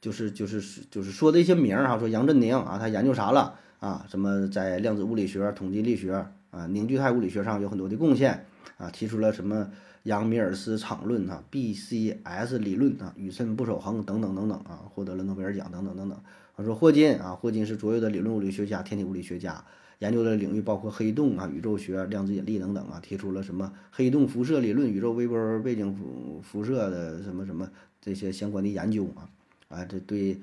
[0.00, 4.04] 就是就是就是说的一些名儿哈，说杨振宁啊，他研究啥了啊？
[4.10, 6.12] 什么在量子物理学、统计力学
[6.50, 8.44] 啊、凝聚态物理学上有很多的贡献
[8.76, 8.90] 啊？
[8.90, 9.70] 提出了什么
[10.02, 16.18] 杨米尔斯场论啊、BCS 理论啊、宇称不守恒等等等等啊，获得了诺贝尔奖等等等等。
[16.56, 19.64] 他说霍金啊，霍金是卓越的理论物理学家、天体物理学家，
[19.98, 27.68] 研究的领域包括黑洞啊、宇宙学、量子引力等等啊，提出了什么黑洞辐射理论、宇宙微波背景辐辐射的什么什么
[28.00, 29.28] 这些相关的研究啊。
[29.68, 30.40] 啊，这对，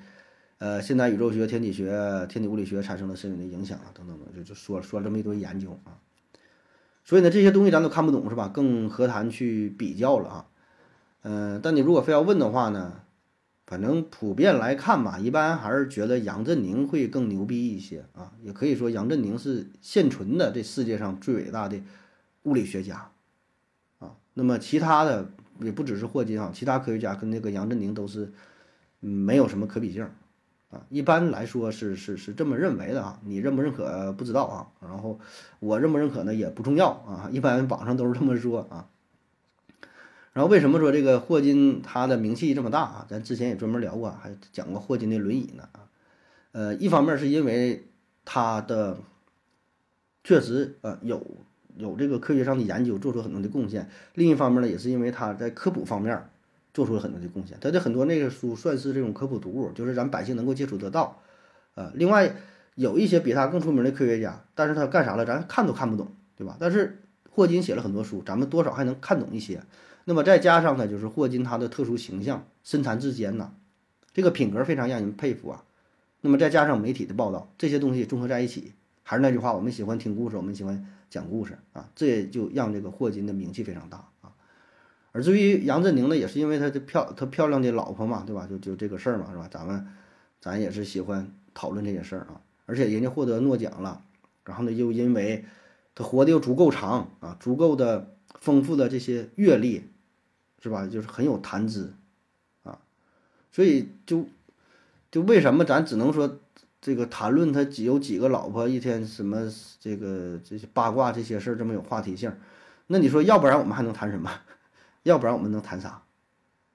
[0.58, 5.96] 呃，现代宇宙学、天体学、天体物理学产生了深远的影响啊，等等等，就就说说了这么一堆研究啊。
[7.06, 8.50] 所以呢，这些东西咱都看不懂是吧？
[8.50, 10.46] 更何谈去比较了啊？
[11.24, 13.02] 嗯、但你如果非要问的话呢，
[13.72, 18.34] 反正普遍来看吧，一般还是觉得杨振宁会更牛逼一些啊。
[18.44, 21.80] 也可以说杨振宁是现存的这世界上最伟大的
[22.44, 23.12] 物理学家
[24.00, 24.12] 啊。
[24.34, 25.32] 那么其他的
[25.62, 28.34] 也不只是霍金啊，其他科学家跟那个杨振宁都是
[29.00, 30.06] 没有什么可比性
[30.70, 30.86] 啊。
[30.90, 34.68] 一般来说是是是这么认为的啊，你认不认可不知道啊。
[34.82, 35.18] 然后
[35.62, 38.90] 我认不认可呢也不重要啊，一般网上都是这么说啊。
[40.34, 43.06] 然后为什么说这个霍金他的名气这么大啊？
[43.10, 45.88] 咱之前也专门聊过，还讲过霍金的轮椅呢啊。
[46.54, 47.88] 呃，一方面是因为
[48.24, 48.98] 他的
[50.24, 51.26] 确实呃有
[51.76, 53.84] 有这个科学上的研究，做出很多的贡献；
[54.14, 56.30] 另一方面呢，也是因为他在科普方面
[56.74, 57.58] 做出了很多的贡献。
[57.60, 61.20] 他的很多那个书算是这种科普读物，就是咱百姓能够接触得到。
[61.76, 62.36] 呃，另外
[62.76, 66.56] 有一些比他更出名的科学家，但是他干啥了，咱看都看不懂，对吧？
[66.58, 69.62] 但是霍金写了很多书，咱们多少还能看懂一些。
[70.06, 73.52] 那么再加上呢，就是霍金他的特殊形象，身残志坚呐，
[74.14, 75.64] 这个品格非常让人佩服啊。
[76.22, 78.74] 那么再加上媒体的报道，这些东西综合在一起，
[79.04, 84.34] 还是那句话，我们喜欢听故事，我们喜欢讲故事啊，这也就让这个霍金的名气非常大啊。
[85.12, 88.48] 而至于杨振宁呢，也是因为他的漂他漂亮的老婆嘛，对吧？
[88.50, 89.48] 就就这个事儿嘛，是吧？
[89.52, 89.88] 咱们
[90.40, 92.42] 咱也是喜欢讨论这些事儿啊。
[92.66, 94.04] 而且人家获得诺奖了，
[94.46, 95.46] 然后呢，又因为
[95.94, 99.91] 他活得又足够长啊，足够的丰富的这些阅历。
[100.62, 100.86] 是吧？
[100.86, 101.94] 就是很有谈资，
[102.64, 102.78] 啊，
[103.52, 104.28] 所以就
[105.10, 106.40] 就为什么咱只能说
[106.80, 112.32] 这个谈论他几有几个老婆，一天什么这个这些八卦这些事儿这么有话题性？
[112.88, 114.32] 那你说，要不然我们还能谈什么？
[115.04, 116.04] 要不然我们能谈啥？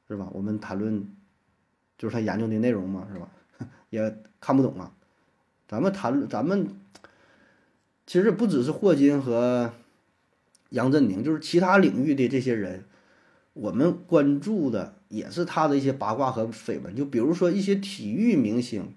[0.08, 0.28] 是吧？
[0.32, 1.08] 我们谈论
[1.96, 3.28] 就是他研究的内容嘛，是吧？
[3.90, 4.92] 也看不懂啊。
[5.68, 6.68] 咱们谈论咱们
[8.06, 9.72] 其实不只是霍金和
[10.70, 12.84] 杨振宁，就是其他领域的这些人。
[13.57, 18.93] 我们关注的也是他的一些八卦和绯闻，就比如说一些体育明星，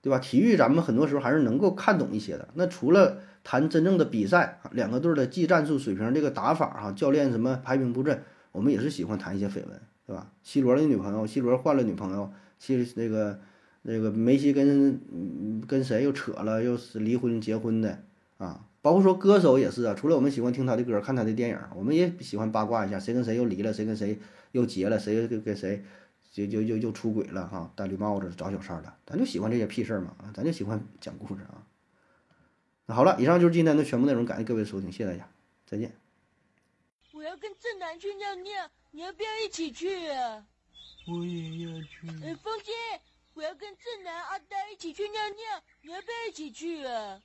[0.00, 0.18] 对吧？
[0.18, 2.48] 体育咱们很多时候还是能够看懂一些的。
[2.54, 8.22] 那除了谈真正的比赛，两个队的技战术水平、这个打法啊，教练什么排兵布阵，
[8.52, 13.38] 我们也是喜欢谈一些绯闻，对吧？C 罗的女朋友，C 罗换了女朋友，其实那个
[13.82, 18.02] 那个梅西跟跟谁又扯了，又是离婚结婚的
[18.38, 18.64] 啊。
[18.82, 24.18] 包括说歌手也是啊，除了我们喜欢听他的歌、看他的电影，我们也喜欢八卦一下，谁跟谁又离了，谁跟谁
[24.52, 25.84] 又结了，谁又跟谁
[26.32, 31.66] 就就又又出轨了哈，戴绿帽子找小三的，咱就喜欢这些屁事儿嘛，咱就喜欢讲故事啊。
[32.86, 35.28] 那好了，以上就是今天的全部内容，感谢各位收听，谢谢大家，
[35.66, 35.92] 再见。
[37.12, 40.46] 我要跟正南去尿尿，你要不要一起去啊？
[41.06, 42.08] 我也要去。
[42.24, 42.72] 哎，风姐，
[43.34, 47.20] 我要跟正南、阿呆一起去尿尿，你要不要一起去啊？